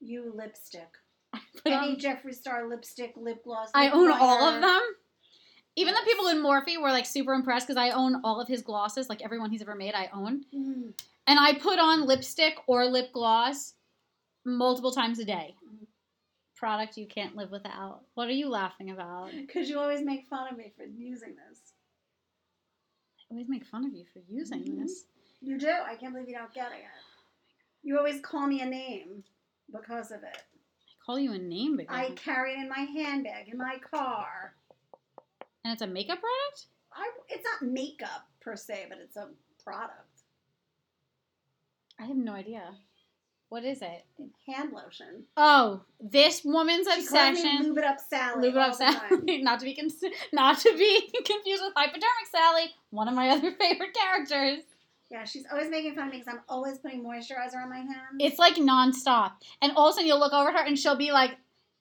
You 0.00 0.32
lipstick. 0.34 0.88
Any 1.66 1.74
on- 1.74 1.96
Jeffree 1.96 2.34
Star 2.34 2.66
lipstick, 2.68 3.12
lip 3.16 3.44
gloss. 3.44 3.70
I 3.74 3.86
lip 3.86 3.94
own 3.94 4.10
all 4.12 4.44
of 4.44 4.60
them. 4.60 4.80
Even 5.76 5.94
the 5.94 6.00
people 6.04 6.28
in 6.28 6.38
Morphe 6.38 6.80
were 6.80 6.90
like 6.90 7.06
super 7.06 7.34
impressed 7.34 7.68
because 7.68 7.80
I 7.80 7.90
own 7.90 8.20
all 8.24 8.40
of 8.40 8.48
his 8.48 8.62
glosses, 8.62 9.08
like 9.08 9.22
everyone 9.22 9.50
he's 9.50 9.62
ever 9.62 9.76
made, 9.76 9.94
I 9.94 10.08
own. 10.12 10.44
Mm. 10.52 10.92
And 11.26 11.38
I 11.38 11.52
put 11.54 11.78
on 11.78 12.06
lipstick 12.06 12.56
or 12.66 12.86
lip 12.86 13.12
gloss 13.12 13.74
multiple 14.44 14.90
times 14.90 15.18
a 15.18 15.24
day. 15.24 15.54
Product 16.56 16.96
you 16.96 17.06
can't 17.06 17.36
live 17.36 17.52
without. 17.52 18.00
What 18.14 18.26
are 18.28 18.32
you 18.32 18.48
laughing 18.48 18.90
about? 18.90 19.30
Because 19.46 19.68
you 19.68 19.78
always 19.78 20.02
make 20.02 20.26
fun 20.26 20.50
of 20.50 20.56
me 20.56 20.72
for 20.76 20.84
using 20.84 21.36
this. 21.48 21.67
Always 23.30 23.48
make 23.48 23.64
fun 23.64 23.84
of 23.84 23.92
you 23.94 24.04
for 24.12 24.20
using 24.28 24.64
Mhm. 24.64 24.82
this. 24.82 25.06
You 25.40 25.58
do. 25.58 25.70
I 25.70 25.94
can't 25.96 26.12
believe 26.12 26.28
you 26.28 26.34
don't 26.36 26.52
get 26.52 26.72
it. 26.72 26.84
You 27.82 27.96
always 27.98 28.20
call 28.20 28.46
me 28.46 28.60
a 28.60 28.66
name 28.66 29.24
because 29.70 30.10
of 30.10 30.22
it. 30.22 30.36
I 30.36 31.04
call 31.04 31.18
you 31.18 31.32
a 31.32 31.38
name 31.38 31.76
because 31.76 31.96
I 31.96 32.10
carry 32.14 32.52
it 32.54 32.58
in 32.58 32.68
my 32.68 32.80
handbag, 32.80 33.48
in 33.48 33.56
my 33.58 33.78
car. 33.78 34.54
and 35.64 35.72
it's 35.72 35.82
a 35.82 35.86
makeup 35.86 36.20
product? 36.20 36.66
I, 36.92 37.10
it's 37.28 37.44
not 37.44 37.62
makeup 37.70 38.28
per 38.40 38.56
se, 38.56 38.86
but 38.88 38.98
it's 38.98 39.16
a 39.16 39.30
product. 39.62 40.22
I 41.98 42.04
have 42.06 42.16
no 42.16 42.32
idea. 42.32 42.76
What 43.48 43.64
is 43.64 43.80
it? 43.80 44.04
Hand 44.46 44.72
lotion. 44.72 45.24
Oh, 45.36 45.80
this 46.00 46.44
woman's 46.44 46.86
She 46.86 47.00
obsession. 47.00 47.62
Lube 47.68 47.78
it 47.78 47.84
up 47.84 47.98
Sally. 47.98 48.42
Lube 48.42 48.56
it 48.56 48.60
up 48.60 48.76
the. 48.76 48.92
Sally. 48.92 49.38
not 49.42 49.60
to 49.60 49.64
be 49.64 49.74
con- 49.74 49.90
not 50.32 50.58
to 50.58 50.76
be 50.76 51.10
confused 51.24 51.62
with 51.64 51.72
hypodermic 51.74 52.26
Sally, 52.30 52.64
one 52.90 53.08
of 53.08 53.14
my 53.14 53.28
other 53.30 53.52
favorite 53.52 53.94
characters. 53.94 54.64
Yeah, 55.10 55.24
she's 55.24 55.44
always 55.50 55.70
making 55.70 55.94
fun 55.94 56.08
of 56.08 56.12
me 56.12 56.18
because 56.18 56.34
I'm 56.34 56.42
always 56.50 56.78
putting 56.78 57.02
moisturizer 57.02 57.62
on 57.62 57.70
my 57.70 57.78
hands. 57.78 58.18
It's 58.20 58.38
like 58.38 58.56
nonstop. 58.56 59.32
And 59.62 59.72
all 59.74 59.88
of 59.88 59.92
a 59.92 59.94
sudden 59.94 60.06
you'll 60.06 60.18
look 60.20 60.34
over 60.34 60.50
at 60.50 60.56
her 60.56 60.66
and 60.66 60.78
she'll 60.78 60.96
be 60.96 61.12
like, 61.12 61.30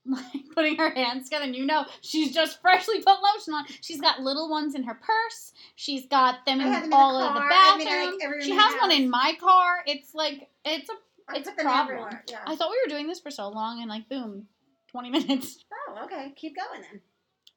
like 0.06 0.24
putting 0.56 0.78
her 0.78 0.90
hands 0.92 1.26
together 1.26 1.44
and 1.44 1.54
you 1.54 1.66
know 1.66 1.84
she's 2.00 2.34
just 2.34 2.62
freshly 2.62 3.00
put 3.00 3.18
lotion 3.22 3.54
on. 3.54 3.66
She's 3.82 4.00
got 4.00 4.22
little 4.22 4.50
ones 4.50 4.76
in 4.76 4.84
her 4.84 4.94
purse. 4.94 5.52
She's 5.76 6.06
got 6.06 6.46
them 6.46 6.62
in 6.62 6.90
the 6.90 6.96
all 6.96 7.22
of 7.22 7.34
the 7.34 7.42
have 7.42 7.50
bathroom. 7.80 8.18
like, 8.18 8.42
she 8.42 8.52
the 8.52 8.62
has 8.62 8.80
one 8.80 8.94
in 8.94 9.10
my 9.10 9.34
car. 9.38 9.80
It's 9.86 10.16
like 10.16 10.50
it's 10.64 10.90
a 10.90 10.94
it's 11.36 11.50
a 11.50 11.52
problem. 11.54 11.98
everywhere. 11.98 12.24
Yeah. 12.30 12.40
I 12.46 12.56
thought 12.56 12.70
we 12.72 12.80
were 12.86 12.90
doing 12.90 13.08
this 13.08 13.20
for 13.20 13.32
so 13.32 13.50
long 13.50 13.82
and 13.82 13.90
like 13.90 14.08
boom, 14.10 14.48
20 14.92 15.10
minutes. 15.18 15.64
oh, 15.90 16.04
okay. 16.06 16.34
Keep 16.36 16.56
going 16.56 16.82
then. 16.82 17.02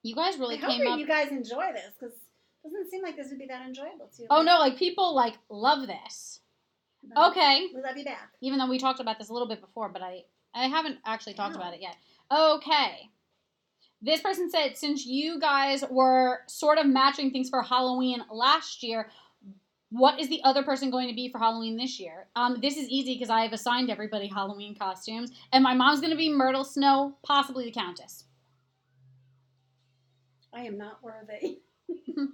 You 0.03 0.15
guys 0.15 0.39
really 0.39 0.57
I 0.57 0.61
came 0.67 0.85
that 0.85 0.91
up 0.93 0.99
you 0.99 1.07
guys 1.07 1.29
enjoy 1.31 1.67
this 1.75 1.93
because 1.99 2.15
it 2.65 2.69
doesn't 2.69 2.91
seem 2.91 3.03
like 3.03 3.17
this 3.17 3.29
would 3.31 3.39
be 3.39 3.47
that 3.47 3.67
enjoyable 3.67 4.09
to 4.17 4.23
you. 4.23 4.29
Oh 4.31 4.43
no, 4.43 4.59
like 4.59 4.77
people 4.77 5.15
like 5.15 5.35
love 5.51 5.87
this. 5.87 6.41
Okay. 7.17 7.69
We 7.75 7.81
love 7.81 7.97
you 7.97 8.05
back. 8.05 8.31
Even 8.43 8.59
though 8.59 8.69
we 8.69 8.79
talked 8.79 9.01
about 9.01 9.19
this 9.19 9.29
a 9.31 9.33
little 9.33 9.49
bit 9.49 9.61
before, 9.61 9.89
but 9.89 10.03
I 10.03 10.23
I 10.55 10.67
haven't 10.69 10.99
actually 11.07 11.35
talked 11.35 11.55
No. 11.55 11.61
about 11.61 11.75
it 11.75 11.81
yet. 11.81 11.97
Okay. 12.31 13.09
This 14.03 14.21
person 14.23 14.51
said 14.51 14.77
since 14.79 15.05
you 15.07 15.39
guys 15.39 15.85
were 15.91 16.41
sort 16.47 16.79
of 16.79 16.87
matching 16.87 17.31
things 17.31 17.51
for 17.51 17.63
Halloween 17.63 18.23
last 18.31 18.83
year, 18.83 19.11
what 19.91 20.21
is 20.21 20.29
the 20.29 20.41
other 20.45 20.63
person 20.63 20.91
going 20.91 21.09
to 21.09 21.15
be 21.15 21.29
for 21.29 21.39
Halloween 21.39 21.77
this 21.77 21.99
year? 21.99 22.29
Um, 22.37 22.59
this 22.63 22.77
is 22.77 22.89
easy 22.89 23.15
because 23.15 23.31
I 23.31 23.43
have 23.43 23.53
assigned 23.53 23.91
everybody 23.91 24.29
Halloween 24.29 24.75
costumes, 24.75 25.33
and 25.53 25.63
my 25.63 25.75
mom's 25.75 26.01
going 26.01 26.13
to 26.13 26.17
be 26.17 26.31
Myrtle 26.31 26.65
Snow, 26.65 27.17
possibly 27.23 27.65
the 27.65 27.73
Countess. 27.73 28.25
I 30.53 30.63
am 30.63 30.79
not 30.79 31.03
worthy. 31.03 31.59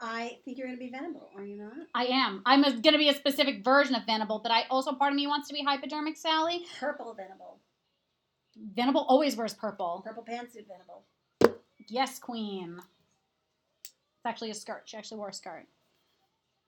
I 0.00 0.38
think 0.44 0.58
you're 0.58 0.66
going 0.66 0.78
to 0.78 0.84
be 0.84 0.90
Venable, 0.90 1.30
are 1.36 1.44
you 1.44 1.56
not? 1.56 1.72
I 1.94 2.06
am. 2.06 2.42
I'm 2.46 2.62
going 2.62 2.82
to 2.82 2.98
be 2.98 3.08
a 3.08 3.14
specific 3.14 3.64
version 3.64 3.94
of 3.94 4.04
Venable, 4.06 4.40
but 4.40 4.52
I 4.52 4.64
also 4.70 4.92
part 4.92 5.12
of 5.12 5.16
me 5.16 5.26
wants 5.26 5.48
to 5.48 5.54
be 5.54 5.62
Hypodermic 5.62 6.16
Sally. 6.16 6.66
Purple 6.78 7.14
Venable. 7.14 7.58
Venable 8.74 9.04
always 9.08 9.36
wears 9.36 9.54
purple. 9.54 10.02
Purple 10.04 10.24
pantsuit 10.24 10.66
Venable. 10.68 11.04
Yes, 11.88 12.18
queen. 12.18 12.78
It's 13.84 14.26
actually 14.26 14.50
a 14.50 14.54
skirt. 14.54 14.82
She 14.84 14.96
actually 14.96 15.18
wore 15.18 15.28
a 15.28 15.32
skirt. 15.32 15.66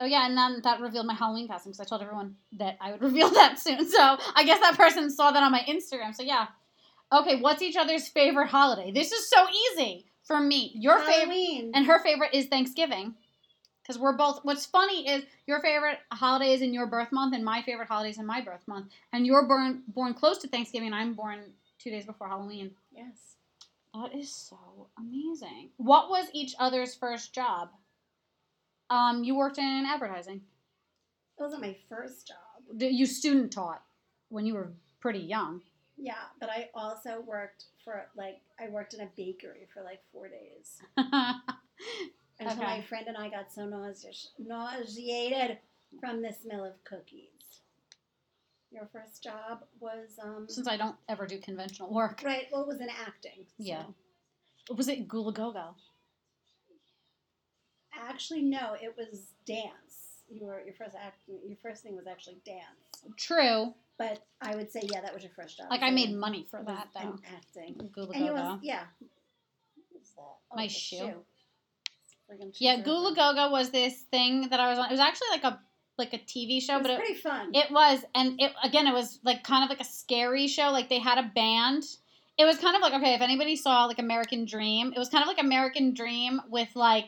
Oh 0.01 0.05
yeah, 0.07 0.27
and 0.27 0.37
then 0.37 0.61
that 0.63 0.81
revealed 0.81 1.07
my 1.07 1.15
Halloween 1.15 1.49
costume 1.49 1.73
because 1.73 1.81
I 1.81 1.89
told 1.89 2.03
everyone 2.03 2.37
that 2.59 2.77
I 2.81 2.93
would 2.93 3.01
reveal 3.09 3.31
that 3.31 3.59
soon. 3.59 3.89
So 3.89 4.19
I 4.35 4.45
guess 4.45 4.61
that 4.61 4.77
person 4.77 5.11
saw 5.11 5.31
that 5.31 5.43
on 5.43 5.53
my 5.53 5.61
Instagram. 5.61 6.15
So 6.15 6.23
yeah. 6.23 6.49
Okay, 7.13 7.41
what's 7.41 7.63
each 7.63 7.77
other's 7.77 8.09
favorite 8.09 8.49
holiday? 8.49 8.91
This 8.91 9.13
is 9.13 9.31
so 9.31 9.47
easy 9.49 10.07
for 10.25 10.41
me. 10.41 10.73
Your 10.75 10.99
favorite 11.01 11.71
and 11.73 11.87
her 11.87 12.03
favorite 12.03 12.35
is 12.35 12.47
Thanksgiving. 12.47 13.15
Because 13.83 14.01
we're 14.01 14.17
both. 14.17 14.41
What's 14.43 14.67
funny 14.67 15.09
is 15.09 15.25
your 15.47 15.61
favorite 15.61 15.99
holiday 16.13 16.53
is 16.53 16.61
in 16.61 16.75
your 16.75 16.89
birth 16.89 17.13
month, 17.13 17.35
and 17.37 17.45
my 17.45 17.63
favorite 17.63 17.87
holiday 17.87 18.11
is 18.11 18.19
in 18.19 18.27
my 18.27 18.41
birth 18.41 18.67
month. 18.67 18.89
And 19.13 19.25
you're 19.25 19.47
born 19.47 19.85
born 19.87 20.13
close 20.13 20.39
to 20.39 20.49
Thanksgiving, 20.49 20.89
and 20.89 20.95
I'm 20.97 21.15
born 21.15 21.39
two 21.79 21.91
days 21.91 22.05
before 22.05 22.29
Halloween. 22.29 22.73
yes. 22.93 23.37
That 23.95 24.15
is 24.15 24.31
so 24.31 24.89
amazing. 24.99 25.71
What 25.79 26.11
was 26.11 26.27
each 26.35 26.55
other's 26.59 26.95
first 26.95 27.33
job? 27.33 27.71
Um, 28.91 29.25
you 29.25 29.35
worked 29.37 29.59
in 29.59 29.85
advertising. 29.87 30.43
It 31.39 31.43
wasn't 31.43 31.63
my 31.63 31.77
first 31.89 32.27
job. 32.29 32.81
You 32.81 33.07
student 33.07 33.53
taught 33.53 33.83
when 34.29 34.47
you 34.47 34.55
were 34.55 34.73
pretty 35.01 35.19
young. 35.21 35.61
Yeah, 35.99 36.15
but 36.41 36.51
I 36.51 36.69
also 36.75 37.21
worked 37.27 37.65
for 37.85 38.07
like 38.17 38.41
I 38.61 38.69
worked 38.69 38.95
in 38.95 39.01
a 39.01 39.09
bakery 39.17 39.67
for 39.73 39.83
like 39.83 40.01
four 40.13 40.29
days 40.29 40.81
until 40.97 42.53
Okay. 42.53 42.63
my 42.63 42.83
friend 42.83 43.07
and 43.09 43.17
I 43.17 43.29
got 43.31 43.53
so 43.53 43.65
nauseous, 43.67 44.31
nauseated 44.39 45.59
from 46.01 46.23
the 46.23 46.33
smell 46.33 46.65
of 46.65 46.73
cookies. 46.85 47.31
Your 48.71 48.89
first 48.93 49.23
job 49.23 49.65
was 49.81 50.19
um 50.23 50.47
Since 50.49 50.69
I 50.69 50.77
don't 50.77 50.97
ever 51.09 51.27
do 51.27 51.39
conventional 51.39 51.93
work. 51.93 52.23
right. 52.25 52.47
Well, 52.53 52.63
it 52.63 52.69
was 52.69 52.81
in 52.81 52.89
acting. 52.91 53.45
so- 53.47 53.55
Yeah. 53.59 53.85
Was 54.77 54.89
it 54.89 55.07
Gula 55.09 55.33
Gogo? 55.33 55.77
Actually, 58.09 58.43
no, 58.43 58.75
it 58.81 58.95
was 58.97 59.21
dance. 59.47 60.23
You 60.29 60.47
were 60.47 60.61
your 60.65 60.75
first 60.75 60.97
acting. 61.01 61.39
Your 61.47 61.57
first 61.63 61.83
thing 61.83 61.97
was 61.97 62.07
actually 62.07 62.39
dance. 62.45 63.17
True. 63.17 63.75
But 63.99 64.25
I 64.43 64.55
would 64.57 64.71
say, 64.71 64.81
yeah, 64.93 65.01
that 65.01 65.15
was 65.15 65.23
your 65.23 65.33
first 65.33 65.57
job. 65.57 65.69
Like 65.71 65.81
So 65.81 65.87
I 65.87 65.91
made 65.91 66.15
money 66.15 66.47
for 66.51 66.63
that 66.67 66.89
though. 66.95 67.01
in 67.01 67.19
acting. 67.35 67.91
Gula 67.95 68.11
And 68.15 68.29
Gogo. 68.29 68.33
was 68.35 68.59
yeah. 68.63 68.83
Oh, 70.19 70.37
My 70.55 70.65
a 70.65 70.69
shoe. 70.69 71.13
Yeah. 72.55 72.81
Gula 72.83 73.15
Gogo 73.15 73.51
was 73.51 73.71
this 73.71 74.03
thing 74.11 74.49
that 74.49 74.61
I 74.61 74.69
was 74.71 74.79
on. 74.79 74.87
It 74.87 74.91
was 74.93 75.01
actually 75.01 75.29
like 75.31 75.45
a 75.45 75.61
like 75.99 76.13
a 76.13 76.19
TV 76.19 76.61
show, 76.61 76.75
It 76.75 76.79
was 76.79 76.83
but 76.83 76.91
it, 76.91 76.99
pretty 76.99 77.15
fun. 77.15 77.51
It 77.55 77.71
was, 77.71 78.05
and 78.15 78.39
it 78.39 78.53
again, 78.63 78.87
it 78.87 78.93
was 78.93 79.19
like 79.25 79.43
kind 79.45 79.65
of 79.65 79.71
like 79.71 79.81
a 79.81 79.85
scary 79.85 80.47
show. 80.47 80.71
Like 80.71 80.89
they 80.89 80.99
had 80.99 81.19
a 81.19 81.31
band. 81.35 81.85
It 82.39 82.45
was 82.45 82.59
kind 82.59 82.77
of 82.77 82.83
like 82.83 82.93
okay, 82.95 83.15
if 83.15 83.23
anybody 83.23 83.57
saw 83.57 83.87
like 83.87 83.99
American 83.99 84.45
Dream, 84.45 84.93
it 84.95 84.99
was 84.99 85.09
kind 85.09 85.23
of 85.23 85.29
like 85.29 85.41
American 85.41 85.95
Dream 85.95 86.41
with 86.51 86.69
like 86.75 87.07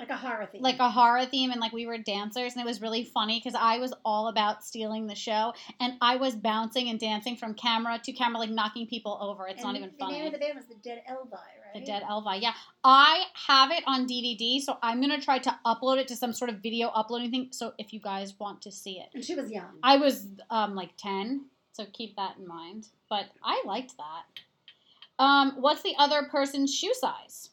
like 0.00 0.10
a 0.10 0.16
horror 0.16 0.48
theme. 0.50 0.62
like 0.62 0.78
a 0.80 0.90
horror 0.90 1.24
theme, 1.26 1.50
and 1.52 1.60
like 1.60 1.72
we 1.72 1.86
were 1.86 1.98
dancers, 1.98 2.54
and 2.54 2.60
it 2.62 2.66
was 2.66 2.80
really 2.80 3.04
funny 3.04 3.38
because 3.38 3.56
I 3.60 3.78
was 3.78 3.92
all 4.04 4.26
about 4.28 4.64
stealing 4.64 5.06
the 5.06 5.14
show, 5.14 5.52
and 5.78 5.92
I 6.00 6.16
was 6.16 6.34
bouncing 6.34 6.88
and 6.88 6.98
dancing 6.98 7.36
from 7.36 7.54
camera 7.54 8.00
to 8.02 8.12
camera, 8.12 8.38
like 8.40 8.50
knocking 8.50 8.86
people 8.88 9.18
over. 9.20 9.46
It's 9.46 9.62
not 9.62 9.76
And 9.76 9.84
even 9.84 9.90
The 9.98 10.06
name 10.06 10.14
funny. 10.14 10.26
of 10.26 10.32
the 10.32 10.38
band 10.38 10.56
was 10.56 10.64
the 10.66 10.74
Dead 10.76 11.02
Elvi, 11.08 11.30
right? 11.32 11.74
The 11.74 11.80
Dead 11.84 12.02
Elvi, 12.02 12.40
yeah. 12.42 12.54
I 12.82 13.24
have 13.46 13.70
it 13.70 13.84
on 13.86 14.06
DVD, 14.08 14.58
so 14.60 14.78
I'm 14.82 15.00
gonna 15.00 15.20
try 15.20 15.38
to 15.38 15.58
upload 15.66 15.98
it 15.98 16.08
to 16.08 16.16
some 16.16 16.32
sort 16.32 16.50
of 16.50 16.56
video 16.62 16.88
uploading 16.88 17.30
thing. 17.30 17.48
So 17.52 17.74
if 17.78 17.92
you 17.92 18.00
guys 18.00 18.34
want 18.40 18.62
to 18.62 18.72
see 18.72 18.98
it. 19.00 19.10
And 19.14 19.24
she 19.24 19.34
was 19.36 19.50
young. 19.50 19.78
I 19.82 19.98
was 19.98 20.26
um 20.48 20.74
like 20.74 20.96
10, 20.96 21.44
so 21.72 21.84
keep 21.92 22.16
that 22.16 22.38
in 22.38 22.48
mind. 22.48 22.88
But 23.10 23.26
I 23.44 23.62
liked 23.66 23.94
that. 23.98 25.22
Um, 25.22 25.56
what's 25.58 25.82
the 25.82 25.94
other 25.98 26.22
person's 26.30 26.74
shoe 26.74 26.94
size? 26.94 27.50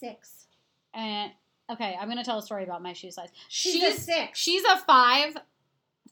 Six. 0.00 0.46
And 0.94 1.32
okay, 1.70 1.96
I'm 2.00 2.08
gonna 2.08 2.24
tell 2.24 2.38
a 2.38 2.42
story 2.42 2.64
about 2.64 2.82
my 2.82 2.92
shoe 2.92 3.10
size. 3.10 3.28
She's, 3.48 3.72
She's 3.74 3.82
a 3.82 4.00
six. 4.00 4.38
she's 4.38 4.62
a 4.64 4.78
five, 4.78 5.36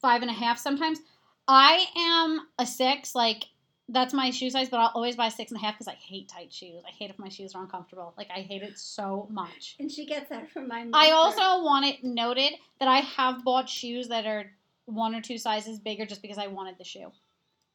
five 0.01 0.23
and 0.23 0.31
a 0.31 0.35
half 0.35 0.59
sometimes. 0.59 1.01
I 1.49 1.87
am 1.97 2.47
a 2.59 2.67
six, 2.67 3.15
like 3.15 3.45
that's 3.93 4.15
my 4.15 4.31
shoe 4.31 4.51
size, 4.51 4.69
but 4.69 4.79
I'll 4.79 4.93
always 4.95 5.17
buy 5.17 5.29
six 5.31 5.51
and 5.51 5.61
a 5.61 5.65
half 5.65 5.75
because 5.75 5.89
I 5.89 5.95
hate 5.95 6.29
tight 6.29 6.53
shoes. 6.53 6.83
I 6.87 6.91
hate 6.93 7.11
if 7.11 7.19
my 7.19 7.29
shoes 7.29 7.55
are 7.57 7.63
uncomfortable. 7.63 8.15
Like 8.17 8.29
I 8.35 8.41
hate 8.41 8.63
it 8.63 8.79
so 8.79 9.27
much. 9.31 9.75
and 9.81 9.91
she 9.91 10.07
gets 10.07 10.29
that 10.31 10.51
from 10.53 10.69
my 10.69 10.85
mother. 10.85 11.05
I 11.07 11.11
also 11.11 11.65
want 11.65 11.87
it 11.87 12.05
noted 12.05 12.53
that 12.79 12.89
I 12.89 12.99
have 13.01 13.43
bought 13.45 13.69
shoes 13.69 14.09
that 14.09 14.27
are 14.27 14.45
one 14.87 15.15
or 15.15 15.21
two 15.21 15.39
sizes 15.39 15.79
bigger 15.81 16.07
just 16.07 16.23
because 16.23 16.39
I 16.39 16.47
wanted 16.47 16.77
the 16.79 16.85
shoe. 16.85 17.11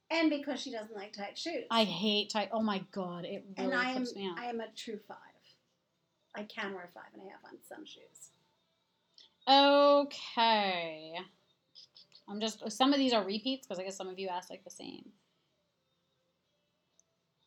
and 0.10 0.30
because 0.30 0.62
she 0.62 0.72
doesn't 0.72 0.96
like 0.96 1.12
tight 1.13 1.38
shoes. 1.38 1.65
I 1.70 1.84
hate 1.84 2.30
tight. 2.30 2.50
Oh 2.54 2.62
my 2.62 2.82
god, 2.91 3.26
it 3.26 3.44
really 3.58 3.72
and 3.72 3.74
I 3.74 3.91
am 3.91 4.04
me 4.15 4.28
out. 4.28 4.39
I 4.39 4.46
am 4.46 4.62
a 4.62 4.68
true 4.76 5.00
five. 5.08 5.18
I 6.36 6.43
can 6.43 6.74
wear 6.74 6.89
five 6.93 7.04
and 7.13 7.21
a 7.24 7.32
half 7.32 7.43
on 7.45 7.58
some 7.67 7.86
shoes. 7.86 8.31
Okay. 9.48 11.15
I'm 12.27 12.40
just 12.42 12.71
some 12.71 12.94
of 12.94 13.00
these 13.00 13.13
are 13.13 13.23
repeats 13.23 13.65
because 13.67 13.79
I 13.79 13.83
guess 13.83 13.96
some 13.98 14.08
of 14.10 14.17
you 14.19 14.27
asked 14.27 14.50
like 14.50 14.63
the 14.63 14.69
same. 14.71 15.10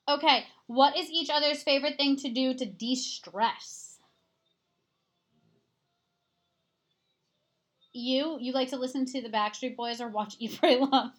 Okay, 0.08 0.44
what 0.68 0.96
is 0.96 1.10
each 1.10 1.28
other's 1.30 1.62
favorite 1.62 1.96
thing 1.98 2.16
to 2.16 2.30
do 2.30 2.54
to 2.54 2.64
de-stress? 2.64 3.98
You 7.92 8.38
you 8.40 8.52
like 8.52 8.68
to 8.70 8.76
listen 8.76 9.04
to 9.06 9.20
the 9.20 9.28
Backstreet 9.28 9.76
Boys 9.76 10.00
or 10.00 10.08
watch 10.08 10.36
Eat 10.38 10.56
Pray 10.58 10.78
Love, 10.78 11.10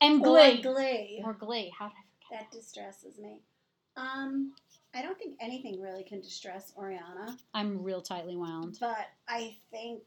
and 0.00 0.20
Or 0.20 0.24
Glee 0.24 0.62
Glee. 0.62 1.22
or 1.24 1.32
Glee. 1.32 1.72
How 1.76 1.86
did 1.88 1.94
I 1.94 2.04
forget? 2.36 2.50
That 2.50 2.56
distresses 2.56 3.18
me. 3.18 3.40
Um, 3.96 4.52
I 4.96 5.02
don't 5.02 5.18
think 5.18 5.36
anything 5.40 5.80
really 5.80 6.02
can 6.04 6.20
distress 6.20 6.72
Oriana, 6.76 7.36
I'm 7.52 7.82
real 7.82 8.00
tightly 8.00 8.34
wound. 8.36 8.78
but 8.80 9.08
I 9.28 9.56
think 9.70 10.02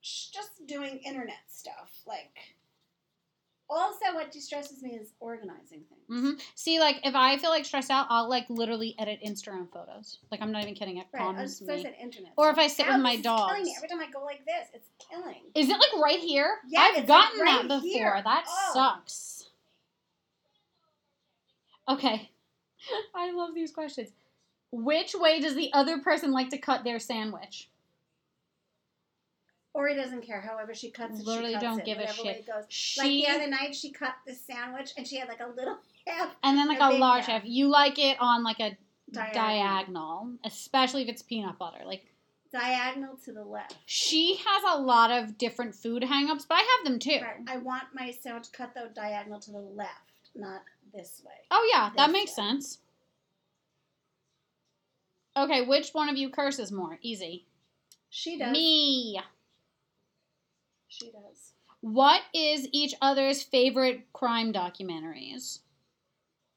sh- 0.00 0.28
just 0.28 0.66
doing 0.66 0.98
internet 0.98 1.40
stuff. 1.48 1.90
Like, 2.06 2.36
also, 3.68 4.14
what 4.14 4.30
distresses 4.32 4.82
me 4.82 4.90
is 5.00 5.12
organizing 5.20 5.82
things. 5.88 6.02
hmm 6.08 6.30
See, 6.54 6.78
like 6.80 7.00
if 7.04 7.14
I 7.14 7.38
feel 7.38 7.50
like 7.50 7.64
stressed 7.64 7.90
out, 7.90 8.06
I'll 8.10 8.28
like 8.28 8.46
literally 8.50 8.94
edit 8.98 9.20
Instagram 9.26 9.70
photos. 9.72 10.18
Like 10.30 10.42
I'm 10.42 10.50
not 10.52 10.62
even 10.62 10.74
kidding. 10.74 10.98
It 10.98 11.06
Right, 11.12 11.20
I 11.22 11.24
calms 11.26 11.40
was 11.40 11.58
so 11.58 11.64
I 11.72 11.76
me. 11.76 11.82
internet. 12.00 12.32
Or 12.36 12.50
if. 12.50 12.58
I 12.58 12.66
sit 12.68 12.86
Ow, 12.88 12.94
with 12.94 13.02
my 13.02 13.10
this 13.16 13.20
is 13.20 13.24
killing 13.26 13.62
me. 13.62 13.70
dogs. 13.70 13.70
Every 13.76 13.88
time 13.88 14.00
I 14.00 14.10
go 14.12 14.24
like 14.24 14.44
this, 14.44 14.68
it's 14.74 14.88
killing. 15.10 15.42
Is 15.54 15.68
it 15.68 15.72
like 15.78 16.02
right 16.02 16.18
here? 16.20 16.58
Yeah, 16.68 16.80
I've 16.80 16.96
it's, 16.98 17.06
gotten 17.08 17.38
like, 17.38 17.46
that 17.48 17.58
right 17.60 17.68
before. 17.68 17.80
here. 17.90 18.20
That 18.24 18.44
Oh. 18.48 18.70
sucks. 18.74 19.48
Okay. 21.88 22.30
I 23.14 23.30
love 23.32 23.54
these 23.54 23.70
questions. 23.72 24.10
Which 24.72 25.14
way 25.14 25.40
does 25.40 25.54
the 25.54 25.70
other 25.72 25.98
person 25.98 26.30
like 26.32 26.50
to 26.50 26.58
cut 26.58 26.84
their 26.84 26.98
sandwich? 26.98 27.68
Ori 29.72 29.94
doesn't 29.94 30.22
care. 30.26 30.40
However, 30.40 30.74
she 30.74 30.90
cuts 30.90 31.20
it. 31.20 31.26
Literally 31.26 31.50
she 31.50 31.54
cuts 31.54 31.64
don't 31.64 31.78
it, 31.80 31.84
give 31.86 31.98
a 31.98 32.02
way 32.02 32.06
shit. 32.12 32.36
it 32.38 32.46
goes. 32.46 32.64
She 32.68 33.00
Like 33.00 33.10
the 33.10 33.26
other 33.28 33.46
night, 33.48 33.74
she 33.74 33.90
cut 33.90 34.14
the 34.26 34.34
sandwich 34.34 34.92
and 34.96 35.06
she 35.06 35.16
had 35.16 35.28
like 35.28 35.40
a 35.40 35.48
little 35.56 35.78
half 36.06 36.34
and 36.42 36.58
then 36.58 36.66
like 36.68 36.80
a 36.80 36.96
a 36.96 36.98
large 36.98 37.26
half. 37.26 37.42
half. 37.42 37.48
You 37.50 37.68
like 37.68 37.98
it 37.98 38.16
on 38.20 38.42
like 38.42 38.58
a 38.60 38.76
diagonal. 39.12 39.32
diagonal, 39.44 40.30
especially 40.44 41.02
if 41.02 41.08
it's 41.08 41.22
peanut 41.22 41.58
butter. 41.58 41.84
Like 41.84 42.06
Diagonal 42.52 43.16
to 43.24 43.32
the 43.32 43.44
left. 43.44 43.76
she 43.86 44.40
has 44.44 44.74
a 44.76 44.80
lot 44.80 45.12
of 45.12 45.38
different 45.38 45.72
food 45.72 46.02
hangups, 46.02 46.48
but 46.48 46.56
I 46.56 46.76
have 46.78 46.84
them 46.84 46.98
too. 46.98 47.20
Right. 47.22 47.36
I 47.46 47.58
want 47.58 47.84
my 47.94 48.10
sandwich 48.10 48.50
cut 48.52 48.72
though 48.74 48.88
diagonal 48.92 49.38
to 49.38 49.52
the 49.52 49.58
left, 49.60 50.10
not 50.34 50.62
this 50.94 51.22
way. 51.24 51.32
Oh 51.50 51.68
yeah, 51.72 51.90
that 51.96 52.12
makes 52.12 52.32
way. 52.32 52.44
sense. 52.44 52.78
Okay, 55.36 55.62
which 55.62 55.90
one 55.92 56.08
of 56.08 56.16
you 56.16 56.28
curses 56.28 56.72
more? 56.72 56.98
Easy. 57.02 57.46
She 58.10 58.38
does. 58.38 58.52
Me. 58.52 59.20
She 60.88 61.06
does. 61.06 61.52
What 61.80 62.22
is 62.34 62.68
each 62.72 62.94
other's 63.00 63.42
favorite 63.42 64.12
crime 64.12 64.52
documentaries? 64.52 65.60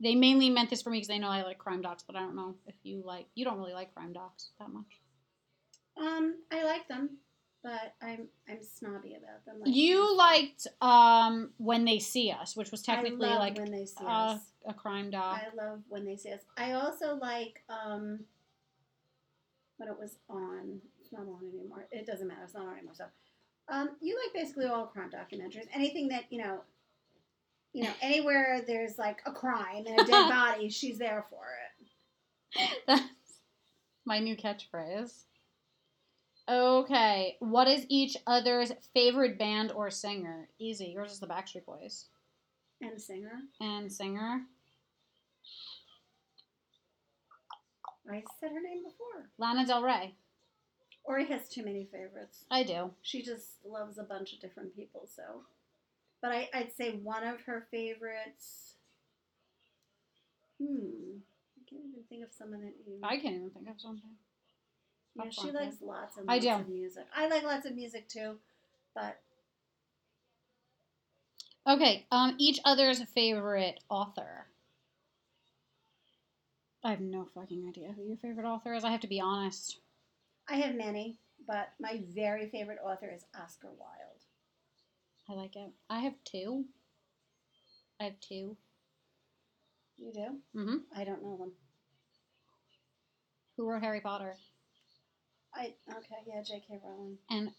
They 0.01 0.15
mainly 0.15 0.49
meant 0.49 0.69
this 0.69 0.81
for 0.81 0.89
me 0.89 0.97
because 0.97 1.07
they 1.07 1.19
know 1.19 1.29
I 1.29 1.43
like 1.43 1.59
crime 1.59 1.81
docs, 1.81 2.03
but 2.03 2.15
I 2.15 2.19
don't 2.19 2.36
know 2.36 2.55
if 2.67 2.75
you 2.84 3.03
like. 3.05 3.27
You 3.36 3.45
don't 3.45 3.57
really 3.57 3.73
like 3.73 3.93
crime 3.93 4.11
docs 4.11 4.49
that 4.59 4.69
much. 4.69 4.99
Um, 5.95 6.36
I 6.51 6.63
like 6.63 6.88
them, 6.88 7.17
but 7.64 7.95
I'm 8.01 8.28
I'm 8.47 8.61
snobby 8.61 9.16
about 9.16 9.45
them. 9.45 9.61
Like 9.61 9.74
You 9.74 10.16
liked 10.16 10.68
um 10.82 11.51
when 11.57 11.86
they 11.86 11.99
see 11.99 12.32
us, 12.32 12.55
which 12.55 12.72
was 12.72 12.82
technically 12.82 13.30
like 13.30 13.57
when 13.57 13.72
they 13.72 13.86
see 13.86 14.05
uh, 14.05 14.34
us. 14.36 14.41
a 14.68 14.74
crime 14.74 15.09
doc. 15.09 15.41
I 15.41 15.55
love 15.55 15.80
when 15.88 16.05
they 16.05 16.18
see 16.18 16.32
us. 16.32 16.41
I 16.57 16.74
also 16.74 17.16
like 17.16 17.64
um 17.70 18.20
when 19.78 19.89
it 19.89 19.97
was 19.97 20.18
on. 20.30 20.82
It's 21.01 21.14
not 21.14 21.22
on 21.22 21.49
anymore. 21.53 21.88
It 21.91 22.05
doesn't 22.05 22.28
matter. 22.28 22.43
It's 22.43 22.53
not 22.53 22.68
on 22.68 22.74
anymore. 22.74 22.93
So, 22.95 23.05
um, 23.70 23.91
you 24.01 24.18
like 24.26 24.34
basically 24.34 24.66
all 24.66 24.86
crime 24.88 25.09
documentaries. 25.09 25.68
Anything 25.74 26.09
that 26.09 26.26
you 26.30 26.39
know, 26.43 26.61
you 27.72 27.84
know, 27.84 27.93
anywhere 28.01 28.61
there's 28.68 28.97
like 28.97 29.22
a 29.26 29.32
crime 29.32 29.86
and 29.88 30.01
a 30.01 30.05
dead 30.05 30.30
body, 30.30 30.70
she's 30.70 30.97
there 30.97 31.26
for 31.30 31.43
it. 31.45 32.80
That's 32.88 33.03
my 34.05 34.20
new 34.20 34.36
catchphrase. 34.36 35.24
Okay, 36.49 37.37
what 37.39 37.67
is 37.67 37.85
each 37.87 38.17
other's 38.27 38.73
favorite 38.93 39.39
band 39.39 39.71
or 39.71 39.89
singer? 39.89 40.49
Easy. 40.59 40.87
Yours 40.87 41.13
is 41.13 41.19
the 41.19 41.27
Backstreet 41.27 41.65
Boys. 41.65 42.07
And 42.81 43.01
singer. 43.01 43.43
And 43.61 43.91
singer? 43.91 44.41
I 48.11 48.23
said 48.39 48.51
her 48.51 48.61
name 48.61 48.83
before. 48.83 49.29
Lana 49.37 49.65
Del 49.65 49.81
Rey. 49.81 50.15
Ori 51.05 51.25
has 51.27 51.47
too 51.47 51.63
many 51.63 51.87
favorites. 51.91 52.45
I 52.51 52.63
do. 52.63 52.91
She 53.01 53.21
just 53.21 53.65
loves 53.65 53.97
a 53.97 54.03
bunch 54.03 54.33
of 54.33 54.41
different 54.41 54.75
people. 54.75 55.07
So, 55.13 55.43
but 56.21 56.31
I, 56.31 56.49
I'd 56.53 56.73
say 56.73 56.91
one 56.91 57.23
of 57.25 57.41
her 57.41 57.67
favorites. 57.71 58.75
Hmm. 60.61 61.19
I 61.57 61.69
can't 61.69 61.83
even 61.89 62.03
think 62.09 62.23
of 62.23 62.33
someone 62.33 62.61
that 62.61 62.73
you. 62.85 62.99
I 63.03 63.17
can't 63.17 63.35
even 63.35 63.49
think 63.49 63.69
of 63.69 63.79
something. 63.79 64.11
Yeah, 65.16 65.30
she 65.30 65.51
likes 65.51 65.78
lots 65.82 66.18
and 66.18 66.30
I 66.30 66.36
lots 66.36 66.45
do. 66.45 66.51
of 66.51 66.70
music. 66.70 67.05
I 67.16 67.28
like 67.28 67.43
lots 67.43 67.66
of 67.66 67.76
music 67.76 68.07
too, 68.07 68.36
but 68.95 69.20
Okay, 71.66 72.05
um, 72.11 72.36
each 72.39 72.59
other's 72.66 73.01
favorite 73.03 73.80
author. 73.89 74.47
I 76.84 76.89
have 76.89 76.99
no 76.99 77.26
fucking 77.34 77.66
idea 77.68 77.93
who 77.95 78.03
your 78.03 78.18
favorite 78.18 78.45
author 78.45 78.74
is. 78.74 78.84
I 78.84 78.91
have 78.91 78.99
to 79.01 79.07
be 79.07 79.22
honest. 79.22 79.78
I 80.49 80.55
have 80.57 80.76
many. 80.76 81.18
But 81.45 81.70
my 81.80 82.01
very 82.14 82.47
favorite 82.47 82.80
author 82.84 83.11
is 83.14 83.26
Oscar 83.36 83.68
Wilde. 83.68 84.24
I 85.30 85.34
like 85.34 85.55
it. 85.55 85.72
I 85.89 85.99
have 85.99 86.14
two. 86.24 86.66
I 87.99 88.05
have 88.05 88.20
two. 88.20 88.55
You 89.97 90.14
do? 90.14 90.59
Mm-hmm. 90.59 90.76
I 90.95 91.03
don't 91.03 91.22
know 91.22 91.38
them. 91.38 91.51
Who 93.57 93.70
wrote 93.70 93.84
Harry 93.84 94.01
Potter? 94.01 94.36
I 95.55 95.73
okay, 95.89 96.15
yeah, 96.27 96.41
J.K. 96.43 96.79
Rowling. 96.83 97.17
And 97.29 97.51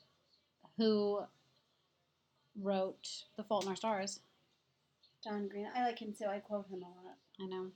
who 0.78 1.20
wrote 2.60 3.06
The 3.36 3.44
Fault 3.44 3.64
in 3.64 3.70
Our 3.70 3.76
Stars? 3.76 4.20
John 5.22 5.48
Green. 5.48 5.66
I 5.74 5.82
like 5.84 5.98
him 6.00 6.12
too. 6.18 6.26
I 6.26 6.38
quote 6.38 6.68
him 6.68 6.82
a 6.82 6.86
lot. 6.86 7.16
I 7.40 7.46
know. 7.46 7.68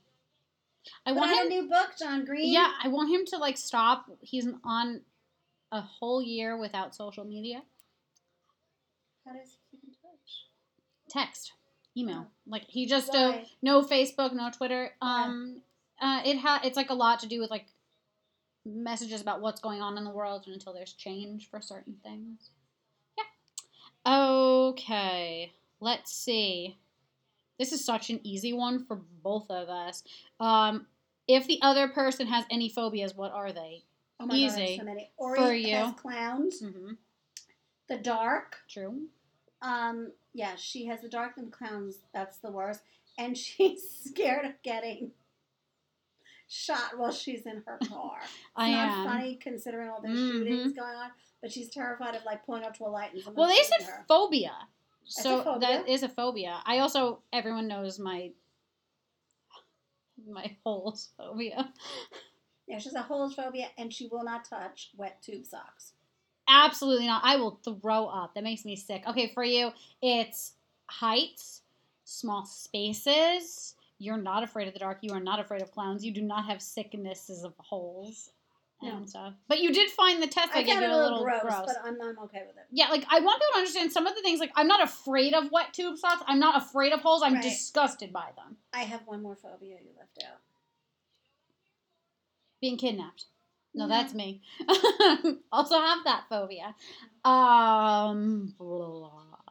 I 1.05 1.11
Put 1.11 1.17
want 1.19 1.31
out 1.31 1.37
him. 1.39 1.47
a 1.47 1.49
new 1.49 1.69
book, 1.69 1.89
John 1.97 2.25
Green. 2.25 2.51
Yeah, 2.51 2.71
I 2.83 2.87
want 2.89 3.09
him 3.09 3.25
to 3.27 3.37
like 3.37 3.57
stop. 3.57 4.05
He's 4.21 4.47
on 4.63 5.01
a 5.71 5.81
whole 5.81 6.21
year 6.21 6.57
without 6.57 6.95
social 6.95 7.23
media. 7.25 7.61
How 9.25 9.33
does 9.33 9.49
he 9.71 9.77
keep 9.77 9.83
in 9.83 9.89
touch? 9.91 10.45
Text, 11.09 11.53
email. 11.97 12.27
Like 12.47 12.63
he 12.67 12.85
just 12.87 13.13
uh, 13.15 13.33
Oh. 13.35 13.41
No 13.61 13.81
Facebook, 13.83 14.33
no 14.33 14.49
Twitter. 14.51 14.91
Um, 15.01 15.61
uh, 16.01 16.21
it 16.25 16.37
ha 16.39 16.61
it's 16.63 16.77
like 16.77 16.89
a 16.89 16.93
lot 16.95 17.19
to 17.21 17.27
do 17.27 17.39
with 17.39 17.49
like 17.49 17.65
messages 18.69 19.21
about 19.21 19.41
what's 19.41 19.61
going 19.61 19.81
on 19.81 19.97
in 19.97 20.03
the 20.03 20.09
world 20.11 20.45
until 20.47 20.73
there's 20.73 20.93
change 20.93 21.49
for 21.49 21.61
certain 21.61 21.95
things. 22.03 22.51
Yeah. 23.17 24.13
Okay. 24.69 25.51
Let's 25.79 26.11
see. 26.13 26.77
This 27.57 27.73
is 27.73 27.83
such 27.83 28.09
an 28.09 28.19
easy 28.23 28.53
one 28.53 28.85
for 28.85 28.95
both 29.21 29.49
of 29.51 29.69
us. 29.69 30.03
Um, 30.39 30.87
if 31.27 31.45
the 31.45 31.59
other 31.61 31.87
person 31.87 32.27
has 32.27 32.45
any 32.49 32.69
phobias, 32.69 33.15
what 33.15 33.31
are 33.31 33.51
they? 33.51 33.83
Oh 34.19 34.25
my 34.25 34.35
Easy. 34.35 34.75
have 34.75 34.79
so 34.79 34.85
many. 34.85 35.11
Ori 35.17 35.39
For 35.39 35.53
you. 35.53 35.93
clowns. 35.97 36.61
Mm-hmm. 36.61 36.93
The 37.87 37.97
dark. 37.97 38.57
True. 38.69 39.07
Um, 39.61 40.11
yeah, 40.33 40.55
she 40.57 40.85
has 40.87 41.01
the 41.01 41.09
dark 41.09 41.33
and 41.37 41.51
clowns. 41.51 41.99
That's 42.13 42.37
the 42.37 42.51
worst. 42.51 42.81
And 43.17 43.37
she's 43.37 43.83
scared 44.05 44.45
of 44.45 44.53
getting 44.63 45.11
shot 46.49 46.97
while 46.97 47.11
she's 47.11 47.45
in 47.45 47.63
her 47.65 47.77
car. 47.87 48.17
It's 48.21 48.33
I 48.55 48.71
not 48.71 48.87
am. 48.89 49.03
funny 49.07 49.35
considering 49.35 49.89
all 49.89 50.01
the 50.01 50.09
Mhm. 50.09 50.27
shootings 50.27 50.73
going 50.73 50.95
on, 50.95 51.11
but 51.41 51.51
she's 51.51 51.69
terrified 51.69 52.15
of 52.15 52.25
like 52.25 52.45
pulling 52.45 52.63
up 52.63 52.75
to 52.77 52.85
a 52.85 52.89
light 52.89 53.13
and 53.13 53.23
Well, 53.35 53.47
they 53.47 53.55
said 53.63 53.85
her. 53.85 54.05
phobia. 54.07 54.67
That's 55.01 55.23
So 55.23 55.43
phobia. 55.43 55.59
that 55.59 55.87
is 55.87 56.03
a 56.03 56.09
phobia. 56.09 56.59
I 56.65 56.79
also 56.79 57.21
everyone 57.31 57.67
knows 57.67 57.99
my 57.99 58.31
my 60.27 60.57
holes 60.65 61.09
phobia. 61.17 61.71
Yeah, 62.67 62.77
she 62.77 62.89
has 62.89 62.93
a 62.95 63.01
holes 63.01 63.33
phobia 63.35 63.67
and 63.77 63.91
she 63.93 64.07
will 64.07 64.23
not 64.23 64.45
touch 64.45 64.91
wet 64.97 65.21
tube 65.21 65.45
socks. 65.45 65.93
Absolutely 66.47 67.07
not. 67.07 67.21
I 67.23 67.35
will 67.37 67.59
throw 67.63 68.07
up. 68.07 68.33
That 68.35 68.43
makes 68.43 68.65
me 68.65 68.75
sick. 68.75 69.03
Okay, 69.07 69.31
for 69.33 69.43
you, 69.43 69.71
it's 70.01 70.53
heights, 70.87 71.61
small 72.05 72.45
spaces. 72.45 73.75
You're 73.99 74.17
not 74.17 74.43
afraid 74.43 74.67
of 74.67 74.73
the 74.73 74.79
dark. 74.79 74.99
You 75.01 75.13
are 75.13 75.19
not 75.19 75.39
afraid 75.39 75.61
of 75.61 75.71
clowns. 75.71 76.03
You 76.05 76.13
do 76.13 76.21
not 76.21 76.45
have 76.45 76.61
sicknesses 76.61 77.43
of 77.43 77.53
holes 77.57 78.31
and 78.81 79.01
No. 79.01 79.05
stuff. 79.05 79.33
But 79.49 79.59
you 79.59 79.73
did 79.73 79.89
find 79.91 80.23
the 80.23 80.27
test 80.27 80.51
I 80.53 80.61
that 80.61 80.65
gave 80.65 80.79
you 80.81 80.87
a 80.87 80.95
little 80.95 81.23
gross, 81.23 81.41
gross. 81.41 81.63
but 81.65 81.75
I'm, 81.83 82.01
I'm 82.01 82.17
okay 82.19 82.43
with 82.47 82.55
it. 82.55 82.65
Yeah, 82.71 82.87
like 82.89 83.03
I 83.09 83.19
want 83.19 83.41
people 83.41 83.51
to 83.53 83.57
understand 83.59 83.91
some 83.91 84.07
of 84.07 84.15
the 84.15 84.21
things. 84.21 84.39
Like 84.39 84.53
I'm 84.55 84.67
not 84.67 84.81
afraid 84.81 85.33
of 85.33 85.51
wet 85.51 85.73
tube 85.73 85.97
socks. 85.97 86.23
I'm 86.27 86.39
not 86.39 86.55
afraid 86.61 86.93
of 86.93 87.01
holes. 87.01 87.21
I'm 87.23 87.33
Right. 87.33 87.43
disgusted 87.43 88.13
by 88.13 88.29
them. 88.37 88.55
I 88.73 88.83
have 88.83 89.01
one 89.05 89.21
more 89.21 89.35
phobia 89.35 89.75
you 89.83 89.91
left 89.97 90.23
out. 90.25 90.39
Being 92.61 92.77
kidnapped. 92.77 93.25
No, 93.73 93.85
Mhm. 93.85 93.89
that's 93.89 94.13
me. 94.13 94.41
also 95.51 95.77
have 95.79 96.03
that 96.05 96.25
phobia. 96.29 96.73
Um, 97.25 98.55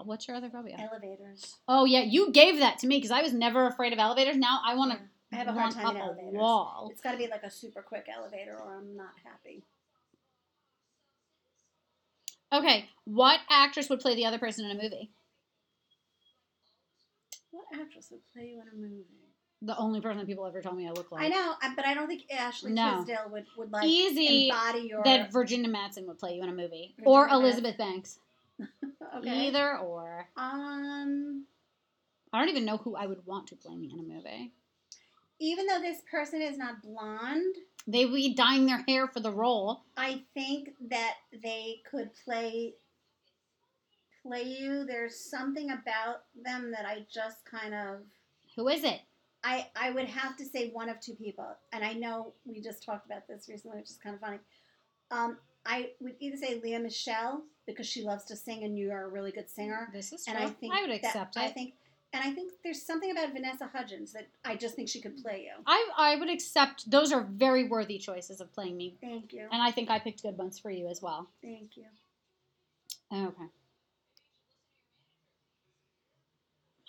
what's 0.05 0.27
your 0.29 0.37
other 0.37 0.51
phobia? 0.51 0.77
Elevators. 0.79 1.57
Oh 1.67 1.85
yeah, 1.85 2.01
you 2.03 2.31
gave 2.33 2.59
that 2.59 2.79
to 2.79 2.87
me 2.87 2.97
because 2.99 3.11
I 3.11 3.23
was 3.23 3.33
never 3.33 3.67
afraid 3.67 3.93
of 3.93 3.99
elevators. 3.99 4.37
Now 4.37 4.61
I 4.67 4.75
want 4.75 4.93
to 4.93 4.99
I 5.33 5.37
have 5.37 5.49
a 5.49 5.53
hard 5.53 5.73
time 5.73 5.97
in 5.97 6.03
elevators. 6.03 6.33
wall. 6.35 6.89
It's 6.91 7.01
got 7.01 7.13
to 7.13 7.19
be 7.19 7.29
like 7.29 7.43
a 7.43 7.51
super 7.51 7.83
quick 7.83 8.07
elevator 8.15 8.57
or 8.59 8.77
I'm 8.77 8.97
not 8.97 9.13
happy. 9.25 9.63
Okay, 12.53 12.89
what 13.05 13.41
actress 13.51 13.91
would 13.91 14.01
play 14.01 14.15
the 14.15 14.25
other 14.25 14.39
person 14.39 14.65
in 14.65 14.71
a 14.71 14.83
movie? 14.83 15.11
What 17.51 17.67
actress 17.75 18.09
would 18.11 18.21
play 18.33 18.47
you 18.49 18.61
in 18.63 18.69
a 18.69 18.75
movie? 18.81 19.05
The 19.61 19.77
only 19.77 20.01
person 20.01 20.19
that 20.19 20.27
people 20.27 20.47
ever 20.47 20.63
tell 20.63 20.73
me 20.75 20.87
I 20.87 20.93
look 20.93 21.11
like. 21.11 21.25
I 21.25 21.29
know, 21.29 21.55
but 21.75 21.85
I 21.85 21.93
don't 21.93 22.07
think 22.07 22.23
Ashley 22.31 22.73
No. 22.73 22.99
Tisdale 22.99 23.29
would, 23.33 23.45
would 23.57 23.73
like 23.73 23.85
Easy 23.85 24.49
embody 24.49 24.87
your. 24.87 25.03
that 25.05 25.33
Virginia 25.33 25.69
Madsen 25.69 26.07
would 26.07 26.19
play 26.19 26.35
you 26.35 26.43
in 26.43 26.49
a 26.49 26.53
movie, 26.53 26.95
Virginia 26.97 27.05
or 27.05 27.29
Madsen. 27.29 27.33
Elizabeth 27.33 27.77
Banks. 27.77 28.19
okay. 29.17 29.49
Either 29.49 29.79
or. 29.79 30.29
Um, 30.37 31.45
I 32.33 32.39
don't 32.41 32.49
even 32.49 32.65
know 32.65 32.77
who 32.79 32.97
I 32.97 33.07
would 33.07 33.25
want 33.27 33.47
to 33.49 33.57
play 33.57 33.75
me 33.77 33.91
in 33.93 33.99
a 34.01 34.03
movie. 34.03 34.53
even 35.41 35.67
though 35.67 35.81
this 35.81 36.01
person 36.11 36.43
is 36.43 36.59
not 36.59 36.83
blonde, 36.83 37.55
They 37.87 38.05
would 38.05 38.15
be 38.15 38.35
dyeing 38.35 38.67
their 38.67 38.85
hair 38.89 39.07
for 39.09 39.21
the 39.21 39.33
role. 39.33 39.83
I 39.97 40.23
think 40.35 40.71
that 40.91 41.15
they 41.43 41.81
could 41.91 42.11
play 42.25 42.75
play 44.23 44.43
you. 44.43 44.85
There's 44.85 45.19
something 45.19 45.71
about 45.71 46.25
them 46.35 46.71
that 46.73 46.85
I 46.87 47.07
just 47.13 47.45
kind 47.45 47.75
of 47.75 48.01
Who 48.57 48.69
is 48.69 48.85
it? 48.85 49.01
I 49.45 49.69
I 49.77 49.91
would 49.91 50.07
have 50.07 50.37
to 50.39 50.45
say 50.45 50.71
one 50.71 50.89
of 50.89 51.01
two 51.01 51.15
people, 51.15 51.47
and 51.73 51.85
I 51.85 51.93
know 51.93 52.33
we 52.45 52.61
just 52.61 52.83
talked 52.85 53.07
about 53.07 53.27
this 53.29 53.49
recently, 53.49 53.79
which 53.79 53.91
is 53.91 53.97
kind 54.03 54.15
of 54.17 54.21
funny. 54.21 54.39
Um, 55.13 55.39
I 55.65 55.91
would 56.01 56.17
either 56.19 56.37
say 56.37 56.61
Lea 56.63 56.79
Michele 56.79 57.43
because 57.69 57.87
she 57.87 58.03
loves 58.03 58.25
to 58.25 58.35
sing, 58.35 58.65
and 58.65 58.77
you 58.77 58.91
are 58.91 59.05
a 59.05 59.09
really 59.09 59.31
good 59.31 59.49
singer, 59.49 59.89
This 59.93 60.13
is 60.13 60.25
true. 60.25 60.35
and 60.35 60.43
I 60.43 60.49
think 60.49 60.75
I 60.75 60.81
would 60.81 60.91
that- 60.91 61.05
accept 61.05 61.37
it. 61.37 61.41
I 61.41 61.49
think, 61.51 61.75
and 62.15 62.25
I 62.25 62.33
think 62.33 62.53
there's 62.65 62.81
something 62.83 63.11
about 63.11 63.33
Vanessa 63.35 63.69
Hudgens 63.73 64.13
that 64.15 64.27
I 64.45 64.57
just 64.57 64.75
think 64.75 64.89
she 64.89 65.01
could 65.01 65.19
play 65.23 65.43
you. 65.45 65.63
I, 65.67 65.89
I 65.99 66.17
would 66.17 66.31
accept. 66.31 66.91
Those 66.91 67.13
are 67.13 67.23
very 67.23 67.65
worthy 67.69 67.99
choices 67.99 68.41
of 68.41 68.51
playing 68.55 68.77
me, 68.79 68.97
Thank 69.03 69.33
you, 69.35 69.47
and 69.53 69.63
I 69.63 69.71
think 69.71 69.91
I 69.91 69.99
picked 69.99 70.23
good 70.23 70.39
ones 70.39 70.59
for 70.59 70.71
you 70.71 70.89
as 70.89 71.03
well. 71.03 71.29
thank 71.43 71.77
you. 71.77 71.85
Okay. 73.13 73.45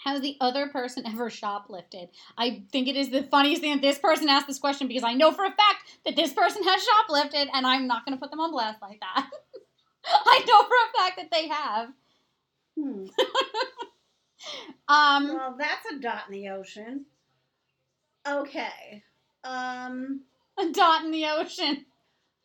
Has 0.06 0.22
the 0.22 0.38
other 0.40 0.68
person 0.68 1.06
ever 1.06 1.30
shoplifted? 1.30 2.08
I 2.38 2.64
think 2.72 2.88
it 2.88 2.96
is 2.96 3.10
the 3.10 3.24
funniest 3.24 3.62
thing 3.62 3.74
that 3.74 3.82
this 3.82 4.00
person 4.00 4.30
asked 4.30 4.48
this 4.48 4.58
question 4.58 4.88
because 4.88 5.04
I 5.04 5.14
know 5.14 5.34
for 5.34 5.44
a 5.44 5.50
fact 5.50 5.92
that 6.06 6.16
this 6.16 6.32
person 6.32 6.64
has 6.64 6.82
shoplifted, 6.82 7.48
and 7.54 7.68
I'm 7.68 7.86
not 7.86 8.06
going 8.06 8.18
to 8.18 8.22
put 8.22 8.32
them 8.32 8.40
on 8.40 8.52
blast 8.52 8.82
like 8.82 9.02
that. 9.02 9.30
I 10.26 10.44
know 10.48 10.64
for 10.64 10.76
a 10.76 11.04
fact 11.04 11.18
that 11.18 11.32
they 11.32 11.48
have. 11.48 11.90
Hmm. 12.78 13.06
Um, 14.88 15.28
Well, 15.36 15.56
that's 15.60 15.86
a 15.92 16.00
dot 16.00 16.24
in 16.28 16.34
the 16.34 16.50
ocean. 16.50 17.06
Okay. 18.28 19.04
Um, 19.44 20.22
a 20.58 20.72
dot 20.72 21.04
in 21.06 21.12
the 21.12 21.26
ocean. 21.26 21.86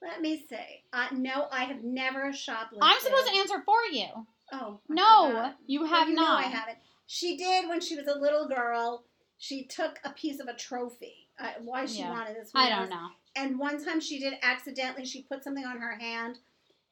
let 0.03 0.21
me 0.21 0.45
see. 0.49 0.83
Uh, 0.93 1.07
no, 1.13 1.47
I 1.51 1.65
have 1.65 1.83
never 1.83 2.33
shoplifted. 2.33 2.79
I'm 2.83 3.01
supposed 3.01 3.29
to 3.29 3.37
answer 3.39 3.63
for 3.65 3.77
you. 3.93 4.07
Oh 4.53 4.81
I 4.91 4.95
No, 4.95 5.27
forgot. 5.29 5.57
you 5.67 5.81
Well, 5.81 5.89
have 5.91 6.09
you 6.09 6.15
know 6.15 6.23
not. 6.23 6.45
I 6.45 6.49
haven't. 6.49 6.79
She 7.07 7.37
did 7.37 7.69
when 7.69 7.81
she 7.81 7.97
was 7.97 8.07
a 8.09 8.19
little 8.19 8.47
girl. 8.49 9.05
She 9.39 9.65
took 9.67 9.99
a 10.05 10.11
piece 10.11 10.41
of 10.41 10.49
a 10.49 10.55
trophy. 10.55 11.29
Uh, 11.39 11.49
why 11.63 11.87
she 11.87 12.01
Yeah. 12.01 12.11
wanted 12.11 12.37
this? 12.37 12.51
I 12.55 12.69
don't 12.69 12.91
know. 12.91 13.09
And 13.37 13.59
one 13.59 13.83
time 13.83 14.01
she 14.01 14.19
did 14.19 14.35
accidentally. 14.43 15.05
She 15.07 15.23
put 15.23 15.43
something 15.43 15.65
on 15.65 15.79
her 15.79 15.97
hand 15.97 16.39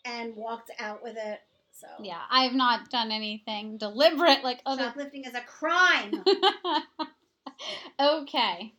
and 0.05 0.35
walked 0.37 0.71
out 0.79 1.03
with 1.03 1.17
it. 1.17 1.41
So 1.73 1.87
Yeah, 2.03 2.21
I 2.31 2.45
have 2.45 2.53
not 2.55 2.91
done 2.91 3.11
anything 3.11 3.79
deliberate 3.79 4.45
like 4.45 4.61
other. 4.67 4.85
shoplifting 4.85 5.25
is 5.25 5.35
a 5.35 5.41
crime. 5.41 6.23
okay. 8.01 8.75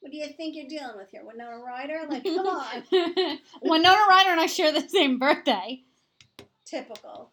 what 0.00 0.10
do 0.10 0.16
you 0.18 0.26
think 0.36 0.56
you're 0.56 0.66
dealing 0.68 0.96
with 0.96 1.10
here, 1.10 1.22
Winona 1.24 1.58
Ryder? 1.64 2.00
Like, 2.08 2.24
come 2.24 2.46
on, 2.46 2.82
Winona 3.62 4.04
Ryder 4.08 4.30
and 4.30 4.40
I 4.40 4.46
share 4.46 4.72
the 4.72 4.86
same 4.88 5.18
birthday. 5.18 5.82
typical. 6.64 7.30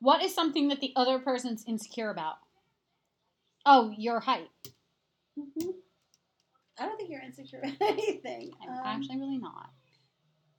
What 0.00 0.22
is 0.22 0.34
something 0.34 0.68
that 0.68 0.80
the 0.80 0.92
other 0.96 1.18
person's 1.18 1.64
insecure 1.66 2.08
about? 2.10 2.36
Oh, 3.66 3.92
your 3.98 4.20
height. 4.20 4.48
Mhm. 5.40 5.74
I 6.78 6.86
don't 6.86 6.96
think 6.96 7.10
you're 7.10 7.20
insecure 7.22 7.60
about 7.64 7.80
anything. 7.80 8.52
I'm 8.62 8.70
Um, 8.70 8.80
actually 8.84 9.18
really 9.18 9.38
not. 9.38 9.70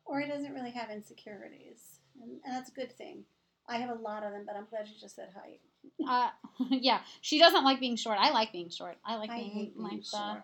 or 0.05 0.19
he 0.21 0.27
doesn't 0.27 0.53
really 0.53 0.71
have 0.71 0.89
insecurities, 0.89 1.99
and, 2.21 2.31
and 2.43 2.55
that's 2.55 2.69
a 2.69 2.73
good 2.73 2.91
thing. 2.91 3.23
I 3.67 3.77
have 3.77 3.89
a 3.89 4.01
lot 4.01 4.23
of 4.23 4.31
them, 4.31 4.43
but 4.45 4.55
I'm 4.55 4.65
glad 4.65 4.87
you 4.87 4.95
just 4.99 5.15
said 5.15 5.29
height. 5.33 5.61
Uh, 6.07 6.29
yeah, 6.69 7.01
she 7.21 7.39
doesn't 7.39 7.63
like 7.63 7.79
being 7.79 7.95
short. 7.95 8.17
I 8.19 8.31
like 8.31 8.51
being 8.51 8.69
short. 8.69 8.97
I 9.05 9.15
like 9.15 9.29
I 9.31 9.35
being 9.37 9.51
hate 9.51 9.75
being 9.77 9.87
like 9.87 10.03
short. 10.05 10.43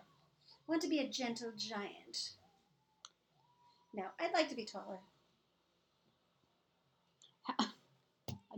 want 0.66 0.82
to 0.82 0.88
be 0.88 1.00
a 1.00 1.08
gentle 1.08 1.52
giant. 1.56 2.30
No, 3.94 4.04
I'd 4.20 4.32
like 4.32 4.48
to 4.50 4.54
be 4.56 4.64
taller. 4.64 5.00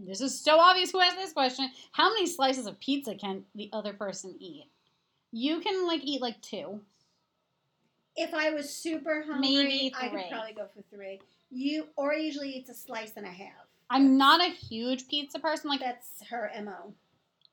This 0.03 0.23
is 0.23 0.41
so 0.41 0.59
obvious. 0.59 0.91
Who 0.93 1.01
asked 1.01 1.17
this 1.17 1.35
question? 1.35 1.71
How 1.93 2.09
many 2.09 2.27
slices 2.27 2.65
of 2.67 2.81
pizza 2.81 3.15
can 3.15 3.45
the 3.55 3.69
other 3.75 3.93
person 3.93 4.35
eat? 4.41 4.65
You 5.33 5.61
can 5.61 5.87
like 5.87 6.03
eat 6.05 6.21
like 6.21 6.41
two. 6.43 6.81
If 8.17 8.35
I 8.35 8.51
was 8.51 8.69
super 8.69 9.25
hungry, 9.27 9.93
I 9.99 10.09
could 10.09 10.31
probably 10.31 10.53
go 10.53 10.67
for 10.75 10.83
three. 10.95 11.21
You 11.51 11.87
or 11.97 12.15
usually 12.15 12.51
eats 12.51 12.71
a 12.71 12.75
slice 12.75 13.13
and 13.17 13.27
a 13.27 13.31
half. 13.31 13.67
I'm 13.89 14.17
not 14.17 14.41
a 14.41 14.51
huge 14.51 15.09
pizza 15.09 15.39
person. 15.39 15.71
Like 15.71 15.81
That's 15.81 16.09
her 16.31 16.51
mo. 16.63 16.95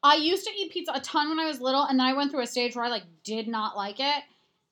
I 0.04 0.16
used 0.16 0.46
to 0.46 0.52
eat 0.52 0.72
pizza 0.72 0.92
a 0.94 1.00
ton 1.02 1.30
when 1.30 1.40
I 1.40 1.46
was 1.46 1.60
little, 1.60 1.84
and 1.84 2.00
then 2.00 2.06
I 2.06 2.14
went 2.14 2.32
through 2.32 2.44
a 2.44 2.48
stage 2.48 2.76
where 2.76 2.86
I 2.86 2.90
like 2.90 3.04
did 3.24 3.48
not 3.48 3.76
like 3.76 4.00
it. 4.00 4.24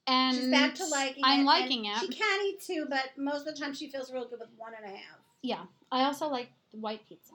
And 0.08 0.38
She's 0.38 0.50
back 0.50 0.76
to 0.76 0.86
liking 0.86 1.24
it. 1.24 1.28
I'm 1.28 1.46
liking 1.46 1.86
it. 1.86 1.98
She 1.98 2.08
can 2.10 2.46
eat 2.46 2.62
two, 2.62 2.86
but 2.88 3.12
most 3.18 3.48
of 3.48 3.56
the 3.56 3.60
time 3.60 3.74
she 3.74 3.90
feels 3.90 4.12
real 4.12 4.28
good 4.28 4.40
with 4.40 4.50
one 4.56 4.74
and 4.80 4.86
a 4.86 4.96
half. 4.96 5.18
Yeah, 5.42 5.64
I 5.92 6.04
also 6.04 6.28
like 6.28 6.50
white 6.72 7.08
pizza. 7.08 7.34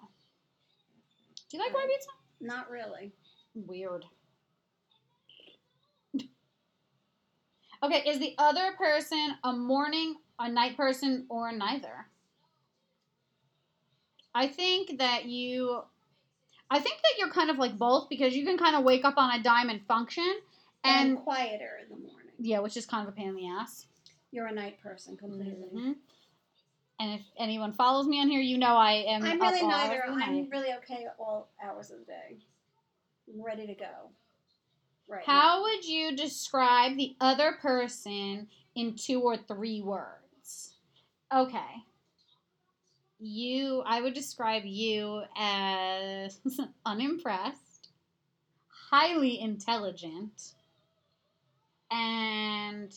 Do 1.51 1.57
you 1.57 1.62
like 1.62 1.75
white 1.75 1.89
pizza? 1.89 2.11
Not 2.41 2.71
really. 2.71 3.12
Weird. 3.55 4.05
Okay, 7.83 8.03
is 8.09 8.18
the 8.18 8.35
other 8.39 8.72
person 8.78 9.35
a 9.45 9.53
morning, 9.53 10.16
a 10.39 10.49
night 10.51 10.76
person, 10.76 11.26
or 11.28 11.53
neither? 11.53 12.07
I 14.35 14.47
think 14.49 14.99
that 14.99 15.26
you. 15.26 15.83
I 16.72 16.78
think 16.78 16.97
that 17.03 17.18
you're 17.18 17.31
kind 17.31 17.51
of 17.51 17.59
like 17.59 17.76
both 17.76 18.09
because 18.09 18.35
you 18.37 18.45
can 18.47 18.57
kind 18.57 18.76
of 18.76 18.85
wake 18.85 19.05
up 19.05 19.14
on 19.16 19.39
a 19.39 19.43
dime 19.43 19.70
and 19.70 19.85
function, 19.87 20.33
And, 20.85 21.11
and 21.11 21.18
quieter 21.18 21.78
in 21.83 21.89
the 21.89 21.97
morning. 21.97 22.31
yeah, 22.39 22.61
which 22.61 22.76
is 22.76 22.87
kind 22.87 23.09
of 23.09 23.12
a 23.12 23.16
pain 23.16 23.28
in 23.28 23.35
the 23.35 23.49
ass. 23.49 23.87
You're 24.31 24.47
a 24.47 24.53
night 24.53 24.81
person 24.81 25.16
completely. 25.16 25.68
Mhm. 25.74 25.97
And 27.01 27.18
if 27.18 27.22
anyone 27.37 27.72
follows 27.72 28.07
me 28.07 28.20
on 28.20 28.28
here, 28.28 28.41
you 28.41 28.57
know 28.57 28.76
I 28.76 28.93
am. 29.09 29.24
I'm 29.24 29.41
really 29.41 29.66
neither. 29.66 30.05
I'm 30.05 30.49
really 30.51 30.72
okay 30.74 31.07
all 31.18 31.49
hours 31.61 31.91
of 31.91 31.99
the 32.01 32.05
day. 32.05 32.39
I'm 33.28 33.43
ready 33.43 33.66
to 33.66 33.74
go. 33.74 34.11
Right. 35.11 35.25
How 35.27 35.63
would 35.63 35.85
you 35.85 36.15
describe 36.15 36.97
the 36.97 37.17
other 37.21 37.59
person 37.61 38.47
in 38.77 38.95
two 38.95 39.21
or 39.21 39.37
three 39.37 39.83
words? 39.83 40.75
Okay. 41.35 41.83
You, 43.19 43.83
I 43.85 44.01
would 44.01 44.15
describe 44.15 44.63
you 44.65 45.23
as 45.37 46.41
unimpressed, 46.87 47.89
highly 48.91 49.41
intelligent, 49.41 50.53
and 51.91 52.95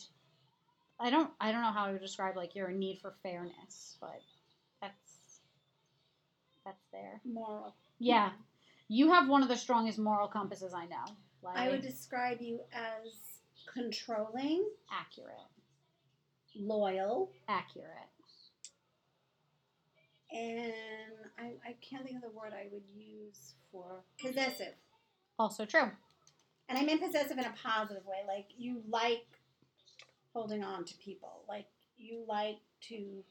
I 1.00 1.10
don't, 1.10 1.30
I 1.40 1.50
don't 1.50 1.62
know 1.62 1.72
how 1.72 1.86
I 1.86 1.92
would 1.92 2.00
describe 2.00 2.36
like 2.36 2.54
your 2.54 2.70
need 2.70 3.00
for 3.02 3.12
fairness, 3.24 3.96
but 4.00 4.22
that's 4.80 5.40
that's 6.64 6.86
there. 6.92 7.20
Moral. 7.24 7.74
Yeah, 7.98 8.30
you 8.88 9.10
have 9.10 9.28
one 9.28 9.42
of 9.42 9.48
the 9.48 9.56
strongest 9.56 9.98
moral 9.98 10.28
compasses 10.28 10.72
I 10.72 10.86
know. 10.86 11.04
Like, 11.44 11.56
I 11.58 11.68
would 11.68 11.82
describe 11.82 12.40
you 12.40 12.60
as 12.72 13.12
controlling, 13.72 14.66
accurate, 14.90 15.34
loyal, 16.56 17.30
accurate. 17.48 17.88
and 20.32 20.72
I, 21.38 21.52
I 21.68 21.74
can't 21.80 22.04
think 22.04 22.16
of 22.16 22.22
the 22.22 22.36
word 22.36 22.52
I 22.52 22.66
would 22.72 22.82
use 22.96 23.54
for 23.70 24.02
possessive. 24.20 24.74
Also 25.38 25.64
true. 25.64 25.90
And 26.68 26.78
I 26.78 26.82
mean 26.82 26.98
possessive 26.98 27.38
in 27.38 27.44
a 27.44 27.54
positive 27.62 28.04
way. 28.06 28.18
Like 28.26 28.46
you 28.56 28.82
like 28.88 29.26
holding 30.32 30.64
on 30.64 30.84
to 30.84 30.94
people. 30.96 31.42
Like 31.48 31.66
you 31.98 32.24
like 32.26 32.58
to 32.88 33.22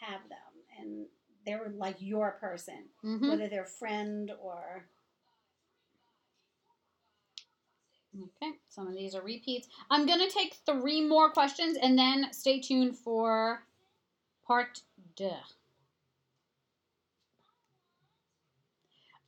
have 0.00 0.20
them 0.28 0.38
and 0.78 1.06
they're 1.46 1.72
like 1.76 1.96
your 2.00 2.32
person. 2.32 2.84
hmm 3.02 3.28
Whether 3.30 3.48
they're 3.48 3.64
friend 3.64 4.32
or 4.42 4.84
Okay, 8.16 8.52
some 8.68 8.86
of 8.88 8.94
these 8.94 9.14
are 9.14 9.22
repeats. 9.22 9.68
I'm 9.90 10.06
gonna 10.06 10.28
take 10.30 10.54
three 10.66 11.00
more 11.00 11.30
questions 11.30 11.76
and 11.80 11.98
then 11.98 12.32
stay 12.32 12.58
tuned 12.60 12.96
for 12.96 13.62
part 14.46 14.80
deux. 15.14 15.30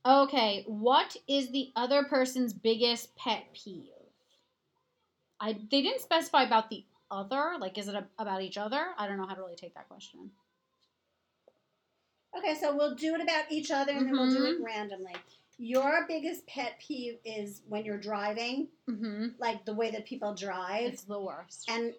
Okay, 0.05 0.63
what 0.67 1.15
is 1.27 1.51
the 1.51 1.71
other 1.75 2.03
person's 2.03 2.53
biggest 2.53 3.15
pet 3.15 3.45
peeve? 3.53 3.91
I 5.39 5.53
they 5.53 5.81
didn't 5.81 6.01
specify 6.01 6.43
about 6.43 6.69
the 6.69 6.83
other. 7.11 7.53
Like, 7.59 7.77
is 7.77 7.87
it 7.87 7.95
a, 7.95 8.07
about 8.17 8.41
each 8.41 8.57
other? 8.57 8.93
I 8.97 9.07
don't 9.07 9.17
know 9.17 9.27
how 9.27 9.35
to 9.35 9.41
really 9.41 9.55
take 9.55 9.75
that 9.75 9.87
question. 9.87 10.31
Okay, 12.37 12.55
so 12.55 12.75
we'll 12.75 12.95
do 12.95 13.13
it 13.15 13.21
about 13.21 13.51
each 13.51 13.71
other 13.71 13.91
and 13.91 14.07
then 14.07 14.13
we'll 14.13 14.31
do 14.31 14.45
it 14.45 14.59
Mhm. 14.59 14.65
randomly. 14.65 15.15
Your 15.63 16.07
biggest 16.07 16.47
pet 16.47 16.79
peeve 16.79 17.19
is 17.23 17.61
when 17.69 17.85
you're 17.85 17.99
driving, 17.99 18.67
Mm-hmm. 18.89 19.27
like 19.37 19.63
the 19.63 19.75
way 19.75 19.91
that 19.91 20.07
people 20.07 20.33
drive. 20.33 20.91
It's 20.91 21.03
the 21.03 21.21
worst. 21.21 21.69
And 21.69 21.93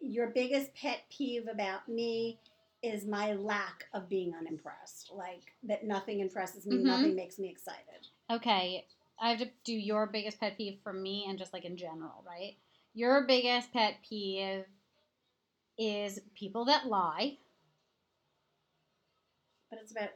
your 0.00 0.28
biggest 0.28 0.72
pet 0.76 1.00
peeve 1.10 1.48
about 1.48 1.88
me 1.88 2.38
is 2.84 3.04
my 3.04 3.32
lack 3.34 3.86
of 3.92 4.08
being 4.08 4.32
unimpressed. 4.38 5.10
Like 5.12 5.52
that 5.64 5.84
nothing 5.84 6.20
impresses 6.20 6.66
me, 6.66 6.76
Mhm. 6.76 6.82
nothing 6.84 7.16
makes 7.16 7.36
me 7.40 7.48
excited. 7.48 8.06
Okay, 8.30 8.86
I 9.18 9.30
have 9.30 9.40
to 9.40 9.50
do 9.64 9.74
your 9.74 10.06
biggest 10.06 10.38
pet 10.38 10.56
peeve 10.56 10.78
for 10.84 10.92
me 10.92 11.26
and 11.28 11.36
just 11.36 11.52
like 11.52 11.64
in 11.64 11.76
general, 11.76 12.22
right? 12.24 12.56
Your 12.94 13.26
biggest 13.26 13.72
pet 13.72 13.96
peeve 14.08 14.66
is 15.76 16.20
people 16.34 16.64
that 16.66 16.86
lie. 16.86 17.38
But 19.68 19.80
it's 19.80 19.90
about 19.90 20.10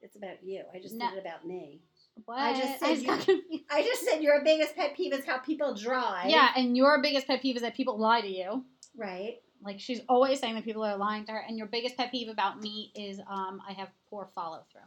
it's 0.00 0.14
about 0.16 0.44
you. 0.44 0.64
I 0.72 0.78
just 0.78 0.94
No. 0.94 1.08
did 1.10 1.18
it 1.18 1.20
about 1.20 1.44
me. 1.44 1.82
What? 2.24 2.38
I 2.38 2.58
just 2.58 2.80
said 2.80 2.98
you- 2.98 3.06
got 3.06 3.20
confused. 3.20 3.64
I 3.70 3.82
just 3.82 4.04
said 4.04 4.22
your 4.22 4.42
biggest 4.42 4.74
pet 4.74 4.96
peeve 4.96 5.12
is 5.12 5.24
how 5.24 5.38
people 5.38 5.74
drive. 5.74 6.30
Yeah, 6.30 6.48
and 6.56 6.76
your 6.76 7.00
biggest 7.02 7.26
pet 7.26 7.42
peeve 7.42 7.56
is 7.56 7.62
that 7.62 7.74
people 7.76 7.98
lie 7.98 8.20
to 8.20 8.28
you. 8.28 8.64
Right. 8.96 9.36
Like 9.62 9.80
she's 9.80 10.00
always 10.08 10.38
saying 10.40 10.54
that 10.54 10.64
people 10.64 10.84
are 10.84 10.96
lying 10.96 11.24
to 11.26 11.32
her, 11.32 11.38
and 11.46 11.56
your 11.58 11.66
biggest 11.66 11.96
pet 11.96 12.10
peeve 12.10 12.28
about 12.28 12.60
me 12.60 12.92
is 12.94 13.20
um 13.20 13.60
I 13.68 13.72
have 13.72 13.88
poor 14.08 14.28
follow 14.34 14.64
through. 14.72 14.80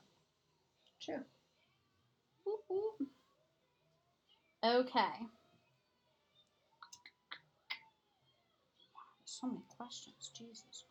True. 1.02 1.24
Okay. 4.64 5.26
So 9.26 9.48
many 9.48 9.62
questions, 9.78 10.32
Jesus 10.34 10.84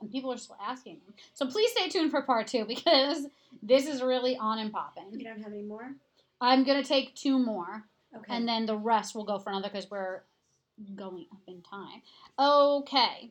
and 0.00 0.10
people 0.10 0.32
are 0.32 0.36
still 0.36 0.56
asking 0.64 1.00
them. 1.04 1.14
So 1.34 1.46
please 1.46 1.70
stay 1.72 1.88
tuned 1.88 2.10
for 2.10 2.22
part 2.22 2.46
two 2.46 2.64
because 2.68 3.26
this 3.62 3.86
is 3.86 4.02
really 4.02 4.36
on 4.36 4.58
and 4.58 4.72
popping. 4.72 5.04
You 5.12 5.24
don't 5.24 5.42
have 5.42 5.52
any 5.52 5.62
more? 5.62 5.92
I'm 6.40 6.64
gonna 6.64 6.82
take 6.84 7.14
two 7.14 7.38
more, 7.38 7.84
Okay. 8.16 8.34
and 8.34 8.48
then 8.48 8.66
the 8.66 8.76
rest 8.76 9.14
will 9.14 9.24
go 9.24 9.38
for 9.38 9.50
another 9.50 9.68
because 9.68 9.90
we're 9.90 10.22
going 10.96 11.26
up 11.32 11.42
in 11.46 11.60
time. 11.62 12.00
Okay. 12.38 13.30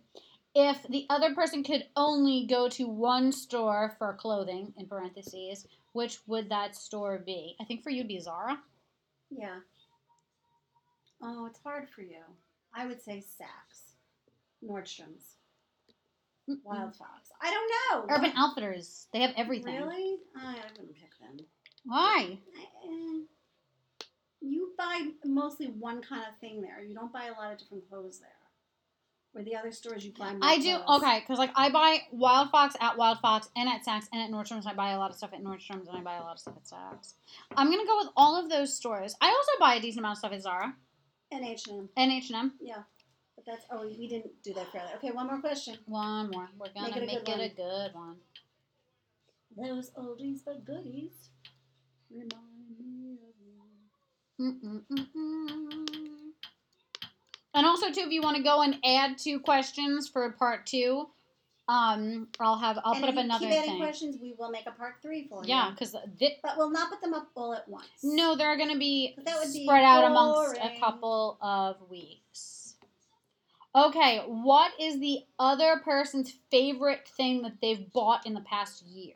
If 0.56 0.84
the 0.88 1.06
other 1.10 1.34
person 1.36 1.64
could 1.64 1.86
only 1.96 2.46
go 2.48 2.70
to 2.70 2.88
one 2.88 3.32
store 3.32 3.96
for 3.98 4.14
clothing, 4.14 4.74
in 4.78 4.88
parentheses, 4.88 5.68
which 5.94 6.20
would 6.28 6.50
that 6.50 6.76
store 6.76 7.18
be? 7.18 7.56
I 7.60 7.64
think 7.66 7.84
for 7.84 7.90
you 7.92 7.98
it'd 8.00 8.08
be 8.08 8.20
Zara. 8.20 8.60
yeah. 9.32 9.60
Oh, 11.22 11.46
it's 11.48 11.60
hard 11.64 11.88
for 11.90 12.02
you. 12.02 12.22
I 12.74 12.86
would 12.88 13.02
say 13.02 13.18
Saks, 13.42 13.96
Nordstrom's, 14.66 15.36
Wild 16.64 16.96
Fox. 16.96 17.30
I 17.42 17.52
don't 17.52 18.08
know. 18.10 18.16
Urban 18.16 18.34
Outfitters. 18.36 19.08
They 19.14 19.20
have 19.22 19.32
everything. 19.38 19.76
Really? 19.78 20.18
I, 20.36 20.56
wouldn't 20.78 20.96
pick 20.96 21.18
them. 21.20 21.46
Why? 21.86 22.38
I- 22.58 22.88
eh. 22.88 23.22
You 24.42 24.72
buy 24.78 25.10
mostly 25.26 25.68
one 25.68 26.02
kind 26.02 26.22
of 26.24 26.38
thing 26.40 26.62
there. 26.62 26.82
You 26.82 26.96
don't 26.96 27.12
buy 27.12 27.26
a 27.26 27.34
lot 27.34 27.52
of 27.52 27.58
different 27.60 27.90
clothes 27.90 28.20
there. 28.20 28.30
Where 29.34 29.44
the 29.44 29.56
other 29.56 29.72
stores 29.72 30.04
you 30.06 30.12
buy 30.18 30.32
more 30.34 30.40
I 30.42 30.58
do 30.58 30.78
clothes. 30.80 31.04
okay 31.04 31.20
because 31.20 31.38
like 31.38 31.52
I 31.56 31.70
buy 31.70 32.00
Wild 32.12 32.50
Fox 32.50 32.76
at 32.82 32.98
Wild 32.98 33.20
Fox 33.20 33.50
and 33.56 33.70
at 33.70 33.86
Saks 33.86 34.08
and 34.12 34.22
at 34.22 34.32
Nordstrom's. 34.32 34.66
I 34.66 34.74
buy 34.74 34.92
a 34.92 34.98
lot 34.98 35.12
of 35.12 35.18
stuff 35.18 35.34
at 35.34 35.44
Nordstrom's 35.44 35.88
and 35.88 35.96
I 35.98 36.02
buy 36.02 36.16
a 36.16 36.22
lot 36.22 36.32
of 36.34 36.40
stuff 36.40 36.56
at 36.58 36.64
Saks. 36.64 37.14
I'm 37.56 37.70
gonna 37.70 37.86
go 37.86 37.98
with 38.00 38.08
all 38.18 38.36
of 38.42 38.50
those 38.50 38.74
stores. 38.76 39.16
I 39.22 39.28
also 39.28 39.52
buy 39.60 39.76
a 39.76 39.80
decent 39.80 40.00
amount 40.00 40.14
of 40.14 40.18
stuff 40.20 40.32
at 40.32 40.42
Zara 40.42 40.74
And 41.32 41.46
H&M. 41.46 41.90
and 41.96 42.12
H 42.12 42.30
and 42.32 42.38
M. 42.38 42.54
Yeah. 42.60 42.84
That's, 43.50 43.66
oh, 43.72 43.88
we 43.98 44.08
didn't 44.08 44.44
do 44.44 44.54
that 44.54 44.72
fairly. 44.72 44.92
Okay, 44.98 45.10
one 45.10 45.26
more 45.26 45.40
question. 45.42 45.76
One 45.88 46.30
more. 46.30 46.48
We're 46.60 46.68
gonna 46.72 46.90
Make 46.90 46.98
it 46.98 47.04
a 47.04 47.06
make 47.08 47.26
good 47.26 47.40
it 47.40 47.52
a 47.54 47.56
good 47.56 47.94
one. 47.96 48.18
Those 49.58 49.90
oldies 49.98 50.42
but 50.46 50.64
goodies 50.64 51.30
remind 52.12 52.78
me 52.80 53.18
of 53.28 53.34
you. 53.42 54.84
Mm-mm-mm-mm. 54.94 55.88
And 57.56 57.66
also, 57.66 57.88
too, 57.92 58.02
if 58.02 58.12
you 58.12 58.22
want 58.22 58.38
to 58.38 58.44
go 58.44 58.62
and 58.62 58.78
add 58.86 59.18
two 59.18 59.40
questions 59.40 60.08
for 60.08 60.30
part 60.34 60.68
two, 60.68 61.08
um, 61.68 62.28
I'll 62.40 62.58
have 62.58 62.78
I'll 62.84 62.94
and 62.94 63.02
put 63.04 63.10
if 63.10 63.16
up 63.18 63.24
you 63.24 63.26
another 63.26 63.46
keep 63.48 63.56
adding 63.58 63.70
thing. 63.72 63.80
questions, 63.80 64.18
we 64.22 64.34
will 64.38 64.52
make 64.52 64.68
a 64.68 64.72
part 64.72 64.96
three 65.02 65.28
for 65.28 65.44
you. 65.44 65.50
Yeah, 65.50 65.72
because 65.72 65.96
thi- 66.20 66.38
But 66.44 66.58
we'll 66.58 66.70
not 66.70 66.90
put 66.92 67.02
them 67.02 67.14
up 67.16 67.30
all 67.36 67.54
at 67.54 67.68
once. 67.68 67.88
No, 68.04 68.36
they're 68.36 68.58
going 68.58 68.72
to 68.72 68.78
be 68.78 69.16
That 69.26 69.40
would 69.40 69.52
be 69.52 69.66
spread 69.66 69.84
out 69.84 70.04
amongst 70.06 70.58
a 70.62 70.80
couple 70.80 71.38
of 71.42 71.78
weeks. 71.90 72.29
Okay, 73.76 74.24
what 74.26 74.72
is 74.80 75.00
the 75.00 75.20
other 75.38 75.80
person's 75.84 76.34
favorite 76.50 77.08
thing 77.08 77.44
that 77.44 77.62
they've 77.62 77.92
bought 77.94 78.26
in 78.26 78.34
the 78.34 78.42
past 78.42 78.84
year? 78.86 79.16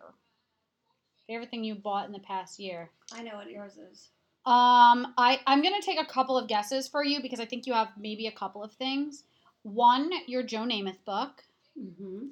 Favorite 1.27 1.49
thing 1.49 1.63
you 1.63 1.75
bought 1.75 2.05
in 2.05 2.11
the 2.11 2.19
past 2.19 2.59
year? 2.59 2.91
I 3.11 3.23
know 3.23 3.35
what 3.35 3.49
yours 3.49 3.77
is. 3.77 4.09
Um, 4.45 5.13
I 5.17 5.39
I'm 5.47 5.63
gonna 5.63 5.81
take 5.81 5.99
a 5.99 6.05
couple 6.05 6.37
of 6.37 6.47
guesses 6.49 6.87
for 6.87 7.03
you 7.03 7.21
because 7.21 7.39
I 7.39 7.45
think 7.45 7.65
you 7.65 7.73
have 7.73 7.89
maybe 7.97 8.27
a 8.27 8.31
couple 8.31 8.61
of 8.63 8.73
things. 8.73 9.23
One, 9.63 10.11
your 10.27 10.43
Joe 10.43 10.63
Namath 10.63 11.03
book. 11.05 11.43
Mm-hmm. 11.81 12.27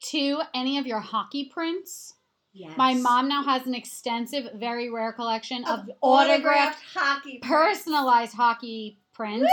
Two, 0.00 0.40
any 0.54 0.78
of 0.78 0.86
your 0.86 1.00
hockey 1.00 1.44
prints. 1.46 2.14
Yes. 2.52 2.76
My 2.76 2.92
mom 2.94 3.28
now 3.28 3.42
has 3.44 3.66
an 3.66 3.74
extensive, 3.74 4.48
very 4.54 4.90
rare 4.90 5.12
collection 5.12 5.64
of, 5.64 5.80
Of 5.80 5.90
autographed, 6.00 6.82
hockey. 6.92 7.38
prints. 7.38 7.46
personalized 7.86 8.34
hockey 8.34 8.98
prints. 9.12 9.42
Woo-woo! 9.42 9.48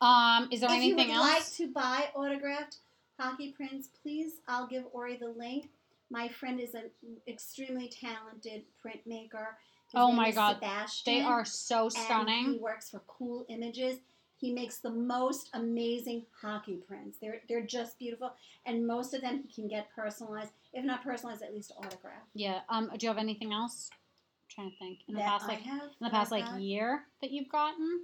Um, 0.00 0.48
is 0.50 0.60
there 0.60 0.70
if 0.70 0.76
anything 0.76 1.08
you 1.10 1.14
would 1.20 1.26
else? 1.26 1.28
like 1.34 1.52
to 1.56 1.72
buy 1.72 2.08
autographed 2.14 2.78
hockey 3.18 3.52
prints, 3.52 3.88
please, 4.02 4.34
I'll 4.48 4.66
give 4.66 4.84
Ori 4.92 5.16
the 5.16 5.28
link. 5.28 5.68
My 6.10 6.28
friend 6.28 6.58
is 6.60 6.74
an 6.74 6.90
extremely 7.28 7.88
talented 7.88 8.62
printmaker. 8.84 9.46
His 9.86 9.94
Oh 9.94 10.10
my 10.12 10.30
God. 10.30 10.54
Sebastian, 10.56 11.14
they 11.14 11.20
are 11.22 11.44
so 11.44 11.88
and 12.06 12.54
he 12.54 12.58
works 12.58 12.90
for 12.90 13.00
Cool 13.06 13.44
Images. 13.48 13.98
He 14.38 14.52
makes 14.54 14.78
the 14.78 14.90
most 14.90 15.50
amazing 15.52 16.24
hockey 16.40 16.76
prints. 16.88 17.18
They're 17.20 17.42
they're 17.48 17.66
just 17.66 17.98
beautiful, 17.98 18.32
and 18.64 18.86
most 18.86 19.12
of 19.12 19.20
them 19.20 19.44
he 19.46 19.52
can 19.54 19.68
get 19.68 19.88
personalized. 19.94 20.52
If 20.72 20.84
not 20.84 21.04
personalized, 21.04 21.42
at 21.42 21.54
least 21.54 21.72
autographed. 21.76 22.30
Yeah. 22.34 22.60
Um, 22.70 22.90
do 22.96 23.04
you 23.04 23.08
have 23.10 23.18
anything 23.18 23.52
else? 23.52 23.90
I'm 23.92 24.48
trying 24.48 24.70
to 24.70 24.76
think. 24.78 24.98
In 25.08 25.14
the 25.14 25.20
that 25.20 25.28
past 25.28 25.48
like 25.48 25.60
have. 25.60 25.82
in 25.82 26.04
the 26.04 26.10
past 26.10 26.30
like 26.32 26.46
got. 26.46 26.60
year 26.60 27.02
that 27.20 27.30
you've 27.30 27.50
gotten 27.50 28.00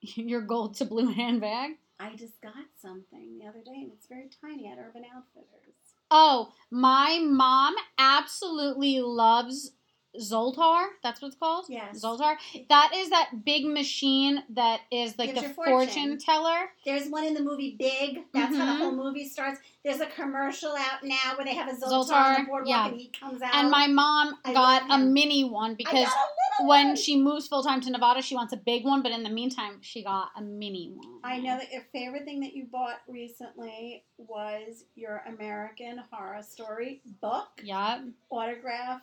your 0.00 0.40
gold 0.40 0.74
to 0.76 0.84
blue 0.84 1.12
handbag. 1.12 1.72
I 2.00 2.14
just 2.14 2.40
got 2.40 2.52
something 2.80 3.38
the 3.38 3.46
other 3.46 3.62
day, 3.64 3.74
and 3.74 3.92
it's 3.92 4.06
very 4.06 4.30
tiny 4.40 4.68
at 4.68 4.78
Urban 4.78 5.04
Outfitters. 5.14 5.74
Oh, 6.10 6.52
my 6.70 7.18
mom 7.22 7.74
absolutely 7.98 9.00
loves 9.00 9.72
Zoltar. 10.18 10.86
That's 11.02 11.20
what 11.22 11.28
it's 11.28 11.36
called. 11.36 11.66
Yes. 11.68 12.02
Zoltar. 12.02 12.36
That 12.68 12.92
is 12.94 13.10
that 13.10 13.44
big 13.44 13.64
machine 13.66 14.42
that 14.50 14.80
is 14.90 15.16
like 15.18 15.34
Gives 15.34 15.42
the 15.48 15.54
fortune. 15.54 15.72
fortune. 15.86 16.18
teller. 16.18 16.70
There's 16.84 17.08
one 17.08 17.24
in 17.24 17.34
the 17.34 17.42
movie 17.42 17.76
Big. 17.78 18.24
That's 18.32 18.56
how 18.56 18.66
the 18.66 18.72
Mhm. 18.72 18.78
whole 18.78 18.92
movie 18.92 19.28
starts. 19.28 19.60
There's 19.84 20.00
a 20.00 20.06
commercial 20.06 20.74
out 20.76 21.02
now 21.04 21.36
where 21.36 21.44
they 21.44 21.54
have 21.54 21.68
a 21.68 21.72
Zoltar, 21.76 22.12
on 22.12 22.42
the 22.42 22.46
boardwalk 22.48 22.68
yeah. 22.68 22.88
and 22.88 23.00
he 23.00 23.08
comes 23.08 23.40
out. 23.42 23.54
And 23.54 23.70
my 23.70 23.86
mom 23.86 24.38
I 24.44 24.52
got 24.52 24.82
a 24.90 24.98
mini 24.98 25.44
one 25.44 25.74
because 25.76 25.92
got 26.08 26.16
a 26.16 26.60
little 26.60 26.68
when 26.68 26.86
one. 26.88 26.96
she 26.96 27.16
moves 27.16 27.46
full 27.46 27.62
time 27.62 27.80
to 27.82 27.90
Nevada, 27.90 28.20
she 28.20 28.34
wants 28.34 28.52
a 28.52 28.56
big 28.56 28.84
one. 28.84 29.02
But 29.02 29.12
in 29.12 29.22
the 29.22 29.30
meantime, 29.30 29.78
she 29.80 30.02
got 30.02 30.30
a 30.36 30.42
mini 30.42 30.90
one. 30.94 31.20
I 31.24 31.38
know 31.38 31.56
that 31.56 31.70
your 31.72 31.82
favorite 31.92 32.24
thing 32.24 32.40
that 32.40 32.54
you 32.54 32.66
bought 32.66 33.00
recently 33.06 34.04
was 34.18 34.84
your 34.96 35.22
American 35.26 36.02
Horror 36.10 36.42
Story 36.42 37.00
book, 37.20 37.48
Yep. 37.62 38.00
autograph, 38.30 39.00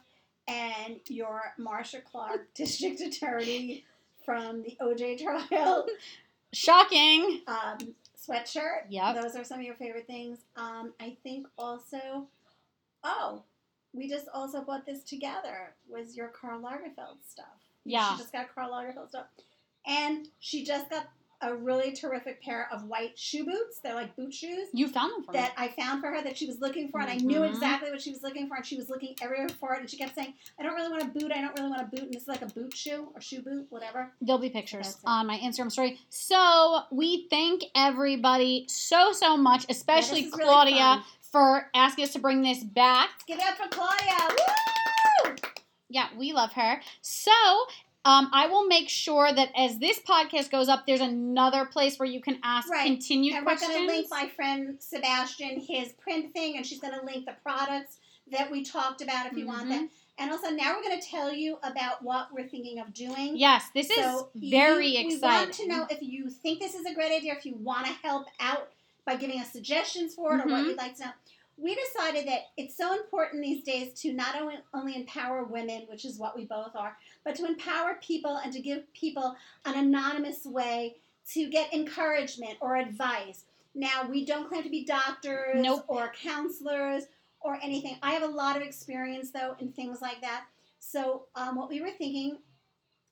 and 0.47 0.99
your 1.07 1.41
Marcia 1.57 2.01
Clark 2.01 2.47
District 2.53 2.99
Attorney 3.01 3.83
from 4.25 4.63
the 4.63 4.77
OJ 4.81 5.21
trial 5.21 5.87
Shocking. 6.53 7.41
um, 7.47 7.77
sweatshirt. 8.17 8.83
Yeah. 8.89 9.13
Those 9.13 9.35
are 9.35 9.43
some 9.43 9.59
of 9.59 9.65
your 9.65 9.75
favorite 9.75 10.07
things. 10.07 10.39
Um, 10.55 10.93
I 10.99 11.17
think 11.23 11.47
also, 11.57 12.27
oh, 13.03 13.43
we 13.93 14.09
just 14.09 14.27
also 14.33 14.61
bought 14.61 14.85
this 14.85 15.03
together. 15.03 15.73
Was 15.89 16.15
your 16.15 16.29
Karl 16.29 16.61
Lagerfeld 16.61 17.17
stuff? 17.29 17.45
Yeah. 17.83 18.11
She 18.13 18.17
just 18.19 18.31
got 18.33 18.53
Karl 18.53 18.71
Lagerfeld 18.71 19.09
stuff, 19.09 19.27
and 19.85 20.27
she 20.39 20.63
just 20.65 20.89
got 20.89 21.07
a 21.45 21.55
really 21.55 21.91
terrific 21.93 22.41
pair 22.41 22.67
of 22.71 22.83
white 22.85 23.17
shoe 23.17 23.45
boots. 23.45 23.79
They're 23.83 23.93
like 23.95 24.15
boot 24.15 24.33
shoes 24.33 24.67
You 24.73 24.87
found 24.87 25.13
them 25.13 25.23
for 25.23 25.31
me. 25.31 25.39
that 25.39 25.53
I 25.57 25.67
found 25.69 26.01
for 26.01 26.09
her 26.11 26.21
that 26.23 26.37
she 26.37 26.47
was 26.47 26.59
looking 26.59 26.89
for, 26.89 26.99
and 27.01 27.09
I 27.09 27.15
knew 27.17 27.39
Mhm. 27.41 27.49
exactly 27.49 27.91
what 27.91 28.01
she 28.01 28.11
was 28.11 28.23
looking 28.23 28.47
for, 28.47 28.55
and 28.55 28.65
she 28.65 28.75
was 28.75 28.89
looking 28.89 29.15
everywhere 29.21 29.49
for 29.49 29.73
it, 29.75 29.81
and 29.81 29.89
she 29.89 29.97
kept 29.97 30.15
saying, 30.15 30.33
"I 30.59 30.63
don't 30.63 30.73
really 30.73 30.89
want 30.91 31.03
a 31.03 31.07
boot. 31.07 31.31
I 31.31 31.41
don't 31.41 31.57
really 31.57 31.69
want 31.69 31.81
a 31.81 31.85
boot." 31.85 32.01
And 32.05 32.13
this 32.13 32.23
is 32.23 32.27
like 32.27 32.41
a 32.41 32.47
boot 32.47 32.75
shoe 32.75 33.09
or 33.13 33.21
shoe 33.21 33.41
boot, 33.41 33.67
whatever. 33.69 34.11
There'll 34.21 34.41
be 34.41 34.49
pictures 34.49 34.97
on 35.05 35.27
my 35.27 35.37
Instagram 35.39 35.71
story. 35.71 35.99
So 36.09 36.83
we 36.91 37.27
thank 37.29 37.63
everybody 37.75 38.65
so 38.67 39.11
so 39.11 39.37
much, 39.37 39.65
especially 39.69 40.21
this 40.23 40.31
is 40.33 40.37
really 40.37 40.49
Claudia 40.51 41.03
for 41.21 41.69
asking 41.75 42.05
us 42.05 42.13
to 42.13 42.19
bring 42.19 42.41
this 42.41 42.63
back. 42.63 43.09
Give 43.27 43.37
it 43.37 43.45
up 43.45 43.55
for 43.57 43.67
Claudia! 43.67 44.35
Woo! 45.25 45.35
Yeah, 45.89 46.07
we 46.17 46.33
love 46.33 46.53
her. 46.53 46.81
So 47.01 47.31
um, 48.05 48.29
I 48.31 48.47
will 48.47 48.67
make 48.67 48.87
sure 48.87 49.33
that 49.33 49.49
as 49.57 49.79
this 49.79 49.99
podcast 49.99 50.51
goes 50.51 50.69
up, 50.69 50.85
there's 50.85 51.01
another 51.01 51.65
place 51.65 51.97
where 51.97 52.07
you 52.07 52.21
can 52.21 52.39
ask 52.43 52.69
Right. 52.69 52.85
continued 52.85 53.35
And 53.35 53.45
questions. 53.45 53.69
we're 53.71 53.75
going 53.77 53.89
to 53.89 53.95
link 53.95 54.07
my 54.11 54.29
friend 54.29 54.77
Sebastian 54.79 55.59
his 55.59 55.91
print 55.93 56.31
thing, 56.33 56.55
and 56.55 56.65
she's 56.65 56.79
going 56.79 56.97
to 56.97 57.03
link 57.05 57.25
the 57.25 57.35
products 57.43 57.97
that 58.31 58.49
we 58.51 58.63
talked 58.63 59.01
about 59.01 59.25
if 59.27 59.37
you 59.37 59.45
want 59.47 59.65
Mhm. 59.67 59.69
that. 59.69 59.89
And 60.17 60.31
also 60.31 60.49
now 60.49 60.75
we're 60.75 60.81
going 60.83 60.99
to 60.99 61.05
tell 61.07 61.33
you 61.33 61.57
about 61.63 62.01
what 62.03 62.31
we're 62.31 62.47
thinking 62.47 62.79
of 62.79 62.93
doing. 62.93 63.35
Yes, 63.35 63.65
this 63.73 63.87
So 63.93 64.29
is 64.33 64.49
very 64.49 64.87
you- 64.97 65.07
exciting. 65.07 65.19
We 65.21 65.27
want 65.27 65.53
to 65.53 65.67
know 65.67 65.87
if 65.89 66.01
you 66.01 66.29
think 66.29 66.59
this 66.59 66.73
is 66.75 66.85
a 66.85 66.93
great 66.93 67.11
idea, 67.11 67.33
if 67.35 67.45
you 67.45 67.55
want 67.55 67.85
to 67.87 67.93
help 68.01 68.27
out 68.39 68.71
by 69.05 69.15
giving 69.17 69.39
us 69.41 69.51
suggestions 69.51 70.15
for 70.15 70.33
it 70.35 70.45
or 70.45 70.47
what 70.49 70.63
Mhm. 70.63 70.67
you'd 70.67 70.77
like 70.77 70.95
to 70.97 71.05
know. 71.05 71.11
We 71.57 71.75
decided 71.75 72.27
that 72.27 72.47
it's 72.57 72.75
so 72.75 72.93
important 72.93 73.41
these 73.41 73.63
days 73.63 73.93
to 74.01 74.13
not 74.13 74.39
only, 74.39 74.55
only 74.73 74.95
empower 74.95 75.45
women, 75.45 75.85
which 75.89 76.03
is 76.03 76.17
what 76.17 76.35
we 76.35 76.45
both 76.45 76.75
are, 76.75 76.97
but 77.23 77.35
to 77.35 77.45
empower 77.45 77.97
people 78.01 78.39
and 78.43 78.51
to 78.53 78.59
give 78.61 78.91
people 78.93 79.35
an 79.65 79.77
anonymous 79.77 80.45
way 80.45 80.97
to 81.33 81.49
get 81.49 81.73
encouragement 81.73 82.57
or 82.59 82.75
advice. 82.75 83.45
Now, 83.73 84.07
we 84.09 84.25
don't 84.25 84.47
claim 84.49 84.63
to 84.63 84.69
be 84.69 84.85
doctors 84.85 85.55
Nope. 85.55 85.85
or 85.87 86.11
counselors 86.21 87.05
or 87.41 87.57
anything. 87.61 87.97
I 88.01 88.11
have 88.11 88.23
a 88.23 88.27
lot 88.27 88.57
of 88.57 88.61
experience, 88.61 89.31
though, 89.31 89.55
in 89.59 89.71
things 89.71 90.01
like 90.01 90.21
that. 90.21 90.45
So, 90.79 91.23
um, 91.35 91.55
what 91.55 91.69
we 91.69 91.81
were 91.81 91.91
thinking 91.91 92.39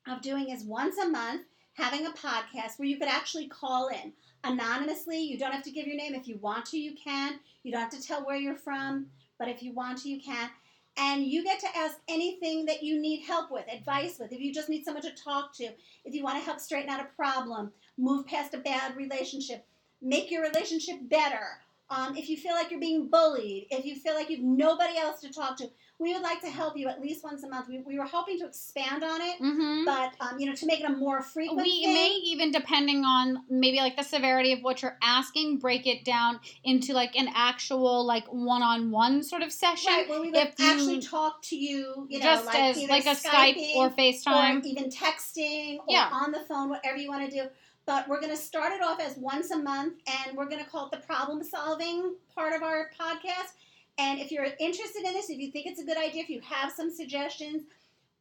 of 0.08 0.22
doing 0.22 0.50
is 0.50 0.64
once 0.64 0.98
a 0.98 1.08
month 1.08 1.44
having 1.74 2.06
a 2.06 2.12
podcast 2.12 2.78
where 2.78 2.88
you 2.88 2.98
could 2.98 3.08
actually 3.08 3.48
call 3.48 3.88
in 3.88 4.14
anonymously. 4.44 5.20
You 5.20 5.38
don't 5.38 5.52
have 5.52 5.64
to 5.64 5.72
give 5.72 5.88
your 5.88 5.96
name. 5.96 6.14
If 6.14 6.28
you 6.28 6.38
want 6.38 6.66
to, 6.68 6.80
you 6.80 6.96
can. 6.96 7.40
You 7.64 7.72
don't 7.72 7.82
have 7.82 7.92
to 7.92 8.02
tell 8.02 8.26
where 8.26 8.36
you're 8.36 8.56
from, 8.56 9.08
but 9.40 9.48
if 9.48 9.64
you 9.64 9.74
want 9.74 10.00
to, 10.00 10.10
you 10.10 10.22
can. 10.22 10.50
And 10.96 11.26
you 11.26 11.44
get 11.44 11.60
to 11.62 11.78
ask 11.78 11.98
anything 12.08 12.66
that 12.66 12.84
you 12.84 13.02
need 13.02 13.24
help 13.24 13.52
with, 13.52 13.66
advice 13.72 14.20
with. 14.20 14.32
If 14.32 14.40
you 14.40 14.54
just 14.54 14.70
need 14.70 14.86
someone 14.86 15.04
to 15.04 15.12
talk 15.12 15.56
to, 15.56 15.70
if 16.06 16.14
you 16.14 16.24
want 16.24 16.38
to 16.38 16.46
help 16.46 16.60
straighten 16.60 16.90
out 16.90 17.00
a 17.00 17.16
problem, 17.16 17.72
move 17.98 18.28
past 18.28 18.54
a 18.54 18.60
bad 18.60 18.96
relationship, 18.96 19.66
make 20.02 20.30
your 20.30 20.44
relationship 20.44 20.98
better. 21.10 21.60
Um, 21.90 22.16
if 22.16 22.30
you 22.30 22.38
feel 22.38 22.54
like 22.54 22.70
you're 22.70 22.80
being 22.80 23.10
bullied, 23.10 23.68
if 23.72 23.86
you 23.86 23.96
feel 23.96 24.14
like 24.14 24.30
you've 24.30 24.42
nobody 24.42 24.98
else 24.98 25.20
to 25.22 25.34
talk 25.34 25.58
to, 25.58 25.70
we 26.04 26.14
would 26.14 26.22
like 26.22 26.42
to 26.42 26.50
help 26.50 26.78
you 26.78 26.88
at 26.90 27.02
least 27.02 27.24
once 27.24 27.44
a 27.44 27.48
month. 27.50 27.68
We, 27.70 27.80
we 27.80 27.98
were 27.98 28.06
hoping 28.06 28.38
to 28.40 28.46
expand 28.46 29.04
on 29.04 29.22
it, 29.22 29.40
Mhm. 29.40 29.86
but 29.86 30.12
um, 30.20 30.40
you 30.40 30.46
know, 30.48 30.54
to 30.54 30.66
make 30.68 30.82
it 30.82 30.86
a 30.86 30.90
more 30.92 31.22
frequent 31.24 31.62
we 31.64 31.84
thing. 31.84 31.94
may 31.94 32.10
even 32.10 32.52
depending 32.52 33.04
on 33.06 33.44
maybe 33.50 33.78
like 33.78 33.96
the 33.96 34.04
severity 34.04 34.52
of 34.54 34.60
what 34.62 34.82
you're 34.82 34.98
asking 35.02 35.58
break 35.60 35.88
it 35.88 36.04
down 36.06 36.40
into 36.64 36.94
like 36.94 37.16
an 37.16 37.30
actual 37.34 38.06
like 38.06 38.26
one-on-one 38.32 39.24
sort 39.24 39.42
of 39.42 39.52
session 39.52 39.92
right, 39.94 40.10
where 40.10 40.22
we 40.22 40.30
would 40.30 40.38
if 40.38 40.54
you- 40.60 40.66
actually 40.72 41.00
talk 41.02 41.42
to 41.44 41.56
you, 41.56 42.06
you 42.10 42.20
know, 42.20 42.26
just 42.26 42.46
like 42.46 42.60
as 42.60 42.78
like 42.90 43.06
a 43.06 43.16
skype 43.16 43.58
or 43.76 43.88
or 43.88 43.90
facetime 43.92 44.64
even 44.66 44.90
texting 44.90 45.78
or 45.80 45.86
Yeah. 45.90 46.10
on 46.12 46.32
the 46.32 46.40
phone, 46.42 46.70
whatever 46.70 46.98
you 46.98 47.10
want 47.10 47.30
to 47.30 47.36
do. 47.44 47.50
But 47.86 48.08
we're 48.08 48.22
going 48.22 48.32
to 48.32 48.38
start 48.38 48.72
it 48.72 48.82
off 48.82 49.02
as 49.02 49.18
once 49.18 49.52
a 49.52 49.58
month, 49.58 49.96
and 50.08 50.38
we're 50.38 50.46
going 50.46 50.64
to 50.64 50.70
call 50.70 50.86
it 50.86 50.92
the 50.92 51.06
problem 51.06 51.44
solving 51.44 52.16
part 52.34 52.54
of 52.54 52.64
our 52.64 52.90
podcast. 52.98 53.52
And 53.98 54.20
if 54.20 54.32
you're 54.32 54.48
interested 54.60 55.06
in 55.06 55.14
this, 55.14 55.30
if 55.30 55.40
you 55.40 55.52
think 55.52 55.68
it's 55.68 55.80
a 55.80 55.86
good 55.86 55.98
idea, 55.98 56.24
if 56.24 56.30
you 56.30 56.42
have 56.42 56.72
some 56.72 56.90
suggestions, 56.90 57.64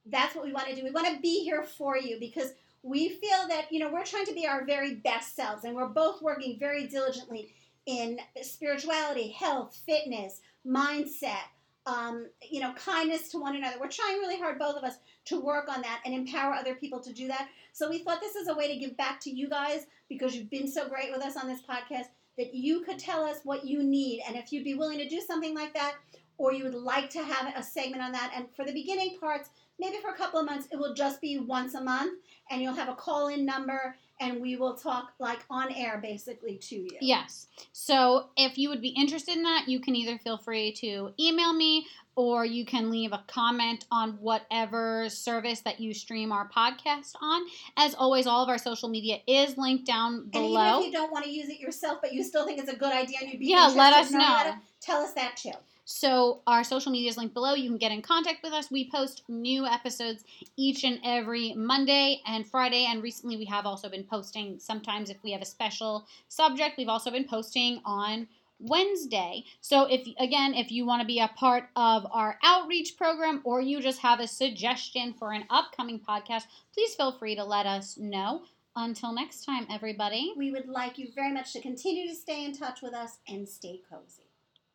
that's 0.06 0.34
what 0.34 0.44
we 0.44 0.52
want 0.52 0.68
to 0.68 0.74
do. 0.74 0.84
We 0.84 0.90
want 0.90 1.06
to 1.06 1.20
be 1.20 1.42
here 1.44 1.62
for 1.62 1.96
you 1.96 2.18
because 2.18 2.52
we 2.82 3.08
feel 3.08 3.48
that, 3.48 3.66
you 3.70 3.78
know, 3.78 3.90
we're 3.90 4.04
trying 4.04 4.26
to 4.26 4.34
be 4.34 4.46
our 4.46 4.64
very 4.64 4.96
best 4.96 5.36
selves, 5.36 5.64
and 5.64 5.74
we're 5.74 5.88
both 5.88 6.20
working 6.20 6.58
very 6.58 6.86
diligently 6.86 7.54
in 7.86 8.18
spirituality, 8.42 9.28
health, 9.28 9.80
fitness, 9.86 10.40
mindset, 10.66 11.46
um, 11.86 12.26
you 12.48 12.60
know, 12.60 12.72
kindness 12.74 13.28
to 13.30 13.38
one 13.38 13.56
another. 13.56 13.76
We're 13.80 13.88
trying 13.88 14.18
really 14.18 14.38
hard, 14.38 14.58
both 14.58 14.76
of 14.76 14.84
us, 14.84 14.96
to 15.26 15.40
work 15.40 15.68
on 15.68 15.82
that 15.82 16.00
and 16.04 16.14
empower 16.14 16.54
other 16.54 16.74
people 16.74 17.00
to 17.00 17.12
do 17.12 17.28
that. 17.28 17.48
So 17.72 17.88
we 17.88 17.98
thought 17.98 18.20
this 18.20 18.36
is 18.36 18.48
a 18.48 18.54
way 18.54 18.72
to 18.72 18.78
give 18.78 18.96
back 18.96 19.20
to 19.20 19.30
you 19.30 19.48
guys 19.48 19.86
because 20.08 20.34
you've 20.34 20.50
been 20.50 20.70
so 20.70 20.88
great 20.88 21.12
with 21.12 21.22
us 21.22 21.36
on 21.36 21.48
this 21.48 21.62
podcast 21.62 22.06
that 22.38 22.54
you 22.54 22.80
could 22.80 22.98
tell 22.98 23.24
us 23.24 23.40
what 23.44 23.64
you 23.64 23.82
need 23.82 24.22
and 24.26 24.36
if 24.36 24.52
you'd 24.52 24.64
be 24.64 24.74
willing 24.74 24.98
to 24.98 25.08
do 25.08 25.20
something 25.20 25.54
like 25.54 25.74
that 25.74 25.94
or 26.38 26.52
you 26.52 26.64
would 26.64 26.74
like 26.74 27.10
to 27.10 27.22
have 27.22 27.54
a 27.54 27.62
segment 27.62 28.02
on 28.02 28.12
that. 28.12 28.32
And 28.34 28.46
for 28.56 28.64
the 28.64 28.72
beginning 28.72 29.18
parts, 29.20 29.50
maybe 29.78 29.98
for 29.98 30.10
a 30.10 30.16
couple 30.16 30.40
of 30.40 30.46
months, 30.46 30.66
it 30.72 30.76
will 30.76 30.94
just 30.94 31.20
be 31.20 31.38
once 31.38 31.74
a 31.74 31.80
month 31.80 32.20
and 32.50 32.62
you'll 32.62 32.74
have 32.74 32.88
a 32.88 32.94
call 32.94 33.28
in 33.28 33.44
number 33.44 33.96
and 34.22 34.40
we 34.40 34.56
will 34.56 34.74
talk 34.74 35.12
like 35.18 35.40
on 35.50 35.72
air 35.74 35.98
basically 36.00 36.56
to 36.56 36.76
you. 36.76 36.98
Yes. 37.00 37.48
So 37.72 38.28
if 38.36 38.56
you 38.56 38.68
would 38.68 38.80
be 38.80 38.88
interested 38.90 39.36
in 39.36 39.42
that, 39.42 39.68
you 39.68 39.80
can 39.80 39.96
either 39.96 40.16
feel 40.18 40.38
free 40.38 40.72
to 40.74 41.12
email 41.18 41.52
me 41.52 41.86
or 42.14 42.44
you 42.44 42.64
can 42.64 42.90
leave 42.90 43.12
a 43.12 43.24
comment 43.26 43.86
on 43.90 44.12
whatever 44.20 45.08
service 45.08 45.60
that 45.60 45.80
you 45.80 45.92
stream 45.94 46.30
our 46.30 46.48
podcast 46.48 47.14
on. 47.20 47.42
As 47.76 47.94
always, 47.94 48.26
all 48.26 48.42
of 48.42 48.48
our 48.48 48.58
social 48.58 48.88
media 48.88 49.18
is 49.26 49.56
linked 49.58 49.86
down 49.86 50.28
below. 50.28 50.60
And 50.60 50.68
even 50.68 50.80
if 50.80 50.86
you 50.86 50.92
don't 50.92 51.10
want 51.10 51.24
to 51.24 51.30
use 51.30 51.48
it 51.48 51.58
yourself, 51.58 51.98
but 52.02 52.12
you 52.12 52.22
still 52.22 52.46
think 52.46 52.58
it's 52.58 52.70
a 52.72 52.76
good 52.76 52.92
idea 52.92 53.18
and 53.22 53.30
you'd 53.30 53.40
be 53.40 53.46
Yeah, 53.48 53.72
let 53.74 53.92
us 53.94 54.12
in 54.12 54.18
knowing 54.18 54.30
about 54.30 54.46
know. 54.46 54.62
tell 54.80 55.02
us 55.02 55.14
that 55.14 55.36
too. 55.36 55.52
So 55.84 56.42
our 56.46 56.62
social 56.62 56.92
media 56.92 57.10
is 57.10 57.16
linked 57.16 57.34
below. 57.34 57.54
You 57.54 57.68
can 57.68 57.78
get 57.78 57.92
in 57.92 58.02
contact 58.02 58.42
with 58.42 58.52
us. 58.52 58.70
We 58.70 58.90
post 58.90 59.22
new 59.28 59.66
episodes 59.66 60.24
each 60.56 60.84
and 60.84 61.00
every 61.04 61.54
Monday 61.54 62.20
and 62.26 62.46
Friday. 62.46 62.86
And 62.88 63.02
recently 63.02 63.36
we 63.36 63.44
have 63.46 63.66
also 63.66 63.88
been 63.88 64.04
posting 64.04 64.58
sometimes 64.58 65.10
if 65.10 65.22
we 65.22 65.32
have 65.32 65.42
a 65.42 65.46
special 65.46 66.06
subject. 66.28 66.76
We've 66.78 66.88
also 66.88 67.10
been 67.10 67.26
posting 67.26 67.80
on 67.84 68.28
Wednesday. 68.60 69.44
So 69.60 69.86
if 69.86 70.06
again, 70.20 70.54
if 70.54 70.70
you 70.70 70.86
want 70.86 71.00
to 71.00 71.06
be 71.06 71.18
a 71.18 71.28
part 71.28 71.64
of 71.74 72.06
our 72.12 72.38
outreach 72.44 72.96
program 72.96 73.40
or 73.44 73.60
you 73.60 73.80
just 73.80 74.00
have 74.00 74.20
a 74.20 74.28
suggestion 74.28 75.14
for 75.14 75.32
an 75.32 75.44
upcoming 75.50 75.98
podcast, 75.98 76.44
please 76.72 76.94
feel 76.94 77.12
free 77.12 77.34
to 77.34 77.44
let 77.44 77.66
us 77.66 77.98
know. 77.98 78.42
Until 78.74 79.12
next 79.12 79.44
time, 79.44 79.66
everybody. 79.68 80.32
We 80.34 80.50
would 80.50 80.66
like 80.66 80.96
you 80.96 81.08
very 81.14 81.32
much 81.32 81.52
to 81.52 81.60
continue 81.60 82.08
to 82.08 82.14
stay 82.14 82.44
in 82.44 82.56
touch 82.56 82.80
with 82.80 82.94
us 82.94 83.18
and 83.28 83.46
stay 83.46 83.82
cozy. 83.90 84.21